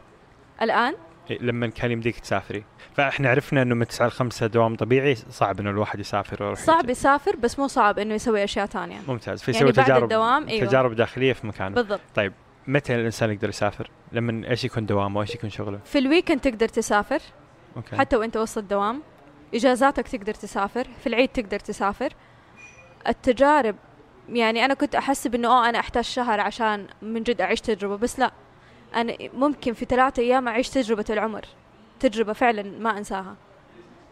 الآن؟ 0.62 0.96
إيه، 1.30 1.40
لما 1.42 1.68
كان 1.68 1.92
يمديك 1.92 2.20
تسافري. 2.20 2.64
فإحنا 2.94 3.30
عرفنا 3.30 3.62
إنه 3.62 3.76
من 3.76 3.88
9 3.88 4.08
ل 4.08 4.12
5 4.12 4.48
دوام 4.48 4.76
طبيعي 4.76 5.16
صعب 5.16 5.60
إنه 5.60 5.70
الواحد 5.70 6.00
يسافر 6.00 6.44
ويروح 6.44 6.60
صعب 6.60 6.84
يجي. 6.84 6.92
يسافر 6.92 7.36
بس 7.36 7.60
مو 7.60 7.68
صعب 7.68 8.00
إنه 8.00 8.14
يسوي 8.14 8.44
أشياء 8.44 8.66
تانية 8.66 8.98
ممتاز. 9.08 9.42
فيسوي 9.42 9.62
يعني 9.62 9.72
بعد 9.72 9.86
تجارب 9.86 10.04
الدوام 10.04 10.48
أيوه. 10.48 10.68
تجارب 10.68 10.96
داخلية 10.96 11.34
في 11.34 11.48
مكانه. 11.48 11.76
بالضبط. 11.76 12.32
متى 12.68 12.96
الإنسان 12.96 13.32
يقدر 13.32 13.50
يسافر؟ 13.50 13.90
لما 14.12 14.50
إيش 14.50 14.66
يكون 14.66 14.86
دوامه؟ 14.86 15.20
وايش 15.20 15.36
يكون 15.36 15.50
شغله؟ 15.50 15.80
في 15.86 16.00
ال 16.00 16.05
weekend 16.05 16.40
تقدر 16.40 16.68
تسافر 16.68 17.20
okay. 17.76 17.96
حتى 17.96 18.16
وإنت 18.16 18.38
وسط 18.38 18.58
الدوام 18.58 19.02
إجازاتك 19.54 20.08
تقدر 20.08 20.34
تسافر 20.34 20.88
في 21.04 21.08
العيد 21.08 21.30
تقدر 21.30 21.60
تسافر. 21.60 22.14
التجارب 23.08 23.76
يعني 24.30 24.66
أنا 24.66 24.74
كنت 24.74 24.96
احسب 24.96 25.36
انه 25.36 25.48
آه 25.48 25.70
أنا 25.70 25.80
أحتاج 25.80 26.04
شهر 26.04 26.40
عشان 26.40 26.88
من 27.02 27.24
جد 27.24 27.42
أعيش 27.42 27.62
تجربة 27.62 27.96
بس 27.98 28.20
لا. 28.20 28.32
أنا 28.96 29.18
ممكن 29.34 29.74
في 29.74 29.86
ثلاثة 29.86 30.24
أيام 30.24 30.48
أعيش 30.48 30.70
تجربة 30.70 31.06
العمر 31.10 31.46
تجربة 32.00 32.34
فعلا 32.34 32.64
ما 32.80 32.98
أنساها. 32.98 33.36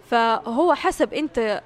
فهو 0.10 0.74
حسب 0.74 1.14
أنت 1.14 1.62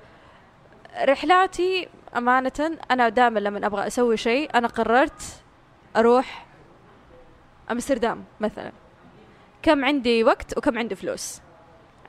رحلاتي 1.03 1.87
أمانة 2.17 2.77
أنا 2.91 3.09
دائما 3.09 3.39
لما 3.39 3.65
أبغى 3.65 3.87
أسوي 3.87 4.17
شيء 4.17 4.49
أنا 4.55 4.67
قررت 4.67 5.21
أروح 5.95 6.45
أمستردام 7.71 8.23
مثلا. 8.39 8.71
كم 9.63 9.85
عندي 9.85 10.23
وقت 10.23 10.57
وكم 10.57 10.77
عندي 10.77 10.95
فلوس؟ 10.95 11.41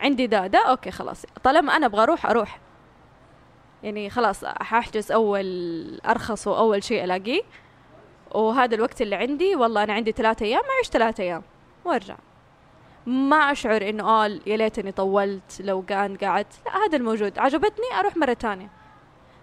عندي 0.01 0.26
دا 0.26 0.47
دا 0.47 0.59
أوكي 0.59 0.91
خلاص. 0.91 1.26
طالما 1.45 1.76
أنا 1.76 1.86
أبغى 1.86 2.03
أروح 2.03 2.26
أروح. 2.26 2.59
يعني 3.83 4.11
خلاص 4.11 4.45
حاحجز 4.45 5.12
أول 5.12 6.01
أرخص 6.07 6.47
وأول 6.47 6.85
شيء 6.85 7.05
ألاقيه. 7.05 7.43
وهذا 8.35 8.74
الوقت 8.74 9.03
اللي 9.03 9.16
عندي 9.16 9.57
والله 9.57 9.83
أنا 9.83 9.93
عندي 9.93 10.12
ثلاثة 10.12 10.47
أيام 10.47 10.62
أعيش 10.76 10.89
ثلاثة 10.89 11.22
أيام 11.22 11.43
وأرجع. 11.85 12.16
ما 13.07 13.37
أشعر 13.37 13.89
إنه 13.89 14.05
آه 14.05 14.26
يا 14.47 14.57
ليتني 14.57 14.93
طولت 14.93 15.61
لو 15.61 15.83
كان 15.83 16.16
قعدت. 16.16 16.53
لا 16.66 16.76
هذا 16.76 16.97
الموجود. 16.97 17.39
عجبتني 17.39 17.99
أروح 17.99 18.16
مرة 18.16 18.33
تانية 18.33 18.70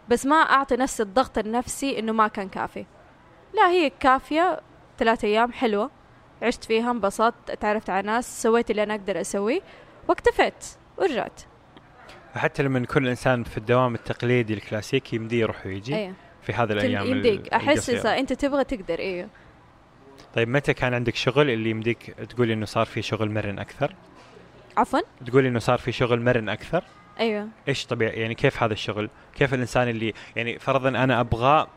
بس 0.10 0.26
ما 0.26 0.36
أعطي 0.36 0.76
نفسي 0.76 1.04
الضغط 1.04 1.38
النفسي 1.38 2.00
إنه 2.00 2.12
ما 2.12 2.28
كان 2.28 2.50
كافي. 2.50 2.86
لا 3.54 3.70
هي 3.70 3.90
كافية 3.90 4.62
ثلاثة 4.98 5.28
أيام 5.28 5.52
حلوة. 5.52 5.92
عشت 6.42 6.64
فيها 6.64 6.92
انبسطت 6.92 7.52
تعرفت 7.52 7.90
على 7.90 8.08
ناس 8.08 8.42
سويت 8.42 8.72
اللي 8.72 8.84
أنا 8.84 8.96
أقدر 8.96 9.22
أسويه 9.22 9.62
واكتفيت 10.08 10.66
ورجعت. 10.98 11.42
حتى 12.36 12.64
لما 12.64 12.80
يكون 12.80 13.04
الانسان 13.04 13.44
في 13.44 13.58
الدوام 13.58 13.96
التقليدي 13.96 14.54
الكلاسيكي 14.54 15.16
يمديه 15.16 15.40
يروح 15.42 15.66
ويجي 15.66 15.96
أيوه 15.96 16.14
في 16.42 16.54
هذه 16.54 16.72
الأيام 16.72 17.04
ال- 17.04 17.10
يمديك 17.10 17.54
أحس. 17.54 17.90
إذا 17.90 18.20
أنت 18.20 18.34
تبغى 18.34 18.64
تقدر 18.64 19.00
أيوه 19.00 19.28
طيب 20.36 20.50
متى 20.50 20.74
كان 20.74 20.94
عندك 20.94 21.16
شغل 21.16 21.50
اللي 21.50 21.70
يمديك 21.70 22.16
تقولي 22.30 22.54
إنه 22.54 22.66
صار 22.66 22.86
في 22.86 23.02
شغل 23.02 23.32
مرن 23.32 23.60
أكثر؟ 23.60 23.96
عفوا 24.78 25.00
تقولي 25.26 25.48
إنه 25.48 25.60
صار 25.60 25.78
في 25.78 25.92
شغل 25.92 26.22
مرن 26.22 26.50
أكثر؟ 26.50 26.84
أيوه 27.20 27.48
إيش 27.68 27.86
طبيعي 27.86 28.22
يعني 28.22 28.36
كيف 28.36 28.64
هذا 28.64 28.74
الشغل؟ 28.74 29.10
كيف 29.36 29.54
الإنسان 29.54 29.88
اللي 29.90 30.14
يعني 30.36 30.60
فرضا 30.60 30.90
أنا 30.90 31.20
أبغى 31.20 31.68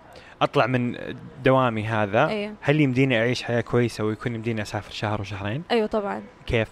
أطلع 0.43 0.67
من 0.67 0.97
دوامي 1.45 1.85
هذا 1.87 2.29
أيوه 2.29 2.55
هل 2.61 2.81
يمديني 2.81 3.19
أعيش 3.19 3.43
حياة 3.43 3.61
كويسة 3.61 4.05
ويكون 4.05 4.35
يمديني 4.35 4.63
أسافر 4.63 4.93
شهر 4.93 5.21
وشهرين؟ 5.21 5.63
أيوه 5.71 5.87
طبعا 5.87 6.23
كيف؟ 6.47 6.69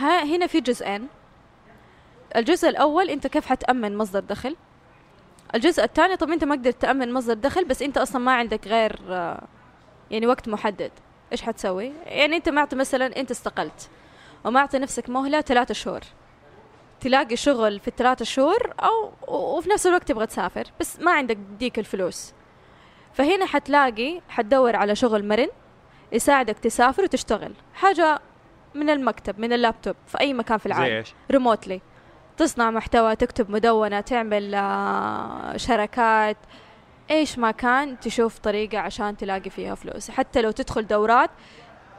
هنا 0.00 0.46
في 0.46 0.60
جزئين 0.60 1.08
الجزء 2.36 2.68
الأول 2.68 3.10
أنت 3.10 3.26
كيف 3.26 3.46
حتأمن 3.46 3.96
مصدر 3.96 4.20
دخل؟ 4.20 4.56
الجزء 5.54 5.84
الثاني 5.84 6.16
طب 6.16 6.30
أنت 6.30 6.44
ما 6.44 6.54
قدرت 6.54 6.82
تأمن 6.82 7.12
مصدر 7.12 7.34
دخل 7.34 7.64
بس 7.64 7.82
أنت 7.82 7.98
أصلا 7.98 8.22
ما 8.22 8.32
عندك 8.32 8.66
غير 8.66 9.00
آه، 9.08 9.42
يعني 10.10 10.26
وقت 10.26 10.48
محدد. 10.48 10.90
إيش 11.32 11.42
حتسوي؟ 11.42 11.92
يعني 12.06 12.36
أنت 12.36 12.48
معطي 12.48 12.76
مثلا 12.76 13.20
أنت 13.20 13.30
استقلت 13.30 13.90
ومعطي 14.44 14.78
نفسك 14.78 15.08
مهلة 15.08 15.40
ثلاثة 15.40 15.74
شهور. 15.74 16.00
تلاقي 17.00 17.36
شغل 17.36 17.80
في 17.80 17.88
الثلاثة 17.88 18.24
شهور 18.24 18.74
أو 18.80 19.12
وفي 19.28 19.70
نفس 19.70 19.86
الوقت 19.86 20.08
تبغى 20.08 20.26
تسافر 20.26 20.64
بس 20.80 21.00
ما 21.00 21.12
عندك 21.12 21.36
ديك 21.58 21.78
الفلوس. 21.78 22.32
فهنا 23.12 23.46
حتلاقي 23.46 24.20
حتدور 24.28 24.76
على 24.76 24.94
شغل 24.94 25.28
مرن 25.28 25.48
يساعدك 26.12 26.58
تسافر 26.58 27.02
وتشتغل. 27.02 27.52
حاجة 27.74 28.20
من 28.74 28.90
المكتب 28.90 29.40
من 29.40 29.52
اللابتوب 29.52 29.96
في 30.06 30.20
أي 30.20 30.34
مكان 30.34 30.58
في 30.58 30.68
زي 30.68 30.74
العالم؟ 30.74 31.04
remotely. 31.30 31.80
تصنع 32.36 32.70
محتوى 32.70 33.16
تكتب 33.16 33.50
مدونة 33.50 34.00
تعمل 34.00 34.54
آه، 34.54 35.56
شركات 35.56 36.36
إيش 37.10 37.38
ما 37.38 37.50
كان 37.50 38.00
تشوف 38.00 38.38
طريقة 38.38 38.78
عشان 38.78 39.16
تلاقي 39.16 39.50
فيها 39.50 39.74
فلوس 39.74 40.10
حتى 40.10 40.42
لو 40.42 40.50
تدخل 40.50 40.86
دورات 40.86 41.30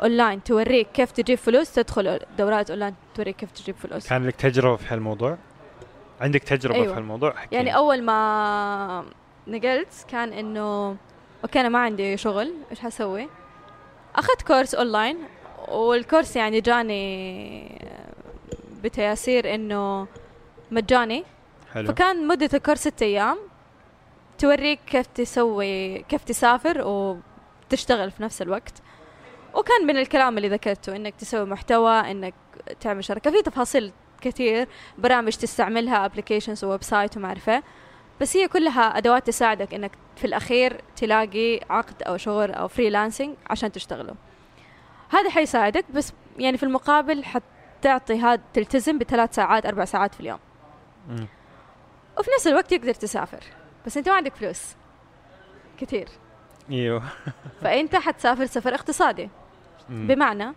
أونلاين 0.01 0.43
توريك 0.43 0.87
كيف 0.93 1.11
تجيب 1.11 1.37
فلوس 1.37 1.73
تدخل 1.73 2.19
دورات 2.37 2.69
أونلاين 2.69 2.95
توريك 3.15 3.35
كيف 3.35 3.51
تجيب 3.51 3.75
فلوس 3.75 4.09
كان 4.09 4.27
لك 4.27 4.35
تجربة 4.35 4.75
في 4.75 4.93
هالموضوع؟ 4.93 5.37
عندك 6.21 6.43
تجربة 6.43 6.75
أيوة. 6.75 6.93
في 6.93 6.99
هالموضوع؟ 6.99 7.35
حكينا. 7.35 7.61
يعني 7.61 7.75
أول 7.75 8.03
ما 8.03 9.05
نقلت 9.47 10.05
كان 10.07 10.33
إنه 10.33 10.95
okay 11.43 11.59
أنا 11.59 11.69
ما 11.69 11.79
عندي 11.79 12.17
شغل 12.17 12.53
إيش 12.71 12.79
حسوي 12.79 13.29
أخذت 14.15 14.41
course 14.41 14.75
online 14.75 15.17
وال 15.67 15.84
course 15.84 16.35
يعني 16.35 16.61
جاني 16.61 17.81
بتياسير 18.83 19.55
إنه 19.55 20.07
مجاني. 20.71 21.23
حلو. 21.73 21.87
فكان 21.87 22.27
مدة 22.27 22.49
ال 22.53 22.57
course 22.57 22.79
ستة 22.79 23.03
أيام 23.03 23.37
توريك 24.37 24.79
كيف 24.85 25.07
تسوي 25.07 25.99
كيف 25.99 26.23
تسافر 26.23 26.81
وتشتغل 26.81 28.11
في 28.11 28.23
نفس 28.23 28.41
الوقت. 28.41 28.73
وكان 29.53 29.87
من 29.87 29.97
الكلام 29.97 30.37
اللي 30.37 30.49
ذكرته 30.49 30.95
إنك 30.95 31.15
تسوي 31.15 31.45
محتوى 31.45 32.11
إنك 32.11 32.33
تعمل 32.79 33.03
شركة. 33.03 33.31
في 33.31 33.41
تفاصيل 33.41 33.91
كثير 34.21 34.67
برامج 34.97 35.31
تستعملها 35.31 36.05
applications 36.05 36.63
و 36.63 36.83
website 36.83 37.17
وما 37.17 37.27
أعرف 37.27 37.49
إيه. 37.49 37.63
بس 38.21 38.37
هي 38.37 38.47
كلها 38.47 38.97
أدوات 38.97 39.27
تساعدك 39.27 39.73
إنك 39.73 39.91
في 40.15 40.25
الأخير 40.25 40.81
تلاقي 40.95 41.59
عقد 41.69 42.03
أو 42.03 42.17
شغل 42.17 42.51
أو 42.51 42.67
freelancing 42.67 43.35
عشان 43.49 43.71
تشتغله. 43.71 44.15
هذا 45.09 45.29
حيساعدك 45.29 45.85
بس 45.93 46.13
يعني 46.37 46.57
في 46.57 46.63
المقابل 46.63 47.23
حتعطي 47.23 48.19
هذا 48.19 48.41
تلتزم 48.53 48.97
بثلاث 48.97 49.35
ساعات 49.35 49.65
أربع 49.65 49.85
ساعات 49.85 50.13
في 50.13 50.19
اليوم. 50.19 50.39
وفي 52.17 52.29
نفس 52.37 52.47
الوقت 52.47 52.73
تقدر 52.73 52.93
تسافر. 52.93 53.43
بس 53.85 53.97
أنت 53.97 54.09
ما 54.09 54.15
عندك 54.15 54.35
فلوس. 54.35 54.75
كثير. 55.77 56.09
إيوه. 56.71 57.03
فأنت 57.61 57.95
حتسافر 57.95 58.45
سفر 58.45 58.75
اقتصادي. 58.75 59.29
بمعنى 59.89 60.53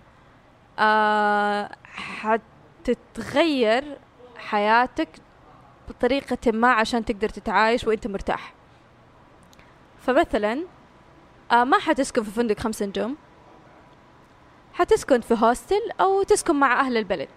آه 0.78 1.70
حتتغير 1.84 3.98
حياتك 4.36 5.09
بطريقة 5.88 6.53
ما 6.53 6.72
عشان 6.72 7.05
تقدر 7.05 7.28
تتعايش 7.28 7.84
وأنت 7.84 8.07
مرتاح. 8.07 8.55
فمثلا 9.98 10.64
آه 11.53 11.64
ما 11.64 11.78
حتسكن 11.78 12.22
في 12.22 12.30
فندق 12.30 12.61
خمس 12.61 12.82
نجوم. 12.82 13.16
حتسكن 14.72 15.20
في 15.20 15.36
hostel 15.38 15.91
أو 16.01 16.22
تسكن 16.22 16.57
مع 16.57 16.80
أهل 16.80 16.96
البلد. 16.96 17.28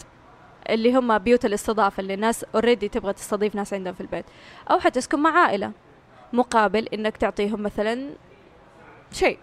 اللي 0.69 0.95
هم 0.95 1.17
بيوت 1.17 1.45
الاستضافة 1.45 2.01
اللي 2.01 2.13
الناس 2.13 2.43
already 2.55 2.89
تبغى 2.89 3.13
تستضيف 3.13 3.55
ناس 3.55 3.73
عندهم 3.73 3.93
في 3.93 4.01
البيت. 4.01 4.25
أو 4.71 4.79
حتسكن 4.79 5.19
مع 5.19 5.29
عائلة 5.29 5.71
مقابل 6.33 6.87
إنك 6.87 7.17
تعطيهم 7.17 7.63
مثلا 7.63 8.09
شيء. 9.11 9.39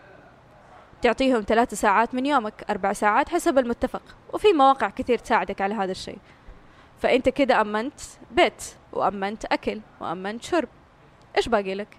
تعطيهم 1.02 1.40
ثلاثة 1.40 1.76
ساعات 1.76 2.14
من 2.14 2.26
يومك 2.26 2.64
أربع 2.70 2.92
ساعات 2.92 3.28
حسب 3.28 3.58
المتفق. 3.58 4.02
وفي 4.32 4.52
مواقع 4.52 4.90
كثير 4.90 5.18
تساعدك 5.18 5.60
على 5.60 5.74
هذا 5.74 5.92
الشيء. 5.92 6.18
فأنت 6.98 7.28
كده 7.28 7.60
أمنت 7.60 8.00
بيت 8.30 8.64
وأمنت 8.92 9.44
أكل 9.44 9.80
وأمنت 10.00 10.42
شرب. 10.42 10.68
إيش 11.36 11.48
باقي 11.48 11.74
لك؟ 11.74 11.96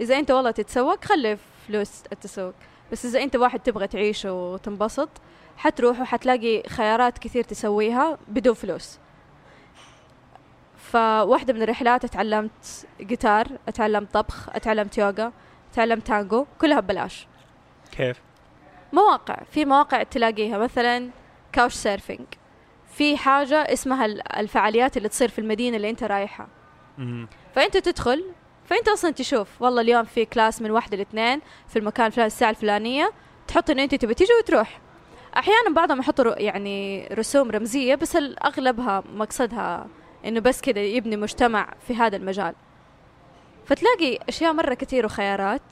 إذا 0.00 0.18
أنت 0.18 0.30
والله 0.30 0.50
تتسوق 0.50 1.04
خلي 1.04 1.38
فلوس 1.66 2.02
التسوق 2.12 2.54
بس 2.92 3.04
إذا 3.04 3.22
أنت 3.22 3.36
واحد 3.36 3.60
تبغى 3.60 3.86
تعيش 3.86 4.24
وتنبسط 4.24 5.08
حتروح 5.56 6.00
وحتلاقي 6.00 6.62
خيارات 6.68 7.18
كثير 7.18 7.44
تسويها 7.44 8.18
بدون 8.28 8.54
فلوس. 8.54 8.98
فواحدة 10.76 11.52
من 11.52 11.62
الرحلات 11.62 12.04
اتعلمت 12.04 12.86
جيتار 13.00 13.46
اتعلمت 13.68 14.14
طبخ 14.14 14.48
اتعلمت 14.48 14.98
يوغا 14.98 15.32
اتعلمت 15.72 16.06
تانجو 16.06 16.46
كلها 16.60 16.80
ببلاش. 16.80 17.26
كيف؟ 17.96 18.20
مواقع 18.92 19.36
في 19.50 19.64
مواقع 19.64 20.02
تلاقيها 20.02 20.58
مثلا 20.58 21.10
couch 21.52 21.74
surfing. 21.74 22.26
في 22.92 23.16
حاجة 23.16 23.56
اسمها 23.56 24.04
ال- 24.06 24.36
الفعاليات 24.36 24.96
اللي 24.96 25.08
تصير 25.08 25.28
في 25.28 25.38
المدينة 25.38 25.76
اللي 25.76 25.90
انت 25.90 26.04
رايحها. 26.04 26.48
فأنت 27.54 27.76
تدخل 27.76 28.24
فأنت 28.64 28.88
أصلا 28.88 29.10
تشوف 29.10 29.62
والله 29.62 29.80
اليوم 29.82 30.04
في 30.04 30.24
class 30.24 30.62
من 30.62 30.70
واحدة 30.70 30.96
لإثنين 30.96 31.40
في 31.68 31.78
المكان 31.78 32.06
الفلاني 32.06 32.26
الساعة 32.26 32.50
الفلانية 32.50 33.12
تحط 33.48 33.70
انه 33.70 33.82
أنت 33.82 33.94
تبي 33.94 34.14
تيجي 34.14 34.30
وتروح. 34.42 34.80
أحيانا 35.36 35.70
بعضهم 35.74 36.00
يحطوا 36.00 36.38
يعني 36.38 37.06
رسوم 37.06 37.50
رمزية 37.50 37.94
بس 37.94 38.16
أغلبها 38.44 39.02
مقصدها 39.14 39.86
إنه 40.24 40.40
بس 40.40 40.60
كده 40.60 40.80
يبني 40.80 41.16
مجتمع 41.16 41.74
في 41.86 41.94
هذا 41.94 42.16
المجال. 42.16 42.54
فتلاقي 43.66 44.18
أشياء 44.28 44.52
مرة 44.52 44.74
كثير 44.74 45.06
وخيارات 45.06 45.62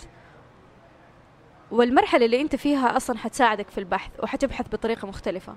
والمرحلة 1.71 2.25
اللي 2.25 2.41
أنت 2.41 2.57
فيها 2.57 2.97
أصلا 2.97 3.19
حتساعدك 3.19 3.71
في 3.71 3.79
البحث 3.79 4.11
وحتبحث 4.23 4.69
بطريقة 4.69 5.09
مختلفة. 5.09 5.55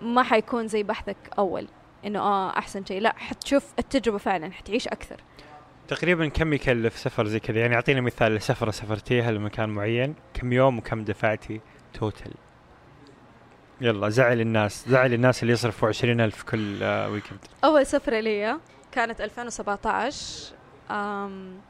ما 0.00 0.22
حيكون 0.22 0.68
زي 0.68 0.82
بحثك 0.82 1.16
أول 1.38 1.66
إنه 2.06 2.18
آه 2.18 2.58
أحسن 2.58 2.84
شيء. 2.84 3.00
لا 3.00 3.14
حتشوف 3.16 3.64
التجربة 3.78 4.18
فعلا 4.18 4.52
حتعيش 4.52 4.88
أكثر. 4.88 5.16
تقريبا 5.88 6.28
كم 6.28 6.52
يكلف 6.52 6.98
سفر 6.98 7.26
زي 7.26 7.40
كذا؟ 7.40 7.60
يعني 7.60 7.74
اعطينا 7.74 8.00
مثال 8.00 8.34
لسفره 8.34 8.70
سافرتيها 8.70 9.32
لمكان 9.32 9.68
معين 9.68 10.14
كم 10.34 10.52
يوم 10.52 10.78
وكم 10.78 11.04
دفعتي 11.04 11.60
توتل 11.94 12.34
يلا 13.84 14.08
زعل 14.08 14.40
الناس. 14.40 14.88
زعل 14.88 15.12
الناس 15.12 15.42
اللي 15.42 15.52
يصرفوا 15.52 15.88
عشرين 15.88 16.20
ألف 16.20 16.42
كل 16.42 16.82
آه، 16.82 17.08
ويكند 17.10 17.38
أول 17.64 17.86
سفرة 17.86 18.20
لي 18.20 18.58
كانت 18.92 19.20
2017 19.20 20.54
أم 20.90 21.60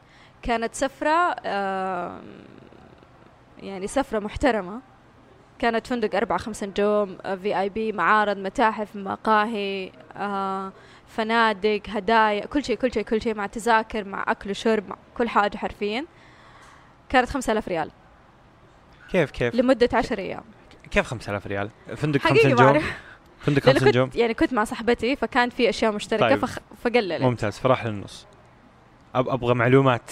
كانت 0.41 0.75
سفرة 0.75 1.35
أم 1.45 2.21
يعني 3.59 3.87
سفرة 3.87 4.19
محترمة. 4.19 4.81
كانت 5.59 5.87
فندق 5.87 6.15
أربعة 6.15 6.37
خمسة 6.37 6.67
نجوم 6.67 7.17
في 7.17 7.59
اي 7.59 7.69
بي 7.69 7.91
معارض 7.91 8.37
متاحف 8.37 8.95
مقاهي 8.95 9.91
آه، 10.17 10.71
فنادق 11.07 11.81
هدايا 11.89 12.45
كل 12.45 12.63
شيء 12.65 12.75
كل 12.77 12.93
شيء 12.93 13.03
كل 13.03 13.21
شيء 13.21 13.35
مع 13.35 13.47
تذاكر 13.47 14.03
مع 14.03 14.25
أكل 14.27 14.49
وشرب 14.49 14.89
مع 14.89 14.95
كل 15.17 15.29
حاجة 15.29 15.57
حرفيا. 15.57 16.05
كانت 17.09 17.29
خمسة 17.29 17.51
آلاف 17.53 17.67
ريال. 17.67 17.91
كيف 19.11 19.31
كيف؟ 19.31 19.55
لمدة 19.55 19.89
عشر 19.93 20.17
أيام. 20.19 20.43
كيف 20.95 21.07
5000 21.07 21.47
ريال؟ 21.47 21.69
فندق 21.95 22.19
خمس 22.19 22.45
نجوم. 22.45 22.81
فندق 23.39 23.63
خمس 23.63 23.83
نجوم. 23.83 24.09
يعني 24.15 24.33
كنت 24.33 24.53
مع 24.53 24.63
صاحبتي 24.63 25.15
فكان 25.15 25.49
في 25.49 25.69
أشياء 25.69 25.91
مشتركة 25.91 26.29
طيب. 26.29 26.39
فخ... 26.39 26.59
فقللت. 26.83 27.21
ممتاز. 27.21 27.59
فراح 27.59 27.85
للنص. 27.85 28.27
أب 29.15 29.29
أبغى 29.29 29.53
معلومات. 29.53 30.11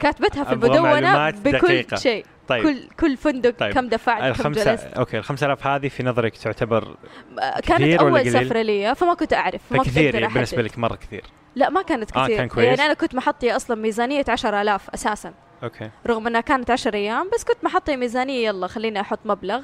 كاتبتها 0.00 0.44
في 0.44 0.54
معلومات 0.56 1.34
بكل 1.34 1.58
دقيقة. 1.58 1.96
شيء. 1.96 2.26
طيب. 2.48 2.62
كل 2.62 2.88
كل 3.00 3.16
فندق 3.16 3.50
طيب. 3.50 3.74
كم 3.74 3.88
دفعت 3.88 4.20
كم 4.20 4.26
الخمسة 4.26 4.72
جلست. 4.72 4.84
okay 4.84 5.18
ال 5.18 5.24
5000 5.24 5.66
هذه 5.66 5.88
في 5.88 6.02
نظرك 6.02 6.36
تعتبر 6.36 6.96
آه، 7.38 7.60
كثير 7.60 7.78
كانت 7.78 8.02
ولا 8.02 8.20
أول؟ 8.20 8.30
سفرة 8.32 8.62
لي 8.62 8.94
فما 8.94 9.14
كنت 9.14 9.32
أعرف 9.32 9.60
ما 9.70 9.82
كثير 9.82 10.14
يعني 10.14 10.34
بالنسبة. 10.34 10.62
لك 10.62 10.78
مرة 10.78 10.96
كثير. 10.96 11.24
لا 11.56 11.70
ما 11.70 11.82
كانت 11.82 12.16
آه، 12.16 12.24
كثير. 12.24 12.36
كان 12.36 12.48
كويس. 12.48 12.66
يعني 12.66 12.82
أنا 12.82 12.94
كنت 12.94 13.14
محطيه 13.14 13.56
أصلا 13.56 13.76
ميزانية 13.76 14.24
10000 14.28 14.90
أساسا. 14.90 15.34
okay. 15.62 15.90
رغم 16.06 16.26
إنها 16.26 16.40
كانت 16.40 16.70
10 16.70 16.94
أيام 16.96 17.30
بس 17.34 17.44
كنت 17.44 17.64
محطيه 17.64 17.96
ميزانية 17.96 18.46
يلا 18.46 18.66
خليني 18.66 19.00
أحط 19.00 19.20
مبلغ. 19.24 19.62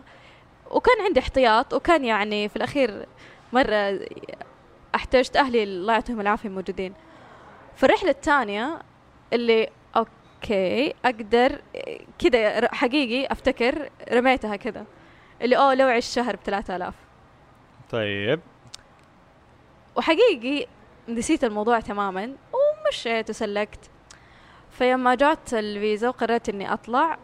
وكان 0.70 1.00
عندي 1.04 1.20
احتياط 1.20 1.74
وكان 1.74 2.04
يعني 2.04 2.48
في 2.48 2.56
الأخير 2.56 3.06
مرة 3.52 4.00
أحتجت 4.94 5.36
أهلي 5.36 5.62
الله 5.62 5.92
يعطيهم 5.92 6.20
العافية 6.20 6.48
موجودين. 6.48 6.94
في 7.76 7.86
الرحلة 7.86 8.10
الثانية 8.10 8.78
اللي 9.32 9.68
أوكي 9.96 10.94
أقدر 11.04 11.60
كذا 12.18 12.74
حقيقي 12.74 13.32
أفتكر 13.32 13.90
رميتها 14.12 14.56
كذا 14.56 14.84
اللي 15.42 15.56
أوه 15.56 15.74
لو 15.74 15.86
عشت 15.86 16.12
شهر 16.12 16.36
ب 16.36 16.38
3000 16.44 16.94
طيب. 17.90 18.40
وحقيقي 19.96 20.66
نسيت 21.08 21.44
الموضوع 21.44 21.80
تماما 21.80 22.36
ومشيت 22.52 23.30
وسلكت. 23.30 23.90
فيما 24.70 25.14
جات 25.14 25.54
الفيزا 25.54 26.08
وقررت 26.08 26.48
إني 26.48 26.72
أطلع 26.72 27.18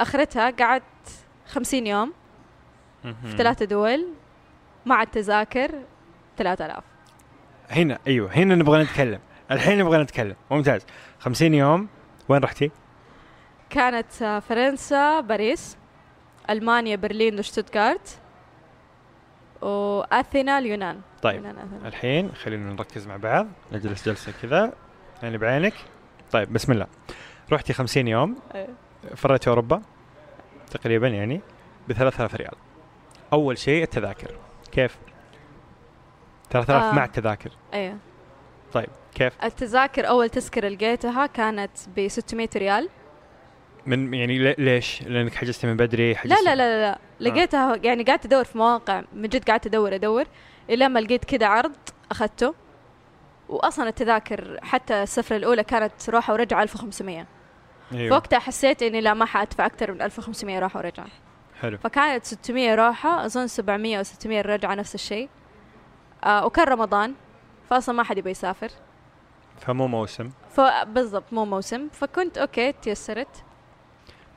آخرتها 0.00 0.50
قعدت 0.50 0.84
خمسين 1.46 1.86
يوم 1.86 2.12
في 3.02 3.36
ثلاثة 3.36 3.64
دول 3.64 4.06
مع 4.86 5.02
التذاكر 5.02 5.70
ثلاثة 6.38 6.66
آلاف. 6.66 6.84
هنا 7.70 7.98
أيوه 8.06 8.32
هنا 8.32 8.54
نبغى 8.54 8.82
نتكلم. 8.82 9.20
الحين 9.50 9.78
نبغى 9.78 10.02
نتكلم. 10.02 10.36
ممتاز. 10.50 10.86
50 11.18 11.54
يوم 11.54 11.88
وين 12.28 12.42
رحتي؟ 12.42 12.70
كانت 13.70 14.22
آه، 14.22 14.38
فرنسا 14.38 15.20
باريس 15.20 15.76
ألمانيا 16.50 16.96
برلين 16.96 17.38
وشتوتغارت 17.38 18.18
وأثينا 19.62 20.58
اليونان. 20.58 21.00
طيب. 21.22 21.36
يونان 21.36 21.58
أثينا. 21.58 21.88
الحين 21.88 22.32
خلينا 22.32 22.72
نركز 22.72 23.06
مع 23.06 23.16
بعض. 23.16 23.46
نجلس 23.72 24.06
جلسة 24.08 24.32
كذا. 24.42 24.72
يعني 25.22 25.38
بعينك. 25.38 25.74
طيب 26.32 26.52
بسم 26.52 26.72
الله. 26.72 26.86
رحتي 27.52 27.72
50 27.72 28.08
يوم. 28.08 28.36
إيه. 28.54 28.68
فريتي 29.14 29.50
اوروبا 29.50 29.82
تقريبا 30.70 31.08
يعني 31.08 31.40
ب 31.88 31.92
3000 31.92 32.34
ريال. 32.34 32.54
أول 33.32 33.58
شيء 33.58 33.82
التذاكر. 33.82 34.36
كيف؟ 34.72 34.98
3000 36.50 36.82
آه. 36.82 36.92
مع 36.92 37.04
التذاكر. 37.04 37.50
أيوه. 37.74 37.96
طيب 38.72 38.88
كيف؟ 39.14 39.44
التذاكر 39.44 40.08
أول 40.08 40.28
تذكره 40.28 40.68
لقيتها 40.68 41.26
كانت 41.26 41.70
ب 41.96 42.08
600 42.08 42.48
ريال. 42.56 42.88
من 43.86 44.14
يعني 44.14 44.38
لي- 44.38 44.54
ليش؟ 44.58 45.02
لأنك 45.02 45.34
حجزتي 45.34 45.66
من 45.66 45.76
بدري 45.76 46.12
لا 46.12 46.18
حجزتي 46.18 46.44
لا 46.44 46.54
لا 46.54 46.80
لا. 46.90 46.98
لقيتها 47.20 47.76
يعني 47.76 48.02
قعدت 48.02 48.24
أدور 48.26 48.44
في 48.44 48.58
مواقع 48.58 49.02
من 49.12 49.28
جد 49.28 49.50
قعدت 49.50 49.66
أدور 49.66 49.94
أدور 49.94 50.24
إلى 50.70 50.88
ما 50.88 50.98
لقيت 50.98 51.24
كذا 51.24 51.46
عرض 51.46 51.72
أخذته. 52.10 52.54
واصلا 53.48 53.88
التذاكر 53.88 54.58
حتى 54.62 55.02
السفرة 55.02 55.36
الأولى 55.36 55.64
كانت 55.64 56.10
روحه 56.10 56.32
ورجعة 56.32 56.62
1500 56.62 57.26
إيوه. 57.92 58.10
فوقتها 58.10 58.38
حسيت 58.38 58.82
إني 58.82 59.00
لا 59.00 59.14
ما 59.14 59.24
حأدفع 59.24 59.66
أكثر 59.66 59.92
من 59.92 60.02
1500 60.02 60.58
روحه 60.58 60.78
ورجعة. 60.78 61.06
حلو. 61.60 61.78
فكانت 61.78 62.24
600 62.24 62.74
روحه 62.74 63.26
أظن 63.26 63.46
700 63.46 63.98
أو 63.98 64.02
600 64.02 64.40
الرجعه 64.40 64.74
نفس 64.74 64.94
الشيء. 64.94 65.28
آه 66.24 66.46
وكان 66.46 66.68
رمضان 66.68 67.14
فاصلا 67.70 67.94
ما 67.94 68.02
حد 68.02 68.18
يبي 68.18 68.30
يسافر. 68.30 68.68
فمو 69.60 69.86
موسم. 69.86 70.30
فبالضبط 70.50 71.32
مو 71.32 71.44
موسم. 71.44 71.88
فكنت 71.92 72.38
أوكي 72.38 72.72
تيسرت. 72.72 73.44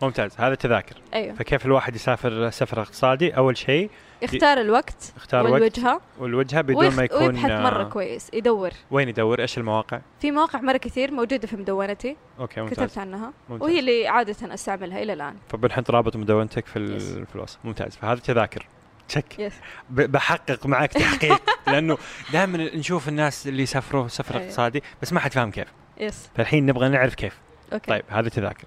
ممتاز 0.02 0.36
هذا 0.38 0.56
تذاكر. 0.56 0.96
أيوه. 1.14 1.36
فكيف 1.36 1.66
الواحد 1.66 1.96
يسافر 1.96 2.50
سفر 2.50 2.82
اقتصادي؟ 2.82 3.38
أول 3.38 3.58
شيء 3.58 3.90
اختار 4.24 4.62
الوقت 4.62 5.14
اختار 5.18 5.44
وقت 5.44 5.52
والوجهة. 5.54 6.02
والوجهة 6.20 6.62
بدون 6.62 6.78
ما 6.90 6.90
ويخ- 6.90 7.00
يكون 7.00 7.22
ويبحث 7.28 7.52
مرة 7.52 7.84
آه، 7.84 7.90
كويس 7.90 8.30
يدور. 8.34 8.70
وين 8.92 9.10
يدور؟ 9.10 9.42
إيش 9.42 9.58
المواقع؟ 9.58 10.02
في 10.20 10.32
مواقع 10.32 10.62
مرة 10.62 10.78
كثير 10.78 11.12
موجودة 11.12 11.48
في 11.48 11.56
مدونتي. 11.56 12.16
okay 12.40 12.62
ممتاز. 12.62 12.78
كتبت 12.78 12.98
عنها. 12.98 13.34
ممتاز. 13.50 13.68
وهي 13.70 13.80
اللي 13.80 14.08
عادة 14.08 14.54
أستعملها 14.54 15.04
إلى 15.04 15.14
الآن. 15.14 15.36
فبنحط 15.50 15.92
رابط 15.92 16.16
مدونتك 16.16 16.66
في 16.66 16.80
ال-. 16.80 17.26
في 17.26 17.36
الوصف. 17.36 17.58
ممتاز. 17.64 17.96
فهذا 17.96 18.20
تذاكر. 18.20 18.66
check 19.08 19.52
بحقق 19.90 20.66
معك 20.66 20.94
تحقيق. 20.94 21.42
لأنه 21.72 21.98
دائما 22.34 22.58
نشوف 22.76 23.10
الناس 23.10 23.48
اللي 23.48 23.64
يسافروا 23.64 24.08
سفر 24.08 24.34
أيوة. 24.36 24.46
اقتصادي 24.46 24.84
بس 25.02 25.14
ما 25.14 25.20
حد 25.20 25.34
فاهم 25.34 25.52
كيف. 25.52 25.68
yes 26.00 26.30
فالحين 26.36 26.66
نبغى 26.66 26.90
نعرف 26.90 27.16
كيف. 27.16 27.40
okay. 27.74 27.92
طيب 27.92 28.04
هذا 28.10 28.30
تذاكر. 28.30 28.66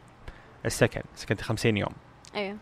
السكن. 0.66 1.00
سكنت 1.14 1.40
50 1.40 1.76
يوم. 1.76 1.92
أيوه 2.34 2.56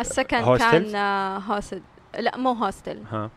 السكن؟ 0.00 0.56
كان 0.56 0.94
آه، 0.96 1.38
هوستل 1.38 1.82
لا 2.18 2.36
مو 2.36 2.52
هوستل. 2.52 3.02
ها. 3.10 3.30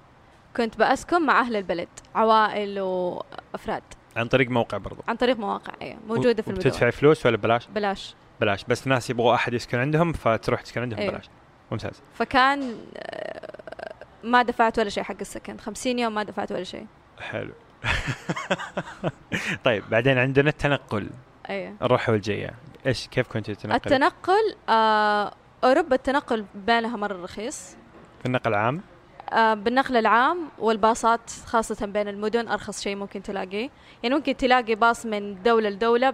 كنت 0.57 0.77
بأسكن 0.77 1.25
مع 1.25 1.39
أهل 1.39 1.55
البلد 1.55 1.87
عوائل 2.15 2.79
وأفراد. 2.79 3.83
عن 4.15 4.27
طريق 4.27 4.49
موقع 4.49 4.77
برضو. 4.77 5.01
عن 5.07 5.15
طريق 5.15 5.37
مواقع 5.37 5.73
أيوة 5.81 5.97
موجودة 6.07 6.41
في 6.41 6.47
المدن 6.47 6.63
تدفع 6.63 6.89
فلوس 6.89 7.25
ولا 7.25 7.37
ببلاش؟ 7.37 7.67
بلاش 7.67 8.15
بلاش 8.41 8.63
بس 8.63 8.87
ناس 8.87 9.09
يبغوا 9.09 9.35
أحد 9.35 9.53
يسكن 9.53 9.77
عندهم 9.77 10.13
فتروح 10.13 10.61
تسكن 10.61 10.81
عندهم 10.81 10.99
أيوة. 10.99 11.11
ببلاش. 11.11 11.29
ممتاز. 11.71 12.01
فكان 12.13 12.75
آه، 12.97 13.93
ما 14.23 14.41
دفعت 14.43 14.79
ولا 14.79 14.89
شيء 14.89 15.03
حق 15.03 15.15
السكن. 15.21 15.57
50 15.59 15.99
يوم 15.99 16.13
ما 16.15 16.23
دفعت 16.23 16.51
ولا 16.51 16.63
شيء. 16.63 16.85
حلو. 17.19 17.53
طيب 19.65 19.83
بعدين 19.91 20.17
عندنا 20.17 20.49
التنقل. 20.49 21.09
أيوة 21.49 21.73
الروحه 21.81 22.11
والجية. 22.13 22.53
إيش 22.85 23.07
كيف 23.07 23.27
كنت 23.27 23.51
تتنقل؟ 23.51 23.75
التنقل 23.75 24.55
آه 24.69 25.31
أوروبا 25.63 25.95
التنقل 25.95 26.45
بينها 26.55 26.97
مرة 26.97 27.23
رخيص. 27.23 27.75
في 28.19 28.25
النقل 28.25 28.51
العام؟ 28.51 28.81
آه 29.29 29.53
بالنقل 29.53 29.97
العام 29.97 30.49
والباصات 30.59 31.31
خاصة 31.45 31.85
بين 31.85 32.07
المدن 32.07 32.47
أرخص 32.47 32.81
شيء 32.81 32.95
ممكن 32.95 33.23
تلاقيه. 33.23 33.69
يعني 34.03 34.15
ممكن 34.15 34.37
تلاقي 34.37 34.75
باص 34.75 35.05
من 35.05 35.43
دولة 35.43 35.69
لدولة 35.69 36.13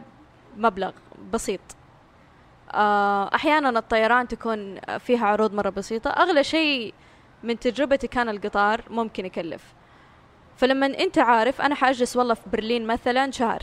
بمبلغ 0.55 0.91
بسيط. 1.33 1.61
آه 2.71 3.35
أحيانا 3.35 3.79
الطيران 3.79 4.27
تكون 4.27 4.79
فيها 4.99 5.27
عروض 5.27 5.53
مرة 5.53 5.69
بسيطة. 5.69 6.09
أغلى 6.09 6.43
شيء 6.43 6.93
من 7.43 7.59
تجربتي 7.59 8.07
كان 8.07 8.29
القطار 8.29 8.81
ممكن 8.89 9.25
يكلف. 9.25 9.63
فلما 10.57 10.85
أنت 10.85 11.17
عارف 11.17 11.61
أنا 11.61 11.75
حأجلس 11.75 12.17
والله 12.17 12.33
في 12.33 12.49
برلين 12.53 12.87
مثلا 12.87 13.31
شهر. 13.31 13.61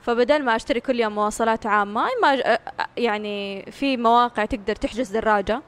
فبدل 0.00 0.44
ما 0.44 0.56
أشتري 0.56 0.80
كل 0.80 1.00
يوم 1.00 1.14
مواصلات 1.14 1.66
عامة 1.66 2.06
ما 2.22 2.58
يعني 2.96 3.62
في 3.72 3.96
مواقع 3.96 4.44
تقدر 4.44 4.74
تحجز 4.74 5.10
دراجة. 5.10 5.62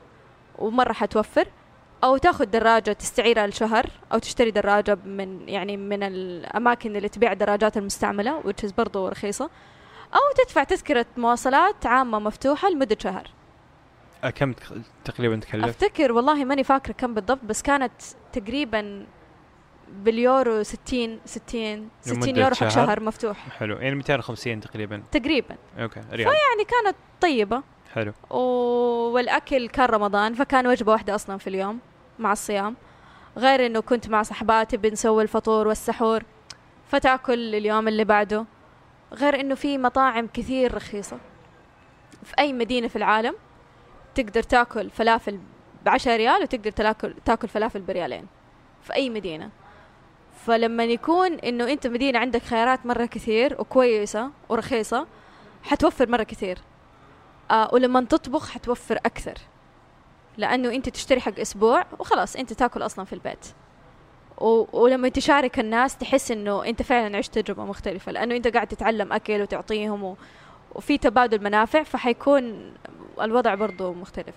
ومرة 0.62 0.92
حتوفر. 0.92 1.46
أو 2.04 2.16
تاخذ 2.16 2.44
دراجة 2.44 2.92
تستعيرها 2.92 3.46
لشهر 3.46 3.86
أو 4.12 4.18
تشتري 4.18 4.50
دراجة 4.50 4.98
من 5.04 5.48
يعني 5.48 5.76
من 5.76 6.02
الأماكن 6.02 6.96
اللي 6.96 7.08
تبيع 7.08 7.32
الدراجات 7.32 7.76
المستعملة 7.76 8.42
which 8.42 8.68
is 8.68 8.74
برضو 8.78 9.08
رخيصة. 9.08 9.50
أو 10.14 10.44
تدفع 10.44 10.64
تذكرة 10.64 11.06
مواصلات 11.16 11.86
عامة 11.86 12.18
مفتوحة 12.18 12.70
لمدة 12.70 12.96
شهر. 13.00 13.26
أه، 14.24 14.30
كم 14.30 14.52
تق- 14.52 14.82
تقريبا 15.04 15.36
تكلف؟ 15.36 15.64
أفتكر 15.64 16.12
والله 16.12 16.44
ماني 16.44 16.64
فاكرة 16.64 16.92
كم 16.92 17.14
بالضبط 17.14 17.44
بس 17.44 17.62
كانت 17.62 17.92
تقريبا 18.32 19.06
باليورو 19.88 20.62
60 20.62 21.20
60 21.24 21.88
60 22.00 22.16
لمدة 22.28 22.40
يورو 22.42 22.54
حق 22.54 22.68
شهر؟ 22.68 23.00
مفتوح. 23.02 23.48
حلو 23.58 23.76
يعني 23.76 23.94
250 23.94 24.60
تقريبا. 24.60 25.02
تقريبا. 25.12 25.56
okay 25.78 26.00
ريال. 26.12 26.20
يعني 26.28 26.64
كانت 26.68 26.96
طيبة. 27.20 27.62
حلو. 27.94 28.12
و- 28.30 29.10
والأكل 29.14 29.68
كان 29.68 29.86
رمضان 29.88 30.34
فكان 30.34 30.66
وجبة 30.66 30.92
واحدة 30.92 31.14
أصلا 31.14 31.38
في 31.38 31.46
اليوم 31.46 31.78
مع 32.18 32.32
الصيام. 32.32 32.76
غير 33.36 33.66
إنه 33.66 33.80
كنت 33.80 34.08
مع 34.08 34.22
صحباتي 34.22 34.76
بنسوي 34.76 35.22
الفطور 35.22 35.68
والسحور 35.68 36.22
فتأكل 36.88 37.54
اليوم 37.54 37.88
اللي 37.88 38.04
بعده. 38.04 38.44
غير 39.12 39.40
إنه 39.40 39.54
في 39.54 39.78
مطاعم 39.78 40.26
كثير 40.26 40.74
رخيصة. 40.74 41.18
في 42.24 42.34
أي 42.38 42.52
مدينة 42.52 42.88
في 42.88 42.96
العالم 42.96 43.34
تقدر 44.14 44.42
تأكل 44.42 44.90
فلافل 44.90 45.40
بعشرة 45.84 46.16
ريال 46.16 46.42
وتقدر 46.42 46.70
تاكل 46.70 47.14
تأكل 47.24 47.48
فلافل 47.48 47.80
بريالين. 47.80 48.26
في 48.82 48.94
أي 48.94 49.10
مدينة. 49.10 49.50
فلما 50.46 50.84
يكون 50.84 51.32
إنه 51.32 51.72
أنت 51.72 51.86
مدينة 51.86 52.18
عندك 52.18 52.42
خيارات 52.42 52.86
مرة 52.86 53.04
كثير 53.06 53.56
وكويسة 53.60 54.30
ورخيصة 54.48 55.06
حتوفر 55.62 56.08
مرة 56.08 56.22
كثير. 56.22 56.58
آه 57.52 57.70
ولما 57.72 58.00
تطبخ 58.00 58.50
حتوفر 58.50 58.96
أكثر 58.96 59.34
لأنه 60.36 60.74
أنت 60.74 60.88
تشتري 60.88 61.20
حق 61.20 61.40
أسبوع 61.40 61.84
وخلاص 61.98 62.36
أنت 62.36 62.52
تاكل 62.52 62.82
أصلا 62.82 63.04
في 63.04 63.12
البيت 63.12 63.46
و... 64.38 64.80
ولما 64.82 65.08
تشارك 65.08 65.58
الناس 65.58 65.96
تحس 65.96 66.30
إنه 66.30 66.64
أنت 66.64 66.82
فعلا 66.82 67.16
عشت 67.16 67.38
تجربة 67.38 67.64
مختلفة 67.64 68.12
لأنه 68.12 68.36
أنت 68.36 68.48
قاعد 68.48 68.66
تتعلم 68.66 69.12
أكل 69.12 69.42
وتعطيهم 69.42 70.04
و... 70.04 70.16
وفي 70.74 70.98
تبادل 70.98 71.44
منافع 71.44 71.82
فحيكون 71.82 72.72
الوضع 73.20 73.54
برضو 73.54 73.92
مختلف 73.92 74.34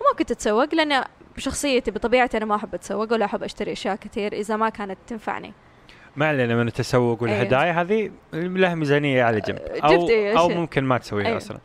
وما 0.00 0.18
كنت 0.18 0.30
أتسوق 0.30 0.74
لأن 0.74 1.04
بشخصيتي 1.36 1.90
بطبيعتي 1.90 2.36
أنا 2.36 2.44
ما 2.44 2.56
أحب 2.56 2.74
أتسوق 2.74 3.12
ولا 3.12 3.24
أحب 3.24 3.42
أشتري 3.42 3.72
أشياء 3.72 3.96
كثير 3.96 4.32
إذا 4.32 4.56
ما 4.56 4.68
كانت 4.68 4.98
تنفعني 5.06 5.52
ما 6.16 6.28
علينا 6.28 6.56
من 6.56 6.68
التسوق. 6.68 7.22
والهدايا 7.22 7.72
هذه 7.72 8.10
لها 8.32 8.74
ميزانية 8.74 9.24
على 9.24 9.40
جنب 9.40 9.58
أو 9.58 10.08
أو. 10.38 10.48
ممكن 10.48 10.84
ما 10.84 10.98
تسويها 10.98 11.26
أيوة. 11.26 11.36
أصلا 11.36 11.58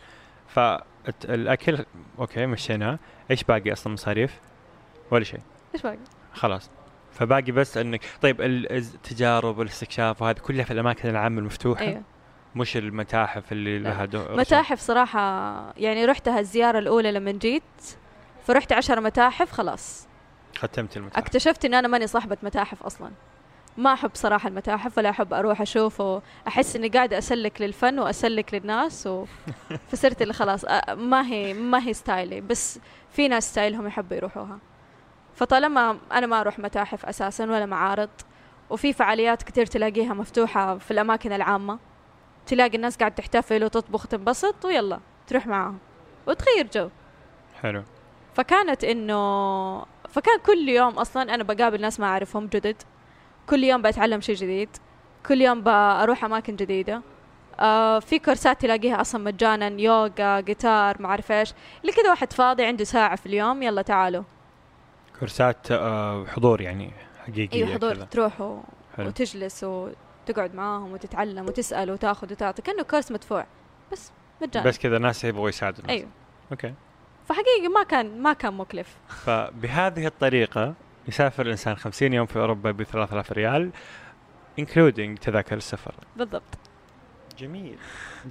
فالأكل 0.54 1.86
أوكي 2.20 2.46
مشيناها 2.46 3.00
إيش 3.32 3.44
باقي 3.44 3.72
أصلا 3.74 3.94
مصاريف؟ 3.94 4.40
ولا 5.12 5.24
شيء. 5.24 5.40
إيش 5.76 5.82
باقي؟ 5.82 5.98
خلاص. 6.34 6.70
فباقي 7.12 7.52
بس 7.52 7.78
إنك 7.78 8.02
طيب 8.22 8.42
ال- 8.42 8.72
التجارب 8.72 9.58
والاستكشاف 9.58 10.22
وهذه 10.22 10.38
كلها 10.38 10.64
في 10.66 10.72
الأماكن 10.74 11.10
العامة 11.10 11.40
المفتوحة. 11.40 11.82
أيوه 11.82 12.02
مش 12.56 12.78
المتاحف 12.78 13.52
اللي 13.52 13.80
لا. 13.80 13.90
لها 13.90 14.06
دو... 14.06 14.26
متاحف 14.30 14.80
صراحة 14.80 15.20
يعني 15.78 16.06
رحتها 16.06 16.40
الزيارة 16.40 16.80
الأولى 16.80 17.12
لما 17.12 17.32
جيت. 17.32 17.64
فرحت 18.48 18.72
عشر 18.74 19.02
متاحف 19.02 19.52
خلاص. 19.52 20.08
ختمت 20.58 20.98
المتاحف. 20.98 21.24
اكتشفت 21.24 21.66
إن 21.66 21.74
أنا 21.74 21.88
ماني 21.88 22.08
صاحبة 22.08 22.38
متاحف 22.44 22.84
أصلا. 22.84 23.12
ما 23.78 23.94
أحب 23.94 24.12
صراحة 24.14 24.50
المتاحف 24.50 24.98
ولا 24.98 25.10
أحب 25.10 25.34
أروح 25.34 25.62
أشوف 25.62 26.02
وأحس 26.02 26.76
إني 26.76 26.88
قاعدة 26.88 27.18
أسلك 27.18 27.62
للفن 27.62 28.00
وأسلك 28.00 28.54
للناس 28.54 29.08
و... 29.08 29.26
فصرت 29.92 30.22
اللي 30.22 30.34
خلاص 30.34 30.66
ما 30.98 31.28
هي 31.28 31.54
ما 31.54 31.88
هي 31.88 31.94
style 31.94 32.34
ي 32.34 32.42
بس 32.42 32.80
في 33.12 33.28
ناس 33.28 33.52
style 33.52 33.78
هم 33.78 33.88
يحبوا 33.88 34.18
يروحوها. 34.18 34.60
فطالما 35.36 35.98
أنا 36.12 36.28
ما 36.28 36.42
أروح 36.42 36.60
متاحف 36.60 37.06
أساسا 37.06 37.44
ولا 37.44 37.66
معارض 37.66 38.10
وفي 38.70 38.94
فعاليات 38.94 39.44
كتير 39.44 39.66
تلاقيها 39.66 40.14
مفتوحة 40.14 40.78
في 40.78 40.92
الأماكن 40.92 41.32
العامة 41.34 41.80
تلاقي 42.46 42.76
الناس 42.76 42.98
قاعد 42.98 43.16
تحتفل 43.16 43.64
وتطبخ 43.64 44.06
وتنبسط 44.06 44.66
ويلا 44.66 45.00
تروح 45.28 45.48
معاهم 45.48 45.78
وتغير 46.28 46.68
جو. 46.74 46.90
حلو. 47.62 47.84
فكانت 48.34 48.84
إنه 48.84 49.86
فكان 50.10 50.40
كل 50.46 50.70
يوم 50.70 50.94
أصلا 50.94 51.36
أنا 51.36 51.44
بقابل 51.44 51.82
ناس 51.82 52.00
ما 52.00 52.06
أعرفهم 52.06 52.48
جدد. 52.48 52.76
كل 53.50 53.64
يوم 53.64 53.82
بتعلم 53.82 54.22
شيء 54.22 54.36
جديد 54.36 54.70
كل 55.26 55.42
يوم 55.42 55.64
بروح 55.64 56.24
أماكن 56.26 56.56
جديدة. 56.56 57.02
آه 57.60 58.00
في 58.00 58.20
كورسات 58.20 58.62
تلاقيها 58.62 59.02
أصلا 59.02 59.24
مجانا 59.24 59.82
يوغا 59.82 60.40
جيتار 60.40 61.02
ما 61.02 61.08
أعرف 61.08 61.32
إيش. 61.32 61.54
اللي 61.82 61.92
كذا 61.94 62.10
واحد 62.10 62.34
فاضي 62.34 62.66
عنده 62.66 62.84
ساعة 62.84 63.16
في 63.16 63.26
اليوم 63.26 63.64
يلا 63.64 63.82
تعالوا. 63.82 64.24
course 65.20 65.64
ات 65.64 65.72
آه، 65.72 66.26
حضور 66.26 66.62
يعني 66.62 66.92
حقيقية 67.28 67.64
أيوه 67.66 67.74
حضور 67.76 67.94
كذا. 67.94 68.06
تروح 68.06 68.42
و... 68.42 68.60
وتجلس 69.00 69.64
وتقعد 69.64 70.56
معاهم 70.56 70.92
وتتعلم 70.92 71.46
وتسأل 71.46 71.92
وتأخذ 71.92 72.32
وتعطي 72.32 72.62
كأنه 72.62 72.84
course 72.84 73.12
مدفوع 73.12 73.46
بس 73.92 74.12
مجانا. 74.42 74.68
بس 74.68 74.78
كذا 74.78 74.98
ناس 74.98 75.24
يبغوا 75.24 75.50
يساعدوا. 75.50 75.90
أيوه. 75.90 76.08
okay. 76.52 76.74
فحقيقي 77.26 77.68
ما 77.68 77.84
كان 77.84 78.22
ما 78.22 78.34
كان 78.34 78.54
مكلف. 78.54 78.98
فبهذه 79.08 80.06
الطريقة 80.08 80.74
يسافر 81.12 81.46
الإنسان 81.46 81.76
50 81.76 82.14
يوم 82.14 82.26
في 82.26 82.40
أوروبا 82.40 82.72
ب 82.72 82.84
3000 82.84 83.32
ريال 83.32 83.72
including 84.60 85.18
تذاكر 85.18 85.58
السفر. 85.58 85.94
بالضبط. 86.16 86.58
جميل. 87.40 87.78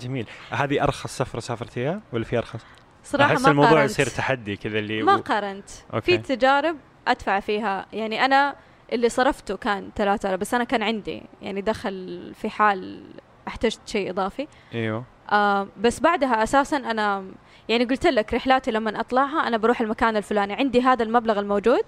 جميل. 0.01 0.27
هذه 0.51 0.83
أرخص 0.83 1.19
سفرة 1.19 1.41
سافرتيها 1.41 2.01
ولا 2.13 2.25
في 2.25 2.39
أرخص؟ 2.39 2.61
صراحة 3.05 3.33
أحس 3.33 3.43
ما 3.43 3.51
الموضوع 3.51 3.71
قارنت. 3.71 3.91
يصير 3.91 4.07
تحدي 4.07 4.57
كذا 4.57 4.79
اللي 4.79 5.03
ما 5.03 5.17
قارنت. 5.17 5.71
أوكي. 5.95 6.19
في 6.19 6.37
تجارب 6.37 6.77
أدفع 7.09 7.41
فيها. 7.41 7.87
يعني 7.93 8.25
أنا 8.25 8.57
اللي 8.93 9.09
صرفته 9.09 9.57
كان 9.57 9.91
3000 9.97 10.41
بس 10.41 10.55
أنا 10.55 10.65
كان 10.65 10.83
عندي 10.83 11.23
يعني 11.43 11.61
دخل 11.61 12.33
في 12.35 12.51
حال 12.51 13.05
احتجت 13.49 13.81
شيء 13.87 14.11
إضافي. 14.11 14.49
إيوه. 14.75 15.05
آه 15.31 15.69
بس 15.81 16.01
بعدها 16.01 16.43
أساسا 16.43 16.77
أنا 16.77 17.25
يعني 17.69 17.85
قلت 17.85 18.07
لك 18.07 18.35
رحلاتي 18.35 18.71
لما 18.71 19.01
أطلعها 19.01 19.49
أنا 19.49 19.57
بروح 19.57 19.81
المكان 19.81 20.17
الفلاني. 20.17 20.53
عندي 20.53 20.83
هذا 20.83 21.03
المبلغ 21.03 21.39
الموجود. 21.39 21.85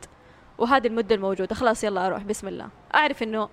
وهذه 0.58 0.86
المدة 0.86 1.14
الموجودة. 1.14 1.54
خلاص 1.54 1.84
يلا 1.84 2.06
أروح. 2.06 2.22
بسم 2.22 2.48
الله. 2.48 2.68
أعرف 2.94 3.22
إنه 3.22 3.48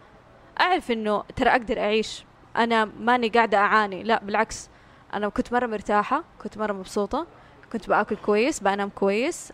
أعرف 0.61 0.91
إنه 0.91 1.23
ترى 1.35 1.49
أقدر 1.49 1.79
أعيش. 1.79 2.25
أنا 2.57 2.85
ماني 2.85 3.27
قاعدة 3.27 3.57
أعاني. 3.57 4.03
لا 4.03 4.23
بالعكس. 4.23 4.69
أنا 5.13 5.29
كنت 5.29 5.53
مرة 5.53 5.65
مرتاحة 5.67 6.23
كنت 6.43 6.57
مرة 6.57 6.73
مبسوطة 6.73 7.27
كنت 7.73 7.89
بآكل 7.89 8.15
كويس 8.15 8.59
بنام 8.59 8.89
كويس 8.89 9.51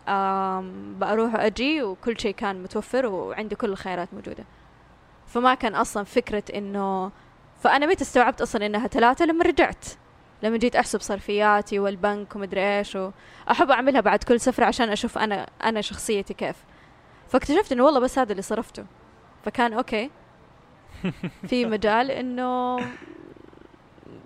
بروح 0.98 1.34
وأجي 1.34 1.82
وكل 1.82 2.20
شيء 2.20 2.34
كان 2.34 2.62
متوفر 2.62 3.06
وعندي 3.06 3.54
كل 3.54 3.68
الخيارات 3.68 4.14
موجودة. 4.14 4.44
فما 5.26 5.54
كان 5.54 5.74
أصلا 5.74 6.04
فكرة 6.04 6.42
إنه 6.54 7.10
فأنا 7.60 7.86
متى 7.86 8.02
استوعبت 8.02 8.40
أصلا 8.40 8.66
إنها 8.66 8.86
ثلاثة؟ 8.86 9.24
لما 9.24 9.44
رجعت. 9.44 9.84
لما 10.42 10.56
جيت 10.56 10.76
أحسب 10.76 11.00
صرفياتي 11.00 11.78
والبنك 11.78 12.36
ومدري 12.36 12.78
إيش 12.78 12.98
أحب 13.50 13.70
أعملها 13.70 14.00
بعد 14.00 14.24
كل 14.24 14.40
سفرة 14.40 14.64
عشان 14.64 14.88
أشوف 14.88 15.18
أنا 15.18 15.46
أنا 15.64 15.80
شخصيتي 15.80 16.34
كيف. 16.34 16.56
فاكتشفت 17.28 17.72
إنه 17.72 17.84
والله 17.84 18.00
بس 18.00 18.18
هذا 18.18 18.30
اللي 18.32 18.42
صرفته. 18.42 18.84
فكان 19.44 19.72
أوكي. 19.72 20.10
في 21.48 21.64
مجال 21.64 22.10
إنه 22.10 22.78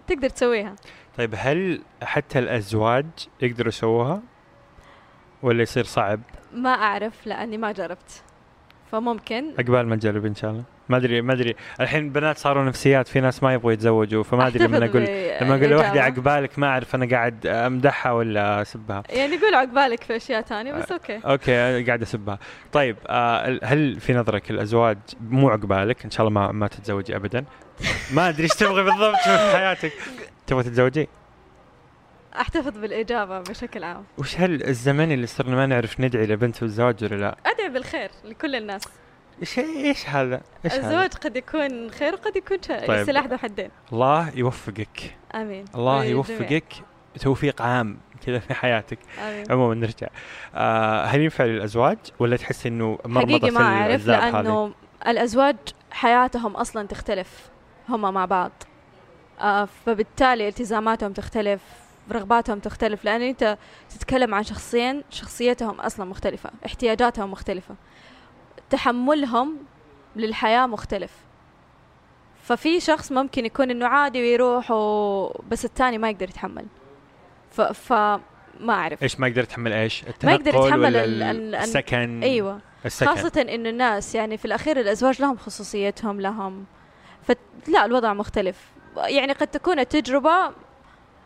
تقدر 0.06 0.28
تسويها. 0.28 0.76
طيب 1.18 1.34
هل 1.36 1.82
حتى 2.02 2.38
الأزواج 2.38 3.06
يقدروا 3.42 3.68
يسووها؟ 3.68 4.22
ولا 5.42 5.62
يصير 5.62 5.84
صعب؟ 5.84 6.20
ما 6.52 6.70
أعرف 6.70 7.26
لأني 7.26 7.58
ما 7.58 7.72
جربت. 7.72 8.22
فممكن. 8.92 9.54
عقبال 9.58 9.88
ما 9.88 9.96
تجرب 9.96 10.26
إن 10.26 10.34
شاء 10.34 10.50
الله. 10.50 10.64
ما 10.90 10.96
أدري 10.96 11.22
ما 11.22 11.32
أدري. 11.32 11.56
الحين 11.80 12.10
بنات 12.10 12.38
صاروا 12.38 12.64
نفسيات 12.64 13.08
في 13.08 13.20
ناس 13.20 13.42
ما 13.42 13.54
يبغوا 13.54 13.72
يتزوجوا 13.72 14.22
فما 14.22 14.46
أدري 14.46 14.64
لما 14.66 14.76
أقول 14.84 15.02
لما 15.42 15.54
أقول 15.54 15.64
إجابة. 15.64 16.00
عقبالك 16.02 16.58
ما 16.58 16.66
أعرف 16.66 16.94
أنا 16.94 17.08
قاعد 17.10 17.46
أمدحها 17.46 18.12
ولا 18.12 18.62
أسبها. 18.62 19.02
يعني 19.10 19.36
قول 19.38 19.54
عقبالك 19.54 20.02
في 20.02 20.16
أشياء 20.16 20.42
ثانية 20.42 20.72
بس 20.72 20.92
okay. 20.92 21.20
okay 21.24 21.84
قاعد 21.84 22.02
أسبها. 22.02 22.38
طيب 22.72 22.96
آه 23.06 23.58
هل 23.62 24.00
في 24.00 24.14
نظرك 24.14 24.50
الأزواج 24.50 24.98
مو 25.20 25.48
عقبالك؟ 25.48 26.04
إن 26.04 26.10
شاء 26.10 26.28
الله 26.28 26.40
ما 26.40 26.52
ما 26.52 26.66
تتزوجي 26.68 27.16
ابدا. 27.16 27.44
ما 28.14 28.28
أدري 28.28 28.42
إيش 28.42 28.52
تبغي 28.52 28.82
بالضبط 28.82 29.16
في 29.16 29.56
حياتك. 29.56 29.92
تبغى 30.46 30.62
تتزوجي؟ 30.62 31.08
أحتفظ 32.40 32.78
بالإجابة 32.78 33.40
بشكل 33.40 33.84
عام. 33.84 34.04
وش 34.18 34.36
هل 34.40 34.64
الزمن 34.64 35.12
اللي 35.12 35.26
صرنا 35.26 35.56
ما 35.56 35.66
نعرف 35.66 36.00
ندعي 36.00 36.26
لبنت 36.26 36.60
بالزواج 36.60 37.04
ولا 37.04 37.14
لا؟ 37.16 37.36
أدعي 37.46 37.68
بالخير 37.68 38.10
لكل 38.24 38.54
الناس. 38.54 38.82
إيش 39.40 39.58
إيش 39.58 40.08
هذا؟ 40.08 40.40
إيش 40.64 40.72
هذا؟ 40.72 40.86
الزواج 40.86 41.14
قد 41.14 41.36
يكون 41.36 41.90
خير 41.90 42.14
وقد 42.14 42.36
يكون 42.36 42.58
شر. 42.62 42.86
طيب. 42.86 43.06
سلاح 43.06 43.26
ذو 43.26 43.36
حدين. 43.36 43.70
الله 43.92 44.30
يوفقك. 44.36 45.16
آمين. 45.34 45.64
الله 45.74 45.96
للجميع. 45.96 46.16
يوفقك. 46.16 46.74
توفيق 47.20 47.62
عام 47.62 47.98
كذا 48.26 48.38
في 48.38 48.54
حياتك. 48.54 48.98
آمين. 49.18 49.44
عموما 49.50 49.74
نرجع. 49.74 50.06
آه 50.54 51.04
هل 51.04 51.20
ينفع 51.20 51.44
للأزواج 51.44 51.98
ولا 52.18 52.36
تحس 52.36 52.66
إنه 52.66 52.98
مرمطة 53.04 53.20
حقيقي 53.20 53.50
في 53.50 53.58
ما 53.58 53.64
أعرف 53.64 54.08
هذه؟ 54.08 54.30
لأنه 54.30 54.72
الأزواج 55.06 55.56
حياتهم 55.90 56.56
أصلا 56.56 56.86
تختلف. 56.86 57.50
هم 57.88 58.14
مع 58.14 58.24
بعض. 58.24 58.52
آه 59.40 59.68
فبالتالي 59.86 60.48
التزاماتهم 60.48 61.12
تختلف 61.12 61.60
رغباتهم 62.12 62.58
تختلف. 62.58 63.04
لأن 63.04 63.22
أنت 63.22 63.58
تتكلم 63.90 64.34
عن 64.34 64.42
شخصين 64.42 65.02
شخصيتهم 65.10 65.80
أصلا 65.80 66.06
مختلفة 66.06 66.50
احتياجاتهم 66.66 67.30
مختلفة. 67.30 67.74
تحملهم 68.70 69.56
للحياة 70.16 70.66
مختلف. 70.66 71.12
ففي 72.42 72.80
شخص 72.80 73.12
ممكن 73.12 73.46
يكون 73.46 73.70
إنه 73.70 73.86
عادي 73.86 74.20
ويروح 74.20 74.70
و... 74.70 75.40
بس 75.50 75.64
الثاني 75.64 75.98
ما 75.98 76.10
يقدر 76.10 76.28
يتحمل. 76.28 76.66
ف... 77.50 77.60
فما 77.60 78.20
أعرف. 78.68 79.02
إيش 79.02 79.20
ما 79.20 79.28
يقدر 79.28 79.42
يتحمل 79.42 79.72
إيش؟ 79.72 80.04
ما 80.24 80.32
يقدر 80.32 80.54
يتحمل 80.54 80.96
ال- 80.96 81.22
ال- 81.22 81.22
ال- 81.22 81.54
السكن؟ 81.54 82.22
أيوه. 82.22 82.60
السكن. 82.86 83.10
خاصة 83.10 83.40
إنه 83.42 83.68
الناس 83.68 84.14
يعني 84.14 84.36
في 84.36 84.44
الأخير 84.44 84.80
الأزواج 84.80 85.22
لهم 85.22 85.36
خصوصيتهم 85.36 86.20
لهم. 86.20 86.64
فلا 87.22 87.84
الوضع 87.84 88.12
مختلف. 88.12 88.70
يعني 88.96 89.32
قد 89.32 89.46
تكون 89.46 89.78
التجربة 89.78 90.52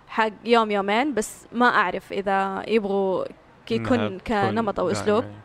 حق 0.09 0.33
يوم 0.45 0.71
يومين 0.71 1.15
بس 1.15 1.47
ما 1.53 1.67
أعرف 1.67 2.13
إذا 2.13 2.63
يبغوا 2.69 3.25
يكون 3.71 4.19
كنمط 4.19 4.81
أو 4.81 4.91
أسلوب. 4.91 5.23
دائماً. 5.23 5.44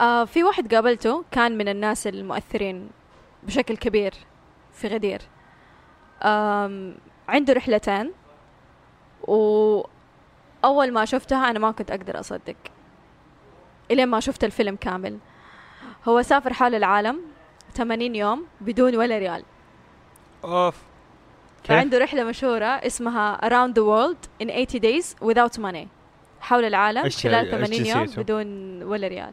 آه 0.00 0.24
في 0.24 0.44
واحد 0.44 0.74
قابلته 0.74 1.24
كان 1.30 1.58
من 1.58 1.68
الناس 1.68 2.06
المؤثرين 2.06 2.90
بشكل 3.42 3.76
كبير 3.76 4.14
في 4.72 4.88
غدير. 4.88 5.20
آم 6.22 6.96
عنده 7.28 7.52
رحلتين 7.52 8.12
وأول 9.22 10.92
ما 10.92 11.04
شفتها 11.04 11.50
أنا 11.50 11.58
ما 11.58 11.70
كنت 11.70 11.90
أقدر 11.90 12.20
أصدق 12.20 12.56
إلين 13.90 14.08
ما 14.08 14.20
شفت 14.20 14.44
الفيلم 14.44 14.76
كامل. 14.76 15.18
هو 16.08 16.22
سافر 16.22 16.52
حول 16.52 16.74
العالم 16.74 17.20
80 17.74 18.14
يوم 18.14 18.46
بدون 18.60 18.96
ولا 18.96 19.18
ريال. 19.18 19.44
أوف. 20.44 20.82
كيف؟ 21.62 21.76
فعنده 21.76 21.98
رحلة 21.98 22.24
مشهورة 22.24 22.66
اسمها 22.66 23.38
Around 23.48 23.72
the 23.72 23.82
World 23.82 24.44
in 24.44 24.48
80 24.50 24.80
Days 24.80 25.14
Without 25.28 25.58
Money. 25.58 25.86
حول 26.40 26.64
العالم 26.64 27.08
خلال 27.08 27.34
إيش 27.34 27.82
80 27.82 27.86
يوم؟ 27.86 28.06
بدون 28.06 28.82
ولا 28.82 29.08
ريال. 29.08 29.32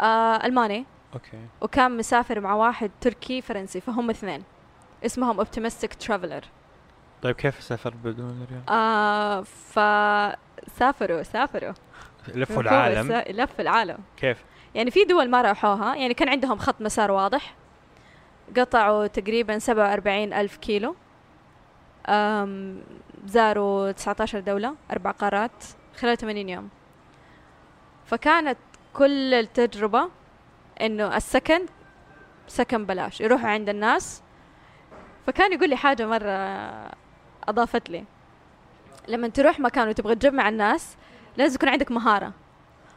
آه 0.00 0.46
ألماني. 0.46 0.86
okay. 1.14 1.38
وكان 1.60 1.96
مسافر 1.96 2.40
مع 2.40 2.54
واحد 2.54 2.90
تركي 3.00 3.40
فرنسي 3.42 3.80
فهم 3.80 4.10
اثنين. 4.10 4.42
اسمهم 5.06 5.38
optimistic 5.38 5.94
traveler 5.94 6.44
طيب 7.22 7.34
كيف 7.34 7.62
سافر 7.62 7.94
بدون 8.04 8.46
ريال؟ 8.50 8.62
آه 8.68 9.42
فسافروا 9.42 11.22
سافروا. 11.22 11.72
لفوا 12.34 12.62
العالم. 12.62 13.12
لف 13.28 13.60
العالم. 13.60 13.98
كيف؟ 14.16 14.44
يعني 14.74 14.90
في 14.90 15.04
دول 15.04 15.30
ما 15.30 15.42
راحوها. 15.42 15.96
يعني 15.96 16.14
كان 16.14 16.28
عندهم 16.28 16.58
خط 16.58 16.80
مسار 16.80 17.10
واضح. 17.10 17.54
قطعوا 18.56 19.06
تقريبا 19.06 19.58
47 19.58 20.32
ألف 20.32 20.56
كيلو. 20.56 20.96
أم 22.08 22.82
زاروا 23.26 23.92
19 23.92 24.40
دولة 24.40 24.74
أربع 24.90 25.10
قارات 25.10 25.64
خلال 25.96 26.18
80 26.18 26.48
يوم. 26.48 26.68
فكانت 28.04 28.58
كل 28.94 29.34
التجربة 29.34 30.08
إنه 30.80 31.16
السكن 31.16 31.66
سكن 32.48 32.86
بلاش 32.86 33.20
يروحوا 33.20 33.48
عند 33.48 33.68
الناس. 33.68 34.22
فكان 35.26 35.52
يقول 35.52 35.68
لي 35.68 35.76
حاجة 35.76 36.06
مرة 36.06 36.32
أضافت 37.48 37.90
لي. 37.90 38.04
لما 39.08 39.28
تروح 39.28 39.60
مكان 39.60 39.88
وتبغى 39.88 40.14
تجمع 40.14 40.48
الناس 40.48 40.96
لازم 41.36 41.54
يكون 41.54 41.68
عندك 41.68 41.90
مهارة. 41.90 42.32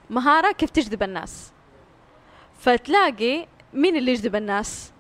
مهارة 0.09 0.51
كيف 0.51 0.69
تجذب 0.69 1.03
الناس. 1.03 1.51
فتلاقي 2.59 3.47
مين 3.73 3.95
اللي 3.95 4.11
يجذب 4.11 4.35
الناس؟ 4.35 4.91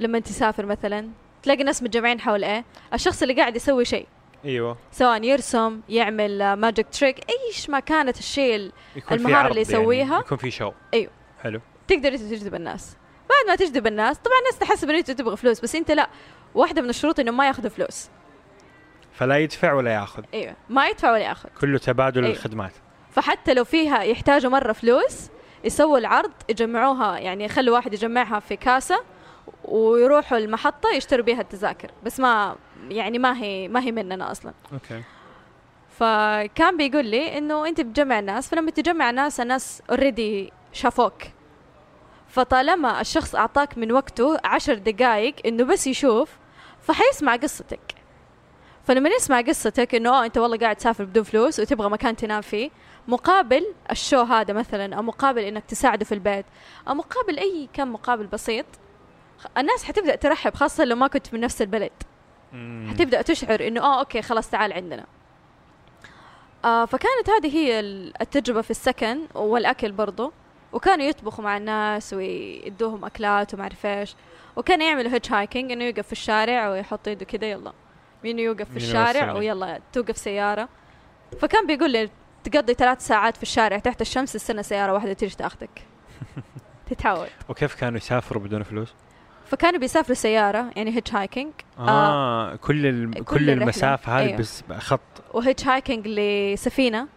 لما 0.00 0.18
تسافر 0.18 0.66
مثلا 0.66 1.10
تلاقي 1.42 1.64
ناس 1.64 1.82
متجمعين 1.82 2.20
حول 2.20 2.44
إيه؟ 2.44 2.64
الشخص 2.94 3.22
اللي 3.22 3.34
قاعد 3.34 3.56
يسوي 3.56 3.84
شيء. 3.84 4.06
إيوه. 4.46 4.76
سواء 4.92 5.24
يرسم 5.24 5.80
يعمل 5.88 6.52
ماجيك 6.52 6.86
تريك 6.88 7.24
إيش 7.30 7.70
ما 7.70 7.80
كانت 7.80 8.18
الشيء 8.18 8.54
اللي 8.54 8.72
عرض 9.12 9.20
اللي 9.26 9.36
يعني، 9.36 9.60
يسويها. 9.60 10.18
يكون 10.18 10.38
في 10.38 10.50
شو 10.50 10.72
أيوه. 10.94 11.10
حلو. 11.42 11.60
تقدر 11.88 12.08
أنت 12.08 12.20
تجذب 12.20 12.54
الناس. 12.54 12.96
بعد 13.28 13.48
ما 13.48 13.56
تجذب 13.56 13.86
الناس 13.86 14.18
طبعا 14.18 14.38
الناس 14.38 14.58
تحسب 14.58 14.90
ان 14.90 14.96
أنت 14.96 15.10
تبغى 15.10 15.36
فلوس 15.36 15.60
بس 15.60 15.74
أنت 15.74 15.90
لا. 15.90 16.08
واحدة 16.54 16.82
من 16.82 16.88
الشروط 16.88 17.20
إنه 17.20 17.30
ما 17.30 17.46
ياخذوا 17.46 17.70
فلوس. 17.70 18.08
فلا 19.12 19.38
يدفع 19.38 19.72
ولا 19.72 19.94
ياخذ. 19.94 20.22
أيوه. 20.34 20.56
ما 20.68 20.88
يدفع 20.88 21.12
ولا 21.12 21.22
ياخذ. 21.24 21.48
كله 21.60 21.78
تبادل 21.78 22.24
أيوه. 22.24 22.36
الخدمات. 22.36 22.72
فحتى 23.10 23.54
لو 23.54 23.64
فيها 23.64 24.02
يحتاجوا 24.02 24.50
مرة 24.50 24.72
فلوس 24.72 25.28
يسووا 25.64 25.98
العرض 25.98 26.32
يجمعوها 26.48 27.18
يعني 27.18 27.44
يخلوا 27.44 27.74
واحد 27.74 27.94
يجمعها 27.94 28.40
في 28.40 28.56
كاسة. 28.56 29.00
ويروحوا 29.64 30.38
المحطة 30.38 30.90
يشتروا 30.90 31.24
بيها 31.24 31.40
التذاكر 31.40 31.90
بس 32.04 32.20
ما 32.20 32.56
يعني 32.88 33.18
ما 33.18 33.36
هي 33.36 33.68
ما 33.68 33.80
هي 33.80 33.92
مننا 33.92 34.30
أصلا. 34.30 34.52
okay. 34.72 35.02
فكان 35.88 36.76
بيقول 36.76 37.06
لي 37.06 37.38
إنه 37.38 37.68
أنت 37.68 37.80
بتجمع 37.80 38.18
الناس 38.18 38.48
فلما 38.48 38.70
تجمع 38.70 39.10
ناس 39.10 39.40
الناس 39.40 39.82
already 39.90 40.52
شافوك. 40.72 41.22
فطالما 42.28 43.00
الشخص 43.00 43.34
أعطاك 43.34 43.78
من 43.78 43.92
وقته 43.92 44.38
عشر 44.44 44.74
دقايق 44.74 45.34
إنه 45.46 45.64
بس 45.64 45.86
يشوف 45.86 46.30
فحيسمع 46.82 47.36
قصتك. 47.36 47.94
فلما 48.84 49.08
يسمع 49.08 49.40
قصتك 49.40 49.94
إنه 49.94 50.10
آه 50.10 50.24
أنت 50.24 50.38
والله 50.38 50.58
قاعد 50.58 50.76
تسافر 50.76 51.04
بدون 51.04 51.22
فلوس 51.22 51.60
وتبغى 51.60 51.90
مكان 51.90 52.16
تنام 52.16 52.40
فيه 52.40 52.70
مقابل 53.08 53.74
ال 53.90 53.96
show 53.96 54.20
هذا 54.20 54.54
مثلا 54.54 54.96
أو 54.96 55.02
مقابل 55.02 55.42
إنك 55.42 55.64
تساعده 55.64 56.04
في 56.04 56.12
البيت 56.12 56.46
أو 56.88 56.94
مقابل 56.94 57.38
أي 57.38 57.68
كان 57.72 57.88
مقابل 57.88 58.26
بسيط 58.26 58.66
الناس 59.58 59.84
حتبدأ 59.84 60.16
ترحب 60.16 60.54
خاصة 60.54 60.84
لو 60.84 60.96
ما 60.96 61.06
كنت 61.06 61.34
من 61.34 61.40
نفس 61.40 61.62
البلد. 61.62 61.92
مم. 62.52 62.86
حتبدأ 62.90 63.22
تشعر 63.22 63.66
إنه 63.66 63.80
آه 63.80 63.98
okay 63.98 64.22
خلاص 64.22 64.50
تعال 64.50 64.72
عندنا. 64.72 65.04
آه 66.64 66.84
فكانت 66.84 67.30
هذه 67.30 67.56
هي 67.56 67.80
ال- 67.80 68.22
التجربة 68.22 68.60
في 68.62 68.70
السكن 68.70 69.18
والأكل 69.34 69.92
برضو. 69.92 70.32
وكانوا 70.72 71.04
يطبخوا 71.04 71.44
مع 71.44 71.56
الناس 71.56 72.12
ويدوهم 72.12 73.04
أكلات 73.04 73.54
وما 73.54 73.62
أعرف 73.62 73.86
إيش. 73.86 74.14
وكان 74.56 74.80
يعمل 74.82 75.06
hitchhiking 75.06 75.72
إنه 75.72 75.84
يوقف 75.84 76.06
في 76.06 76.12
الشارع 76.12 76.70
ويحط 76.70 77.08
يده 77.08 77.24
كذا 77.24 77.50
يلا. 77.50 77.72
مين 78.24 78.38
يوقف 78.38 78.70
في 78.70 78.76
الشارع؟ 78.76 79.32
ويلا 79.32 79.80
توقف 79.92 80.16
سيارة. 80.16 80.68
فكان 81.40 81.66
بيقول 81.66 81.90
لي 81.90 82.10
تقضي 82.44 82.74
ثلاث 82.74 83.06
ساعات 83.06 83.36
في 83.36 83.42
الشارع 83.42 83.78
تحت 83.78 84.00
الشمس 84.00 84.36
استنى 84.36 84.62
سيارة 84.62 84.92
واحدة 84.92 85.12
تيجي 85.12 85.36
تاخذك. 85.36 85.82
تتعود. 86.90 87.28
وكيف 87.48 87.74
كانوا 87.74 87.96
يسافروا 87.98 88.42
بدون 88.42 88.62
فلوس؟ 88.62 88.94
فكانوا 89.46 89.80
بيسافروا 89.80 90.14
سيارة 90.14 90.70
يعني 90.76 90.96
hitchhiking 90.96 91.52
آه, 91.78 92.56
كل 92.56 92.86
ال... 92.86 93.14
كل 93.14 93.22
كل. 93.24 93.50
المسافة 93.50 94.12
هذه 94.12 94.26
أيوه. 94.26 94.38
بس 94.38 94.62
خط 94.72 95.00
و 95.34 95.66
hitchhiking 95.66 96.08
لسفينة. 96.08 97.08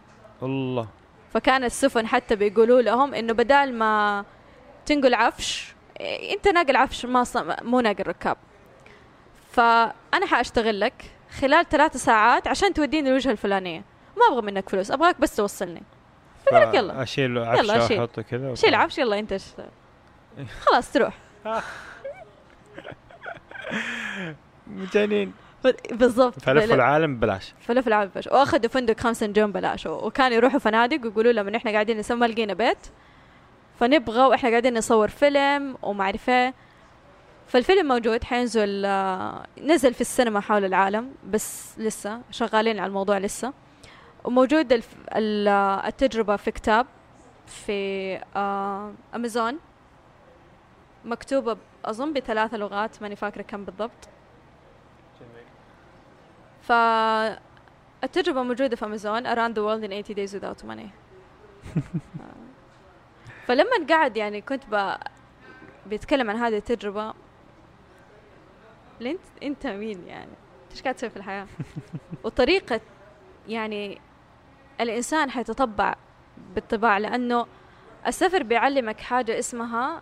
الله. 0.44 0.88
فكان 1.34 1.64
السفن 1.64 2.08
حتى 2.08 2.36
بيقولوا 2.36 2.82
لهم 2.82 3.14
إنه 3.14 3.34
بدال 3.34 3.74
ما 3.74 4.26
تنقل 4.86 5.14
عفش 5.14 5.74
إيه، 6.00 6.36
أنت 6.36 6.48
ناقل 6.48 6.76
عفش 6.76 7.06
ما 7.06 7.24
ص... 7.24 7.38
مو 7.62 7.80
ناقل 7.80 8.08
ركاب. 8.08 8.38
فأنا 9.52 10.26
حأشتغل 10.26 10.80
لك 10.80 11.12
خلال 11.40 11.70
ثلاث 11.70 11.98
ساعات 11.98 12.48
عشان 12.48 12.74
توديني 12.74 13.10
الوجهة 13.10 13.32
الفلانية. 13.32 13.84
ما 14.18 14.34
أبغى 14.34 14.52
منك 14.52 14.70
فلوس 14.70 14.92
أبغاك 14.92 15.22
بس 15.22 15.36
توصلني. 15.36 15.84
يقول 16.48 16.62
لك 16.62 16.74
يلا. 16.74 17.04
أشيل 17.04 17.38
يلا 17.38 17.86
أشيل. 17.86 18.00
وأحطه 18.00 18.22
كذا 18.22 18.56
شيل 18.56 18.76
عفش 18.76 18.98
يلا 18.98 19.20
أنت 19.20 19.34
اشتغل 19.34 19.70
خلاص 20.66 20.92
تروح. 20.92 21.14
مجانين 24.68 25.34
بالضبط. 25.92 26.40
فلفوا 26.40 26.76
العالم 26.76 27.16
ببلاش. 27.16 27.54
فلف 27.62 27.88
العاب 27.88 28.12
بلاش 28.14 28.28
وأخذوا 28.28 28.70
فندق 28.70 29.00
خمسة 29.00 29.28
نجوم 29.28 29.52
بلاش 29.52 29.86
وكانوا 29.86 30.38
يروحوا 30.38 30.60
فنادق 30.60 31.04
ويقولوا 31.06 31.32
لهم 31.32 31.56
إحنا 31.56 31.72
قاعدين 31.72 31.98
نسوي 31.98 32.18
ما 32.18 32.26
لقينا 32.26 32.54
بيت. 32.54 32.78
فنبغى 33.80 34.22
وإحنا 34.22 34.50
قاعدين 34.50 34.78
نصور 34.78 35.08
فيلم 35.08 35.78
وما 35.84 36.04
أعرف 36.04 36.30
إيه. 36.30 36.54
فالفيلم 37.48 37.88
موجود 37.88 38.24
حينزل 38.24 38.86
آه، 38.86 39.46
نزل 39.62 39.94
في 39.94 40.02
السينما 40.02 40.40
حول 40.40 40.66
العالم 40.66 41.12
بس 41.30 41.80
لسه 41.80 42.22
شغالين 42.32 42.80
على 42.80 42.88
الموضوع 42.88 43.18
لسه. 43.18 43.54
وموجود 44.24 44.74
آه، 44.74 45.88
التجربة 45.88 46.36
في 46.36 46.52
كتاب 46.52 46.86
في 47.48 48.16
آه، 48.36 48.94
أمازون 49.16 49.58
مكتوبة 51.06 51.54
ب- 51.54 51.58
أظن 51.86 52.14
بثلاث 52.14 52.54
لغات 52.54 53.02
ماني 53.02 53.16
فاكرة 53.16 53.42
كم 53.42 53.66
بالضبط. 53.66 54.10
فالتجربة 56.62 58.44
موجودة 58.44 58.76
في 58.76 58.86
أمازون 58.86 59.24
Around 59.24 59.54
the 59.56 59.62
World 59.62 59.84
in 59.84 59.92
80 59.92 60.16
Days 60.16 60.34
Without 60.34 60.64
Money. 60.64 60.90
آه. 62.22 62.50
فلما 63.48 63.86
قعد 63.90 64.18
يعني 64.18 64.42
كنت 64.42 64.64
ب... 64.72 64.96
بيتكلم 65.86 66.30
عن 66.30 66.36
هذه 66.36 66.58
التجربة. 66.58 67.14
انت 69.02 69.20
أنت 69.44 69.68
مين 69.68 70.08
يعني؟ 70.08 70.32
إيش 70.72 70.82
قاعد 70.82 70.96
تسوي 70.96 71.10
في 71.10 71.18
الحياة؟ 71.18 71.48
وطريقة 72.24 72.82
يعني 73.48 74.02
الإنسان 74.82 75.32
حيتطبع 75.32 75.96
بالطباع 76.56 76.98
لأنه 76.98 77.46
السفر 78.08 78.44
بيعلمك 78.44 79.00
حاجة 79.00 79.40
اسمها 79.40 80.02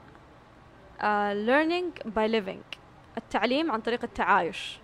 learning 1.47 2.09
by 2.15 2.27
living 2.31 2.77
التعليم 3.17 3.71
عن 3.71 3.81
طريق 3.81 4.03
التعايش. 4.03 4.79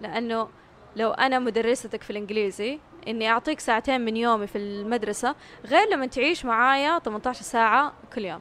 لأنه 0.00 0.48
لو 0.96 1.10
أنا 1.10 1.38
مدرستك 1.38 2.02
في 2.02 2.10
الإنجليزي 2.10 2.78
إني 3.08 3.30
أعطيك 3.30 3.60
ساعتين 3.60 4.00
من 4.00 4.16
يومي 4.16 4.46
في 4.46 4.58
المدرسة 4.58 5.34
غير 5.66 5.88
لما 5.88 6.06
تعيش 6.06 6.44
معايا 6.44 6.98
18 6.98 7.42
ساعة 7.42 7.92
كل 8.14 8.24
يوم. 8.24 8.40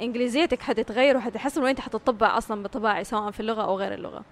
إنجليزيتك 0.00 0.62
حتتغير 0.62 1.16
وحتحسن 1.16 1.62
وأنت 1.62 1.80
حتطبع 1.80 2.38
أصلا 2.38 2.62
بطباعي 2.62 3.04
سواء 3.04 3.30
في 3.30 3.40
اللغة 3.40 3.62
أو 3.62 3.78
غير 3.78 3.94
اللغة. 3.94 4.24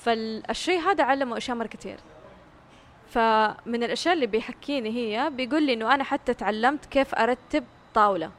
فالشيء 0.00 0.80
هذا 0.80 1.04
علمه 1.04 1.36
أشياء 1.36 1.56
مرة 1.56 1.66
كتير. 1.66 1.98
فمن 3.08 3.82
الأشياء 3.82 4.14
اللي 4.14 4.26
بيحكيني 4.26 4.90
هي 4.90 5.30
بيقول 5.30 5.62
لي 5.62 5.72
إنه 5.72 5.94
أنا 5.94 6.04
حتى 6.04 6.34
تعلمت 6.34 6.86
كيف 6.86 7.14
أرتب 7.14 7.64
طاولة. 7.94 8.30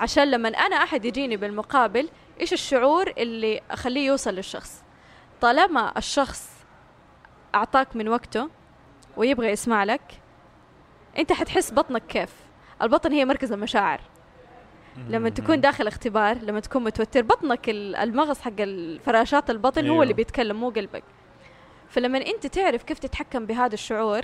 عشان 0.00 0.30
لما 0.30 0.48
أنا 0.48 0.76
أحد 0.76 1.04
يجيني 1.04 1.36
بالمقابل 1.36 2.08
إيش 2.40 2.52
الشعور 2.52 3.12
اللي 3.18 3.60
أخليه 3.70 4.06
يوصل 4.06 4.34
للشخص؟ 4.34 4.82
طالما 5.40 5.92
الشخص 5.98 6.50
أعطاك 7.54 7.96
من 7.96 8.08
وقته 8.08 8.48
ويبغى 9.16 9.48
يسمع 9.48 9.84
لك 9.84 10.20
أنت 11.18 11.32
حتحس 11.32 11.72
بطنك 11.72 12.02
كيف؟ 12.06 12.34
البطن 12.82 13.12
هي 13.12 13.24
مركز 13.24 13.52
المشاعر. 13.52 14.00
لما 15.08 15.28
تكون 15.28 15.60
داخل 15.60 15.86
اختبار 15.86 16.38
لما 16.38 16.60
تكون 16.60 16.84
متوتر 16.84 17.22
بطنك 17.22 17.68
ال- 17.68 17.96
المغص 17.96 18.40
حق 18.40 18.52
الفراشات 18.60 19.50
البطن 19.50 19.86
هو 19.86 19.92
أيوه. 19.92 20.02
اللي 20.02 20.14
بيتكلم 20.14 20.56
مو 20.60 20.70
قلبك. 20.70 21.02
فلما 21.88 22.18
أنت 22.18 22.46
تعرف 22.46 22.82
كيف 22.82 22.98
تتحكم 22.98 23.46
بهذا 23.46 23.74
الشعور 23.74 24.20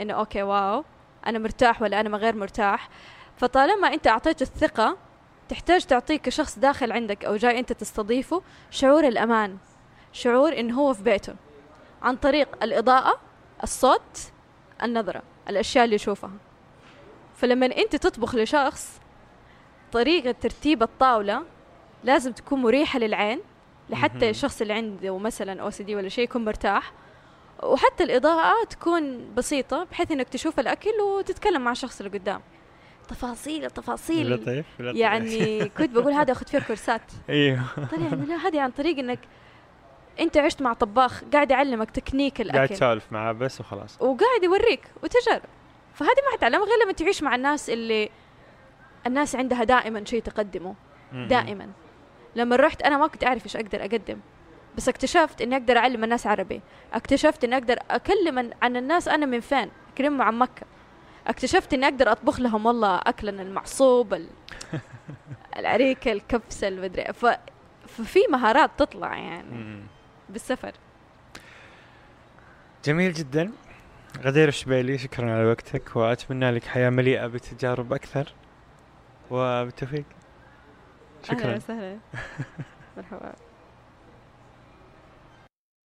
إنه 0.00 0.14
okay 0.14 0.42
wow 0.42 0.84
أنا 1.26 1.38
مرتاح 1.38 1.82
ولا 1.82 2.00
أنا 2.00 2.08
ما 2.08 2.18
غير 2.18 2.36
مرتاح؟ 2.36 2.88
فطالما 3.36 3.94
أنت 3.94 4.06
أعطيته 4.06 4.42
الثقة 4.42 4.96
تحتاج 5.48 5.84
تعطيه 5.86 6.16
كشخص 6.16 6.58
داخل 6.58 6.92
عندك 6.92 7.24
أو 7.24 7.36
جاي 7.36 7.58
أنت 7.58 7.72
تستضيفه 7.72 8.42
شعور 8.70 9.08
الأمان 9.08 9.56
شعور 10.12 10.58
انه 10.58 10.80
هو 10.80 10.94
في 10.94 11.02
بيته 11.02 11.34
عن 12.02 12.16
طريق 12.16 12.48
الإضاءة 12.62 13.20
الصوت 13.62 14.32
النظرة 14.82 15.22
الأشياء 15.48 15.84
اللي 15.84 15.94
يشوفها. 15.94 16.30
فلما 17.36 17.66
أنت 17.66 17.96
تطبخ 17.96 18.34
لشخص 18.34 19.00
طريقة 19.92 20.30
ترتيب 20.30 20.82
الطاولة 20.82 21.42
لازم 22.04 22.32
تكون 22.32 22.62
مريحة 22.62 22.98
للعين. 22.98 23.40
لحتى 23.90 24.30
الشخص 24.30 24.60
اللي 24.60 24.72
عنده 24.72 25.18
مثلا 25.18 25.62
أو 25.62 25.70
سي 25.70 25.82
دي 25.82 25.96
ولا 25.96 26.08
شيء 26.08 26.24
يكون 26.24 26.44
مرتاح. 26.44 26.92
وحتى 27.62 28.04
الإضاءة 28.04 28.64
تكون 28.64 29.34
بسيطة 29.34 29.84
بحيث 29.84 30.10
إنك 30.12 30.28
تشوف 30.28 30.60
الأكل 30.60 31.00
وتتكلم 31.00 31.62
مع 31.62 31.72
الشخص 31.72 32.00
اللي 32.00 32.18
قدام. 32.18 32.40
تفاصيل 33.08 33.70
تفاصيل 33.70 34.34
لطيف 34.34 34.66
لطيف. 34.80 34.96
يعني 34.96 35.68
كنت 35.68 35.90
بقول 35.90 36.12
هذا 36.12 36.32
أخذ 36.32 36.46
فيها 36.46 36.60
كورسات. 36.60 37.02
أيوه 37.30 37.62
طلع 37.76 38.06
إنه 38.12 38.24
لا 38.24 38.36
هذه 38.36 38.60
عن 38.60 38.70
طريق 38.70 38.98
إنك 38.98 39.18
أنت 40.20 40.36
عشت 40.36 40.62
مع 40.62 40.72
طباخ 40.72 41.24
قاعد 41.32 41.50
يعلمك 41.50 41.90
تكنيك 41.90 42.42
قاعد 42.42 42.54
الاكل 42.54 42.74
تسولف 42.74 43.12
معاه 43.12 43.32
بس 43.32 43.60
وخلاص. 43.60 43.96
وقاعد 44.00 44.42
يوريك 44.42 44.80
وتجارب 45.02 45.42
فهذه 45.94 46.18
ما 46.30 46.36
حتعلمها 46.36 46.66
غير 46.66 46.84
لما 46.84 46.92
تعيش 46.92 47.22
مع 47.22 47.34
الناس 47.34 47.70
اللي 47.70 48.08
الناس 49.06 49.36
عندها 49.36 49.64
دائما 49.64 50.04
شيء 50.04 50.22
تقدمه. 50.22 50.74
دائما. 51.12 51.68
لما 52.36 52.56
رحت 52.56 52.82
أنا 52.82 52.98
ما 52.98 53.06
كنت 53.06 53.24
أعرف 53.24 53.44
إيش 53.44 53.56
أقدر 53.56 53.80
أقدم. 53.80 54.18
بس 54.76 54.88
اكتشفت 54.88 55.42
إني 55.42 55.56
أقدر 55.56 55.78
أعلم 55.78 56.04
الناس 56.04 56.26
عربي. 56.26 56.60
اكتشفت 56.92 57.44
إني 57.44 57.54
أقدر 57.56 57.78
أكلم 57.90 58.50
عن 58.62 58.76
الناس 58.76 59.08
أنا 59.08 59.26
من 59.26 59.40
فين. 59.40 59.70
اكلمهم 59.94 60.22
عن 60.22 60.38
مكة. 60.38 60.66
اكتشفت 61.28 61.74
اني 61.74 61.84
أقدر 61.84 62.12
اطبخ 62.12 62.40
لهم 62.40 62.66
والله 62.66 62.96
اكلنا 62.96 63.42
المعصوب 63.42 64.14
ال- 64.14 64.28
العريكه 65.58 66.12
الكبسة 66.12 66.68
المدري 66.68 67.04
ف... 67.12 67.26
ففي 67.88 68.18
مهارات 68.30 68.70
تطلع 68.78 69.16
يعني. 69.16 69.82
بالسفر. 70.28 70.72
جميل 72.84 73.12
جدا. 73.12 73.52
غدير 74.22 74.48
الشبيلي 74.48 74.98
شكرا 74.98 75.32
على 75.34 75.44
وقتك 75.44 75.96
وأتمنى 75.96 76.50
لك 76.50 76.64
حياة 76.64 76.90
مليئة 76.90 77.26
بتجارب 77.26 77.92
أكثر. 77.92 78.32
وبالتوفيق. 79.30 80.04
أهلا 81.30 81.40
شكرا. 81.40 81.56
وسهلا. 81.56 81.98
مرحبا. 82.96 83.32